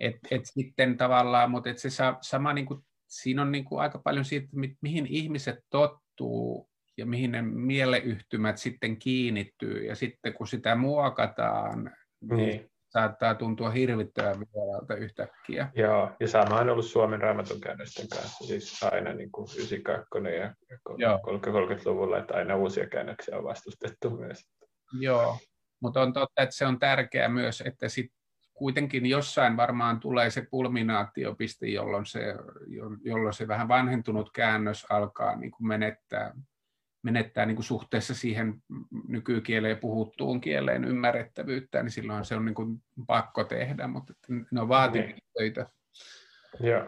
Et, 0.00 0.16
et 0.30 0.42
sitten 0.44 0.96
tavallaan, 0.96 1.50
mutta 1.50 1.70
et 1.70 1.78
se 1.78 1.88
sama, 2.20 2.52
niin 2.52 2.66
kuin, 2.66 2.80
siinä 3.06 3.42
on 3.42 3.52
niin 3.52 3.64
kuin 3.64 3.80
aika 3.80 3.98
paljon 3.98 4.24
siitä, 4.24 4.48
mihin 4.80 5.06
ihmiset 5.06 5.58
tottuu 5.70 6.70
ja 6.96 7.06
mihin 7.06 7.32
ne 7.32 7.42
mieleyhtymät 7.42 8.58
sitten 8.58 8.98
kiinnittyy. 8.98 9.84
Ja 9.84 9.94
sitten 9.94 10.34
kun 10.34 10.46
sitä 10.46 10.74
muokataan, 10.74 11.90
niin, 12.20 12.36
niin 12.36 12.70
saattaa 12.88 13.34
tuntua 13.34 13.70
hirvittävän 13.70 14.36
vieraalta 14.40 14.94
yhtäkkiä. 14.94 15.68
Joo, 15.74 16.10
ja 16.20 16.28
sama 16.28 16.58
on 16.58 16.70
ollut 16.70 16.84
Suomen 16.84 17.20
raamatun 17.20 17.60
käännösten 17.60 18.08
kanssa, 18.08 18.44
siis 18.44 18.82
aina 18.82 19.12
niin 19.12 19.32
kuin 19.32 19.48
92 19.56 20.18
ja 20.98 21.20
30-luvulla, 21.26 22.18
että 22.18 22.34
aina 22.34 22.56
uusia 22.56 22.88
käännöksiä 22.88 23.38
on 23.38 23.44
vastustettu 23.44 24.10
myös. 24.10 24.38
Joo, 25.00 25.38
mutta 25.80 26.02
on 26.02 26.12
totta, 26.12 26.42
että 26.42 26.56
se 26.56 26.66
on 26.66 26.78
tärkeää 26.78 27.28
myös, 27.28 27.60
että 27.60 27.88
sit 27.88 28.12
kuitenkin 28.54 29.06
jossain 29.06 29.56
varmaan 29.56 30.00
tulee 30.00 30.30
se 30.30 30.46
kulminaatiopiste, 30.46 31.66
jolloin 31.66 32.06
se, 32.06 32.34
jolloin 33.04 33.34
se 33.34 33.48
vähän 33.48 33.68
vanhentunut 33.68 34.30
käännös 34.34 34.86
alkaa 34.90 35.36
niin 35.36 35.50
kuin 35.50 35.68
menettää, 35.68 36.34
menettää 37.04 37.46
niin 37.46 37.56
kuin 37.56 37.64
suhteessa 37.64 38.14
siihen 38.14 38.62
nykykieleen 39.08 39.78
puhuttuun 39.78 40.40
kieleen 40.40 40.84
ymmärrettävyyttä, 40.84 41.82
niin 41.82 41.90
silloin 41.90 42.24
se 42.24 42.36
on 42.36 42.44
niin 42.44 42.54
kuin 42.54 42.82
pakko 43.06 43.44
tehdä, 43.44 43.86
mutta 43.86 44.12
ne 44.50 44.60
on 44.60 44.68
vaativia 44.68 45.06
niin. 45.06 45.22
töitä. 45.38 45.66
Joo. 46.60 46.84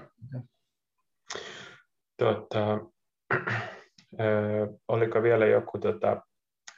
Tota, 2.17 2.81
ö, 4.21 4.79
oliko 4.89 5.23
vielä 5.23 5.47
joku 5.47 5.79
tota, 5.79 6.23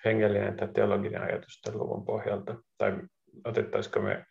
hengellinen 0.04 0.56
tai 0.56 0.68
teologinen 0.68 1.22
ajatus 1.22 1.60
tämän 1.60 1.80
luvun 1.80 2.04
pohjalta, 2.04 2.54
tai 2.78 2.98
otettaisiko 3.44 4.00
me 4.00 4.26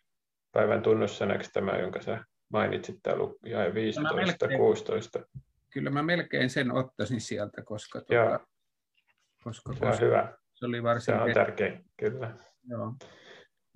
päivän 0.52 0.82
tunnussanaksi 0.82 1.50
tämä, 1.52 1.72
jonka 1.72 2.02
sä 2.02 2.24
mainitsit 2.48 2.96
täällä 3.02 3.24
jäi 3.46 3.74
15, 3.74 4.14
melkein, 4.14 4.58
16. 4.58 5.20
Kyllä 5.70 5.90
mä 5.90 6.02
melkein 6.02 6.50
sen 6.50 6.72
ottaisin 6.72 7.20
sieltä, 7.20 7.62
koska, 7.62 8.00
tuota, 8.00 8.40
koska, 9.48 9.72
se 9.74 9.86
on 9.86 10.00
hyvä. 10.00 10.32
Se 10.54 10.66
oli 10.66 10.82
varsin 10.82 11.14
se 11.14 11.20
on 11.20 11.32
tärkein, 11.34 11.84
kyllä. 11.96 12.34
Joo. 12.68 12.94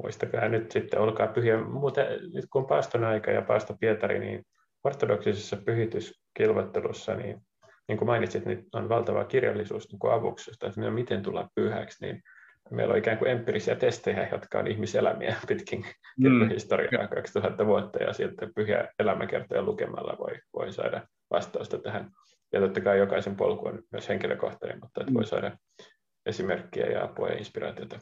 Muistakaa 0.03 0.49
nyt 0.49 0.71
sitten, 0.71 1.01
olkaa 1.01 1.27
pyhiä. 1.27 1.65
Muuten 1.65 2.07
nyt 2.35 2.47
kun 2.53 2.63
on 2.63 2.69
paaston 2.69 3.05
aika 3.05 3.31
ja 3.31 3.43
paasto 3.43 3.77
Pietari, 3.81 4.19
niin 4.19 4.47
ortodoksisessa 4.85 5.57
pyhityskilvottelussa, 5.57 7.15
niin, 7.15 7.41
niin 7.89 7.99
kuin 7.99 8.07
mainitsit, 8.07 8.45
niin 8.45 8.65
on 8.73 8.89
valtava 8.89 9.25
kirjallisuus 9.25 9.89
niin 9.89 9.99
kuin 9.99 10.13
avuksi, 10.13 10.51
että 10.51 10.91
miten 10.91 11.23
tulla 11.23 11.49
pyhäksi, 11.55 12.07
niin 12.07 12.23
meillä 12.71 12.93
on 12.93 12.99
ikään 12.99 13.19
kuin 13.19 13.31
empiirisiä 13.31 13.75
testejä, 13.75 14.29
jotka 14.33 14.59
on 14.59 14.67
ihmiselämiä 14.67 15.37
pitkin 15.49 15.85
mm. 16.19 16.49
historiaa 16.49 17.09
2000 17.09 17.67
vuotta, 17.67 18.03
ja 18.03 18.13
sitten 18.13 18.55
pyhiä 18.55 18.89
elämäkertoja 18.99 19.63
lukemalla 19.63 20.17
voi, 20.19 20.39
voi 20.55 20.73
saada 20.73 21.07
vastausta 21.31 21.79
tähän. 21.79 22.11
Ja 22.53 22.61
totta 22.61 22.81
kai 22.81 22.99
jokaisen 22.99 23.37
polku 23.37 23.69
on 23.69 23.83
myös 23.93 24.09
henkilökohtainen, 24.09 24.79
mutta 24.83 25.01
että 25.01 25.15
voi 25.15 25.23
mm. 25.23 25.27
saada 25.27 25.57
esimerkkiä 26.27 26.87
ja 26.87 27.05
apua 27.05 27.29
ja 27.29 27.39
inspiraatiota. 27.39 27.99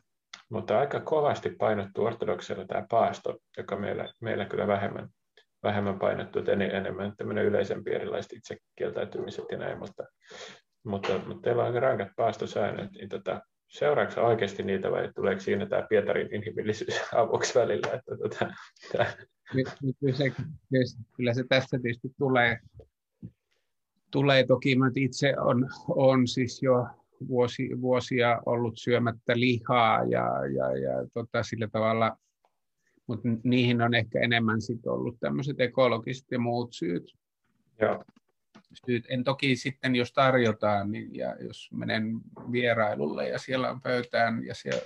Mutta 0.51 0.79
aika 0.79 1.01
kovasti 1.01 1.51
painottuu 1.51 2.05
ortodoksilla 2.05 2.65
tämä 2.65 2.87
paasto, 2.91 3.39
joka 3.57 3.77
meillä, 3.77 4.13
meillä 4.21 4.45
kyllä 4.45 4.67
vähemmän, 4.67 5.09
vähemmän 5.63 5.99
painottuu, 5.99 6.41
että 6.41 6.53
enemmän 6.53 7.13
tämmöinen 7.17 7.45
yleisempi 7.45 7.95
erilaiset 7.95 8.33
itsekieltäytymiset 8.33 9.45
ja 9.51 9.59
näin, 9.59 9.79
mutta, 9.79 10.05
mutta, 10.85 11.19
mutta 11.27 11.43
teillä 11.43 11.63
on 11.63 11.67
aika 11.67 11.81
rankat 11.81 12.09
paastosäännöt, 12.17 12.91
niin 12.93 13.09
tota, 13.09 13.41
seuraako 13.69 14.21
oikeasti 14.21 14.63
niitä 14.63 14.91
vai 14.91 15.13
tuleeko 15.15 15.41
siinä 15.41 15.67
tämä 15.67 15.87
Pietarin 15.89 16.35
inhimillisyys 16.35 17.01
avuksi 17.15 17.59
välillä? 17.59 17.93
Että 17.93 18.17
tota, 18.17 18.55
tämä... 18.93 19.07
Kyllä, 19.53 20.17
se, 20.17 20.33
kyllä 21.17 21.35
se 21.35 21.45
tässä 21.49 21.79
tietysti 21.83 22.09
tulee, 22.19 22.59
tulee 24.11 24.47
toki, 24.47 24.77
mä 24.77 24.91
itse 24.97 25.35
on, 25.39 25.69
on 25.89 26.27
siis 26.29 26.63
jo 26.63 26.87
vuosi, 27.29 27.71
vuosia 27.81 28.43
ollut 28.47 28.75
syömättä 28.77 29.41
lihaa 29.41 30.05
ja, 30.05 30.47
ja, 30.47 30.77
ja 30.79 31.07
tota, 31.15 31.43
sillä 31.43 31.69
tavalla, 31.69 32.17
mutta 33.07 33.29
niihin 33.45 33.83
on 33.83 33.95
ehkä 33.95 34.21
enemmän 34.21 34.61
sit 34.61 34.87
ollut 34.87 35.17
tämmöiset 35.21 35.61
ekologiset 35.61 36.27
ja 36.31 36.39
muut 36.39 36.73
syyt. 36.73 37.15
Joo 37.81 38.05
syyt. 38.87 39.05
En 39.09 39.25
toki 39.25 39.57
sitten, 39.57 39.97
jos 39.97 40.13
tarjotaan, 40.13 40.91
niin, 40.91 41.15
ja 41.15 41.37
jos 41.41 41.69
menen 41.73 42.13
vierailulle 42.53 43.29
ja 43.29 43.39
siellä 43.39 43.71
on 43.71 43.81
pöytään 43.81 44.47
ja 44.47 44.55
siellä 44.55 44.81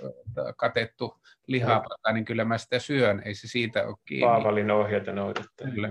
katettu 0.57 1.19
lihapata, 1.47 2.11
niin 2.13 2.25
kyllä 2.25 2.45
mä 2.45 2.57
sitä 2.57 2.79
syön, 2.79 3.21
ei 3.25 3.35
se 3.35 3.47
siitä 3.47 3.87
ole 3.87 3.95
kiinni. 4.05 4.27
Paavalin 4.27 4.71
ohjeita 4.71 5.11
noudattaa. 5.11 5.71
Kyllä, 5.71 5.89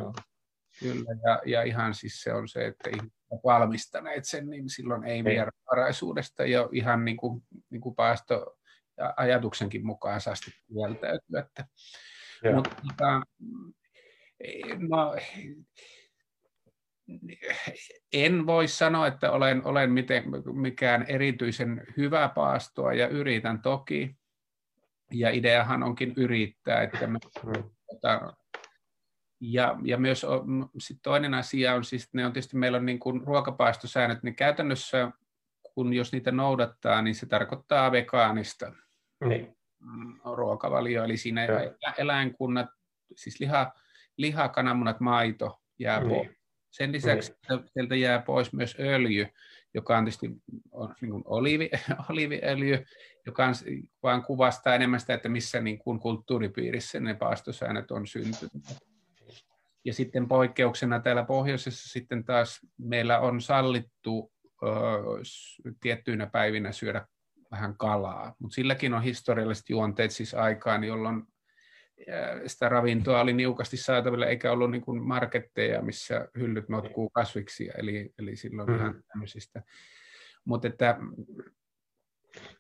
kyllä. 0.81 1.11
Ja, 1.25 1.43
ja, 1.47 1.63
ihan 1.63 1.95
siis 1.95 2.23
se 2.23 2.33
on 2.33 2.49
se, 2.49 2.67
että 2.67 2.91
ihmiset 2.91 3.24
valmistaneet 3.45 4.25
sen, 4.25 4.51
niin 4.51 4.69
silloin 4.69 5.05
ei 5.05 5.25
vieraanvaraisuudesta 5.25 6.47
ja 6.47 6.69
ihan 6.73 7.05
niin 7.05 7.17
kuin, 7.17 7.43
niin 7.71 7.81
kuin 7.81 7.95
paasto 7.95 8.57
ajatuksenkin 9.17 9.87
mukaan 9.87 10.21
saa 10.21 10.35
sitten 10.35 10.55
kieltäytyä. 10.69 11.41
Että, 11.41 11.67
mutta, 12.55 12.71
tota, 12.89 13.23
no, 14.89 15.17
en 18.13 18.47
voi 18.47 18.69
sanoa, 18.69 19.07
että 19.07 19.31
olen, 19.31 19.67
olen 19.67 19.93
miten, 19.93 20.25
mikään 20.53 21.05
erityisen 21.09 21.83
hyvä 21.97 22.29
paastoa 22.29 22.93
ja 22.93 23.09
yritän 23.09 23.63
toki. 23.63 24.17
Ja 25.13 25.31
ideahan 25.31 25.83
onkin 25.83 26.15
yrittää. 26.17 26.83
Että 26.83 27.07
me, 27.07 27.19
tota, 27.87 28.37
ja, 29.53 29.77
ja 29.85 29.99
myös 29.99 30.27
sit 30.79 30.99
toinen 31.03 31.35
asia 31.35 31.75
on, 31.75 31.85
siis 31.85 32.09
ne 32.13 32.27
on 32.27 32.33
tietysti 32.33 32.57
meillä 32.57 32.79
on 32.79 32.87
niin 32.87 33.01
kuin 33.01 33.27
ruokapaastosäännöt, 33.27 34.23
niin 34.23 34.37
käytännössä 34.37 35.11
kun 35.63 35.93
jos 35.93 36.13
niitä 36.13 36.33
noudattaa, 36.33 37.03
niin 37.03 37.15
se 37.15 37.27
tarkoittaa 37.27 37.93
vegaanista 37.93 38.73
niin. 39.25 39.57
ruokavalio, 40.25 41.05
eli 41.05 41.17
siinä 41.17 41.45
ja. 41.45 41.95
eläinkunnat, 41.99 42.67
siis 43.17 43.41
liha, 43.41 43.73
liha, 44.17 44.49
kananmunat, 44.49 45.01
maito 45.01 45.61
jää 45.79 46.01
niin. 46.01 46.09
pois 46.09 46.45
sen 46.75 46.93
lisäksi 46.93 47.33
mm. 47.51 47.65
sieltä 47.73 47.97
jää 47.97 48.19
pois 48.19 48.53
myös 48.53 48.77
öljy, 48.81 49.27
joka 49.75 49.99
on 49.99 50.05
tietysti 50.05 50.31
on 50.73 50.95
niin 51.01 51.11
kuin 51.11 51.23
oliivi, 51.27 51.71
oliiviöljy, 52.11 52.85
joka 53.27 53.47
on, 53.47 53.55
vaan 54.03 54.23
kuvastaa 54.23 54.75
enemmän 54.75 55.01
sitä, 55.01 55.15
että 55.15 55.29
missä 55.29 55.61
niin 55.61 55.79
kuin 55.79 56.01
kulttuuripiirissä 56.01 57.01
ne 57.01 57.15
paastosäännöt 57.15 57.91
on 57.91 58.07
syntynyt. 58.07 58.53
Ja 59.85 59.95
sitten 59.95 60.29
poikkeuksena 60.29 61.01
täällä 61.01 61.25
pohjoisessa 61.25 61.89
sitten 61.89 62.25
taas 62.25 62.61
meillä 62.79 63.21
on 63.21 63.41
sallittu 63.41 64.33
ö, 64.63 64.67
tiettyinä 65.81 66.27
päivinä 66.27 66.73
syödä 66.73 67.07
vähän 67.51 67.77
kalaa, 67.77 68.35
mutta 68.39 68.55
silläkin 68.55 68.95
on 68.95 69.03
historialliset 69.03 69.71
juonteet 69.71 70.11
siis 70.11 70.35
aikaan, 70.35 70.85
jolloin 70.85 71.23
sitä 72.47 72.69
ravintoa 72.69 73.21
oli 73.21 73.33
niukasti 73.33 73.77
saatavilla, 73.77 74.27
eikä 74.27 74.53
ollut 74.53 74.71
niin 74.71 74.83
kuin 74.83 75.03
marketteja, 75.03 75.83
missä 75.83 76.29
hyllyt 76.39 76.69
notkuu 76.69 77.11
kasviksia, 77.11 77.75
eli, 77.79 78.11
eli 78.19 78.37
silloin 78.37 78.69
mm. 78.69 78.79
vähän 78.79 79.03
tämmöisistä. 79.09 79.63
Mutta, 80.45 80.69
että, 80.69 80.97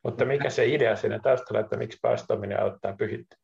Mutta 0.03 0.25
mikä 0.25 0.51
se 0.51 0.67
idea 0.67 0.97
siinä 0.97 1.19
taustalla, 1.19 1.61
että 1.61 1.77
miksi 1.77 1.99
paastominen 2.03 2.61
auttaa 2.61 2.97
pyhittää? 2.97 3.39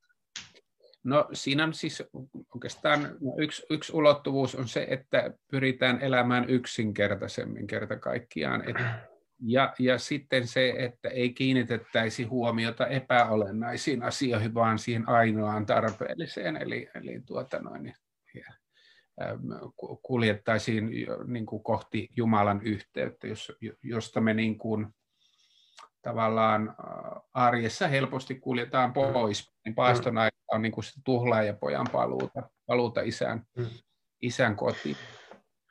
No 1.04 1.28
siinä 1.32 1.64
on 1.64 1.74
siis 1.74 2.02
oikeastaan 2.54 3.02
no, 3.02 3.34
yksi, 3.38 3.66
yksi 3.70 3.92
ulottuvuus 3.92 4.54
on 4.54 4.68
se, 4.68 4.86
että 4.90 5.32
pyritään 5.50 6.00
elämään 6.00 6.50
yksinkertaisemmin 6.50 7.66
kerta 7.66 7.96
kaikkiaan. 7.96 8.68
Että 8.68 9.10
ja, 9.42 9.74
ja 9.78 9.98
sitten 9.98 10.46
se, 10.46 10.74
että 10.76 11.08
ei 11.08 11.32
kiinnitettäisi 11.32 12.24
huomiota 12.24 12.86
epäolennaisiin 12.86 14.02
asioihin, 14.02 14.54
vaan 14.54 14.78
siihen 14.78 15.08
ainoaan 15.08 15.66
tarpeelliseen, 15.66 16.56
eli, 16.56 16.90
eli 16.94 17.22
tuota 17.26 17.58
noin, 17.58 17.94
kuljettaisiin 20.02 20.90
niin 21.26 21.46
kuin 21.46 21.62
kohti 21.62 22.08
Jumalan 22.16 22.62
yhteyttä, 22.62 23.26
josta 23.82 24.20
me 24.20 24.34
niin 24.34 24.58
kuin, 24.58 24.86
tavallaan 26.02 26.76
arjessa 27.34 27.88
helposti 27.88 28.34
kuljetaan 28.34 28.92
pois. 28.92 29.50
Niin 29.64 29.74
paaston 29.74 30.18
aika 30.18 30.36
on 30.52 30.62
niin 30.62 30.72
kuin 30.72 30.84
tuhlaajapojan 31.04 31.86
paluuta, 31.92 32.42
paluuta 32.66 33.00
isän, 33.00 33.42
mm. 33.56 33.66
isän 34.22 34.56
kotiin 34.56 34.96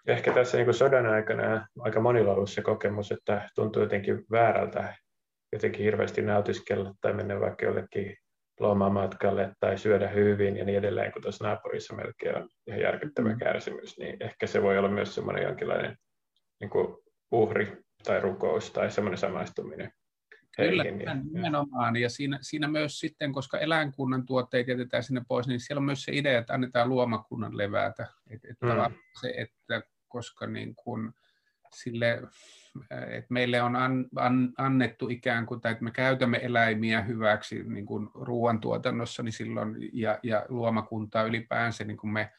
ehkä 0.07 0.33
tässä 0.33 0.57
niin 0.57 0.65
kuin 0.65 0.75
sodan 0.75 1.05
aikana 1.05 1.67
aika 1.79 1.99
monilla 1.99 2.31
on 2.31 2.35
ollut 2.35 2.49
se 2.49 2.61
kokemus, 2.61 3.11
että 3.11 3.49
tuntuu 3.55 3.81
jotenkin 3.81 4.25
väärältä 4.31 4.95
jotenkin 5.53 5.83
hirveästi 5.83 6.21
nautiskella 6.21 6.93
tai 7.01 7.13
mennä 7.13 7.39
vaikka 7.39 7.65
jollekin 7.65 8.17
lomamatkalle 8.59 9.51
tai 9.59 9.77
syödä 9.77 10.07
hyvin 10.07 10.57
ja 10.57 10.65
niin 10.65 10.77
edelleen, 10.77 11.11
kun 11.11 11.21
tuossa 11.21 11.45
naapurissa 11.45 11.95
melkein 11.95 12.37
on 12.37 12.49
ihan 12.67 12.81
järkyttävä 12.81 13.29
mm. 13.29 13.37
kärsimys, 13.37 13.97
niin 13.97 14.17
ehkä 14.19 14.47
se 14.47 14.61
voi 14.61 14.77
olla 14.77 14.89
myös 14.89 15.15
semmoinen 15.15 15.43
jonkinlainen 15.43 15.97
niin 16.59 16.69
kuin 16.69 16.97
uhri 17.31 17.77
tai 18.03 18.19
rukous 18.19 18.71
tai 18.71 18.91
semmoinen 18.91 19.17
samaistuminen. 19.17 19.91
Kyllä, 20.59 20.83
nimenomaan. 21.31 21.95
Ja 21.95 22.09
siinä, 22.09 22.39
siinä 22.41 22.67
myös 22.67 22.99
sitten, 22.99 23.33
koska 23.33 23.59
eläinkunnan 23.59 24.25
tuotteet 24.25 24.67
jätetään 24.67 25.03
sinne 25.03 25.21
pois, 25.27 25.47
niin 25.47 25.59
siellä 25.59 25.79
on 25.79 25.85
myös 25.85 26.03
se 26.03 26.11
idea, 26.15 26.39
että 26.39 26.53
annetaan 26.53 26.89
luomakunnan 26.89 27.57
levätä. 27.57 28.07
Et, 28.29 28.45
et 28.45 28.57
mm. 28.61 28.95
se, 29.21 29.33
että 29.37 29.81
koska 30.07 30.47
niin 30.47 30.75
kuin 30.75 31.13
sille, 31.73 32.21
että 32.91 33.33
meille 33.33 33.61
on 33.61 33.75
an, 33.75 34.05
an, 34.15 34.53
annettu 34.57 35.09
ikään 35.09 35.45
kuin, 35.45 35.61
tai 35.61 35.71
että 35.71 35.83
me 35.83 35.91
käytämme 35.91 36.39
eläimiä 36.41 37.01
hyväksi 37.01 37.63
niin 37.63 37.85
kuin 37.85 38.09
ruoantuotannossa, 38.13 39.23
niin 39.23 39.33
silloin, 39.33 39.75
ja, 39.93 40.19
ja 40.23 40.45
luomakuntaa 40.49 41.23
ylipäänsä, 41.23 41.83
niin 41.83 41.97
kuin 41.97 42.11
me 42.11 42.31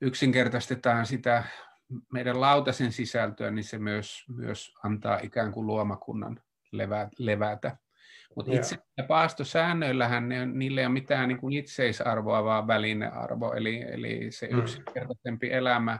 yksinkertaistetaan 0.00 1.06
sitä 1.06 1.44
meidän 2.12 2.40
lautasen 2.40 2.92
sisältöä, 2.92 3.50
niin 3.50 3.64
se 3.64 3.78
myös, 3.78 4.24
myös 4.28 4.74
antaa 4.84 5.18
ikään 5.22 5.52
kuin 5.52 5.66
luomakunnan 5.66 6.40
levä, 6.72 7.08
levätä. 7.18 7.76
Mutta 8.36 8.52
itse 8.52 8.78
paastosäännöillähän 9.08 10.28
ne, 10.28 10.46
niillä 10.46 10.80
ei 10.80 10.86
ole 10.86 10.92
mitään 10.92 11.28
niin 11.28 11.38
kuin 11.38 11.54
itseisarvoa, 11.54 12.44
vaan 12.44 12.66
välinearvo, 12.66 13.52
eli, 13.52 13.82
eli 13.82 14.26
se 14.30 14.48
mm. 14.52 14.58
yksinkertaisempi 14.58 15.52
elämä 15.52 15.98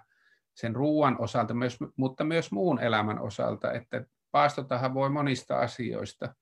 sen 0.55 0.77
ruoan 0.77 1.17
osalta, 1.21 1.55
myös, 1.55 1.79
mutta 1.97 2.25
myös 2.25 2.53
muun 2.53 2.81
elämän 2.81 3.19
osalta, 3.19 3.73
että 3.73 4.05
paastotahan 4.31 4.95
voi 4.95 5.11
monista 5.11 5.59
asioista. 5.59 6.35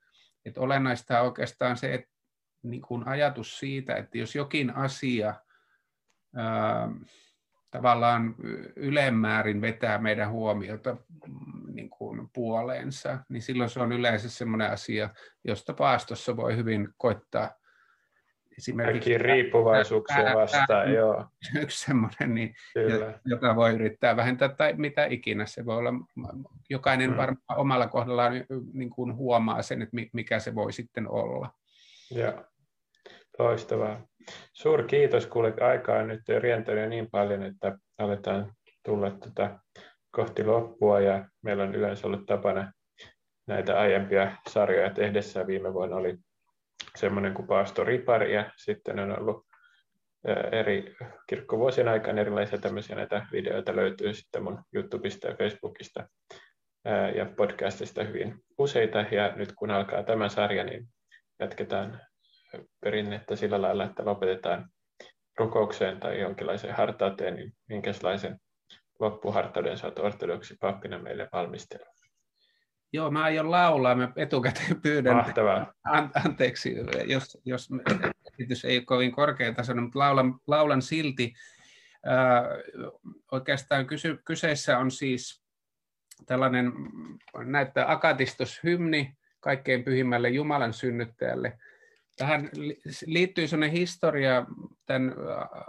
Että 0.45 0.61
olennaista 0.61 1.20
on 1.20 1.26
oikeastaan 1.26 1.76
se, 1.76 1.95
että 1.95 2.11
niin 2.62 2.83
kuin 2.83 3.09
ajatus 3.09 3.59
siitä, 3.59 3.95
että 3.95 4.18
jos 4.18 4.35
jokin 4.35 4.76
asia 4.76 5.35
ää, 6.37 6.89
tavallaan 7.71 8.35
ylemmäärin 8.77 9.61
vetää 9.61 9.99
meidän 9.99 10.31
huomiota 10.31 10.93
mm, 10.93 11.75
niin 11.75 11.91
kuin 11.91 12.29
puoleensa, 12.33 13.18
niin 13.29 13.43
silloin 13.43 13.71
se 13.71 13.81
on 13.81 13.93
yleensä 13.93 14.31
sellainen 14.31 14.71
asia, 14.71 15.09
josta 15.45 15.75
paastossa 15.75 16.37
voi 16.37 16.57
hyvin 16.57 16.89
koittaa 16.97 17.61
esimerkiksi 18.59 19.18
riippuvaisuuksia 19.18 20.35
vastaan, 20.35 20.93
joo. 20.93 21.27
Yksi 21.62 21.85
semmoinen, 21.85 22.35
niin, 22.35 22.55
joka 23.25 23.57
voi 23.57 23.75
yrittää 23.75 24.16
vähentää 24.16 24.49
tai 24.49 24.73
mitä 24.77 25.05
ikinä. 25.05 25.47
Se 25.47 25.66
voi 25.66 25.77
olla, 25.77 25.93
jokainen 26.71 27.11
mm. 27.11 27.16
varmaan 27.16 27.59
omalla 27.61 27.87
kohdallaan 27.87 28.33
niin 28.73 28.91
kuin 28.91 29.16
huomaa 29.16 29.62
sen, 29.62 29.83
että 29.83 29.97
mikä 30.12 30.39
se 30.39 30.55
voi 30.55 30.73
sitten 30.73 31.11
olla. 31.11 31.51
Joo, 32.11 32.45
loistavaa. 33.39 34.10
Suuri 34.53 34.85
kiitos, 34.85 35.27
kuule 35.27 35.55
aikaa 35.61 36.03
nyt 36.03 36.21
rientänyt 36.39 36.89
niin 36.89 37.11
paljon, 37.11 37.43
että 37.43 37.79
aletaan 37.99 38.53
tulla 38.85 39.11
tuota 39.11 39.59
kohti 40.11 40.45
loppua 40.45 41.01
ja 41.01 41.29
meillä 41.43 41.62
on 41.62 41.75
yleensä 41.75 42.07
ollut 42.07 42.27
tapana 42.27 42.73
näitä 43.47 43.81
aiempia 43.81 44.37
sarjoja 44.49 44.91
tehdessä. 44.91 45.47
Viime 45.47 45.75
vuonna 45.75 45.97
oli 45.97 46.16
semmoinen 46.97 47.35
kuin 47.35 47.47
Paasto 47.47 47.85
Ripari 47.85 48.35
ja 48.35 48.51
sitten 48.57 48.99
on 48.99 49.18
ollut 49.18 49.47
eri 50.53 50.97
kirkkovuosien 51.27 51.89
aikana 51.89 52.21
erilaisia 52.21 52.59
tämmöisiä 52.59 52.97
näitä 52.97 53.27
videoita 53.33 53.77
löytyy 53.77 54.14
sitten 54.14 54.43
mun 54.43 54.62
YouTubesta 54.75 55.29
ja 55.29 55.37
Facebookista 55.37 56.09
ja 57.14 57.27
podcastista 57.37 58.05
hyvin 58.05 58.35
useita 58.59 58.99
ja 59.11 59.33
nyt 59.37 59.53
kun 59.53 59.71
alkaa 59.71 60.03
tämä 60.03 60.29
sarja, 60.29 60.64
niin 60.64 60.89
jatketaan 61.39 62.01
perinnettä 62.81 63.37
sillä 63.37 63.63
lailla, 63.63 63.85
että 63.85 64.05
lopetetaan 64.05 64.71
rukoukseen 65.39 66.01
tai 66.01 66.21
jonkinlaiseen 66.21 66.77
hartauteen, 66.77 67.37
niin 67.37 67.53
minkälaisen 67.69 68.41
loppuhartauden 69.01 69.77
oot 69.85 69.99
ortodoksi 69.99 70.57
pappina 70.61 70.99
meille 70.99 71.29
valmistella? 71.33 71.87
Joo, 72.93 73.11
mä 73.11 73.23
aion 73.23 73.51
laulaa. 73.51 73.95
Mä 73.95 74.13
etukäteen 74.17 74.81
pyydän 74.83 75.17
Mahtavaa. 75.17 75.73
An- 75.85 76.11
anteeksi, 76.25 76.77
jos, 77.07 77.39
jos 77.45 77.69
esitys 78.33 78.65
ei 78.65 78.77
ole 78.77 78.85
kovin 78.85 79.13
korkeatasoinen, 79.13 79.85
mutta 79.85 79.99
laulan, 79.99 80.41
laulan 80.47 80.83
silti. 80.83 81.33
Äh, 82.07 82.45
oikeastaan 83.33 83.87
kysy, 83.87 84.19
kyseessä 84.25 84.79
on 84.79 84.91
siis 84.91 85.43
tällainen, 86.27 86.73
näyttää 87.45 87.91
akatistoshymni 87.91 89.15
kaikkein 89.41 89.85
pyhimmälle 89.85 90.29
Jumalan 90.29 90.73
synnyttäjälle. 90.73 91.59
Tähän 92.21 92.51
liittyy 93.07 93.49
sellainen 93.49 93.77
historia 93.77 94.47
tämän 94.87 95.14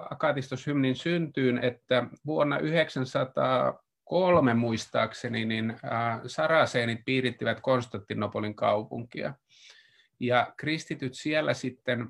akatistoshymnin 0.10 0.96
syntyyn, 0.96 1.58
että 1.58 2.08
vuonna 2.26 2.60
900 2.60 3.84
kolme 4.04 4.54
muistaakseni, 4.54 5.46
niin 5.46 5.78
saraseenit 6.28 7.00
piirittivät 7.06 7.60
Konstantinopolin 7.62 8.56
kaupunkia. 8.56 9.34
Ja 10.20 10.54
kristityt 10.58 11.14
siellä 11.14 11.54
sitten 11.54 12.08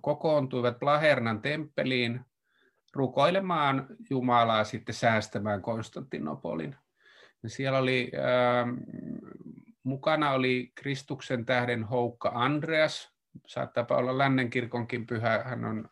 kokoontuivat 0.00 0.78
Plahernan 0.78 1.42
temppeliin 1.42 2.20
rukoilemaan 2.92 3.86
Jumalaa 4.10 4.64
sitten 4.64 4.94
säästämään 4.94 5.62
Konstantinopolin. 5.62 6.76
Ja 7.42 7.48
siellä 7.48 7.78
oli, 7.78 8.10
mukana 9.88 10.30
oli 10.30 10.72
Kristuksen 10.74 11.44
tähden 11.44 11.84
Houkka 11.84 12.30
Andreas, 12.34 13.12
saattaa 13.46 13.86
olla 13.90 14.18
Lännenkirkonkin 14.18 15.06
pyhä, 15.06 15.42
hän 15.44 15.64
on 15.64 15.88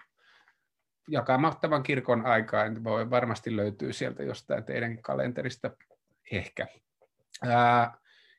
jakamahtavan 1.08 1.82
kirkon 1.82 2.26
aikaa, 2.26 2.64
en 2.64 2.84
voi 2.84 3.10
varmasti 3.10 3.56
löytyy 3.56 3.92
sieltä 3.92 4.22
jostain 4.22 4.64
teidänkin 4.64 5.02
kalenterista 5.02 5.70
ehkä. 6.32 6.66
Ää, 7.42 7.98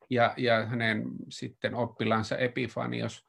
ja, 0.09 0.33
ja 0.37 0.65
hänen 0.65 1.03
sitten 1.29 1.75
oppilansa 1.75 2.37
Epifanios. 2.37 3.27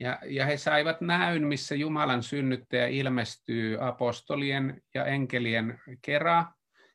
Ja, 0.00 0.18
ja 0.26 0.46
he 0.46 0.56
saivat 0.56 1.00
näyn, 1.00 1.46
missä 1.46 1.74
Jumalan 1.74 2.22
synnyttäjä 2.22 2.86
ilmestyy 2.86 3.88
apostolien 3.88 4.82
ja 4.94 5.04
enkelien 5.04 5.80
kerran, 6.02 6.46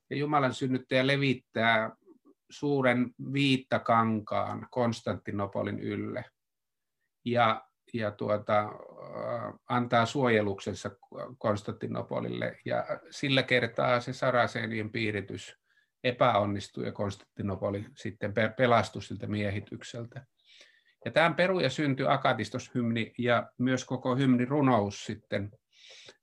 ja 0.09 0.17
Jumalan 0.17 0.53
synnyttäjä 0.53 1.07
levittää 1.07 1.91
suuren 2.49 3.11
viittakankaan 3.33 4.67
Konstantinopolin 4.71 5.79
ylle. 5.79 6.25
Ja 7.25 7.69
ja 7.93 8.11
tuota, 8.11 8.69
antaa 9.69 10.05
suojeluksensa 10.05 10.91
Konstantinopolille. 11.37 12.57
Ja 12.65 12.85
sillä 13.09 13.43
kertaa 13.43 13.99
se 13.99 14.13
Saraseenien 14.13 14.89
piiritys 14.89 15.57
epäonnistui 16.03 16.85
ja 16.85 16.91
Konstantinopoli 16.91 17.85
sitten 17.95 18.33
pelastui 18.57 19.01
siltä 19.03 19.27
miehitykseltä. 19.27 20.25
Ja 21.05 21.11
tämän 21.11 21.35
peruja 21.35 21.69
syntyi 21.69 22.05
akatistoshymni 22.09 23.13
ja 23.17 23.51
myös 23.57 23.85
koko 23.85 24.17
runous 24.47 25.05
sitten. 25.05 25.51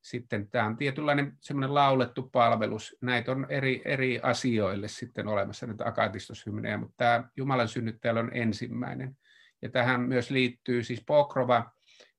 Sitten 0.03 0.51
tämä 0.51 0.67
on 0.67 0.77
tietynlainen 0.77 1.37
semmoinen 1.41 1.75
laulettu 1.75 2.23
palvelus. 2.23 2.97
Näitä 3.01 3.33
on 3.33 3.47
eri, 3.49 3.83
eri 3.85 4.21
asioille 4.23 4.89
sitten 4.89 5.29
olemassa 5.29 5.67
näitä 5.67 5.87
akatistoshymnejä, 5.87 6.79
mutta 6.79 6.95
tämä 6.97 7.29
Jumalan 7.37 7.69
synnyttäjä 7.69 8.15
on 8.15 8.31
ensimmäinen. 8.35 9.17
Ja 9.63 9.71
tähän 9.71 10.01
myös 10.01 10.31
liittyy 10.31 10.83
siis 10.83 11.03
Pokrova 11.07 11.71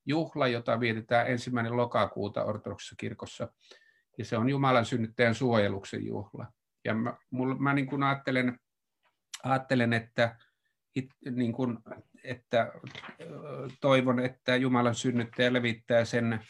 juhla, 0.06 0.48
jota 0.48 0.80
vietetään 0.80 1.26
ensimmäinen 1.26 1.76
lokakuuta 1.76 2.44
ortodoksissa 2.44 2.94
kirkossa. 2.98 3.48
Ja 4.18 4.24
se 4.24 4.36
on 4.36 4.48
Jumalan 4.48 4.84
synnyttäjän 4.84 5.34
suojeluksen 5.34 6.06
juhla. 6.06 6.46
Ja 6.84 6.94
mä, 6.94 7.16
mä 7.58 7.74
niin 7.74 7.86
kuin 7.86 8.02
ajattelen, 8.02 8.58
ajattelen, 9.44 9.92
että, 9.92 10.36
it, 10.94 11.10
niin 11.30 11.52
kuin, 11.52 11.78
että 12.24 12.72
toivon, 13.80 14.20
että 14.20 14.56
Jumalan 14.56 14.94
synnyttäjä 14.94 15.52
levittää 15.52 16.04
sen 16.04 16.40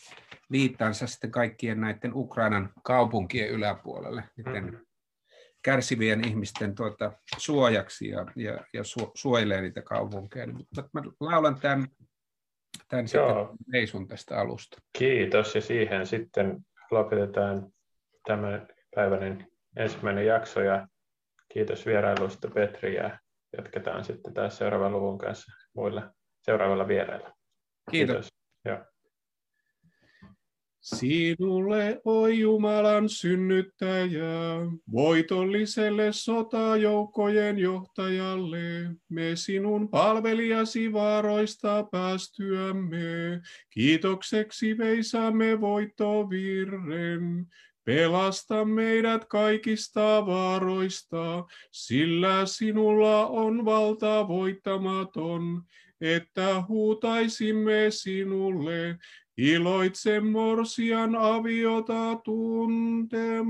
viittansa 0.52 1.06
sitten 1.06 1.30
kaikkien 1.30 1.80
näiden 1.80 2.14
Ukrainan 2.14 2.72
kaupunkien 2.82 3.48
yläpuolelle. 3.48 4.24
Mm-hmm 4.36 4.78
kärsivien 5.62 6.28
ihmisten 6.28 6.74
tuota, 6.74 7.12
suojaksi 7.38 8.08
ja, 8.08 8.26
ja, 8.36 8.64
ja 8.72 8.84
su, 8.84 9.12
suojelee 9.14 9.60
niitä 9.60 9.82
kaupunkeja. 9.82 10.46
Mutta 10.46 10.88
mä 10.92 11.02
laulan 11.20 11.60
tämän, 11.60 11.88
tämän 12.88 13.06
Joo. 13.14 13.56
sitten 13.84 14.08
tästä 14.08 14.40
alusta. 14.40 14.82
Kiitos 14.98 15.54
ja 15.54 15.60
siihen 15.60 16.06
sitten 16.06 16.58
lopetetaan 16.90 17.72
tämän 18.26 18.68
päiväinen 18.94 19.46
ensimmäinen 19.76 20.26
jakso 20.26 20.60
ja 20.60 20.88
kiitos 21.52 21.86
vierailusta 21.86 22.48
Petri 22.48 22.94
ja 22.94 23.18
jatketaan 23.56 24.04
sitten 24.04 24.34
taas 24.34 24.58
seuraavan 24.58 24.92
luvun 24.92 25.18
kanssa 25.18 25.52
muilla 25.74 26.10
seuraavalla 26.42 26.88
vierailla. 26.88 27.32
Kiitos. 27.90 28.14
kiitos. 28.14 28.28
Joo. 28.64 28.84
Sinulle, 30.80 32.00
oi 32.04 32.38
Jumalan 32.38 33.08
synnyttäjä, 33.08 34.30
voitolliselle 34.92 36.12
sotajoukkojen 36.12 37.58
johtajalle, 37.58 38.90
me 39.08 39.30
sinun 39.34 39.88
palvelijasi 39.88 40.92
vaaroista 40.92 41.88
päästyämme, 41.90 43.40
kiitokseksi 43.70 44.78
veisaamme 44.78 45.60
voittovirren. 45.60 47.46
Pelasta 47.88 48.64
meidät 48.64 49.24
kaikista 49.24 50.26
vaaroista, 50.26 51.44
sillä 51.72 52.46
sinulla 52.46 53.26
on 53.26 53.64
valta 53.64 54.28
voittamaton, 54.28 55.62
että 56.00 56.62
huutaisimme 56.68 57.86
sinulle, 57.90 58.98
Iloitse 59.36 60.20
morsian 60.20 61.16
aviota 61.16 62.20
tuntematon. 62.24 63.48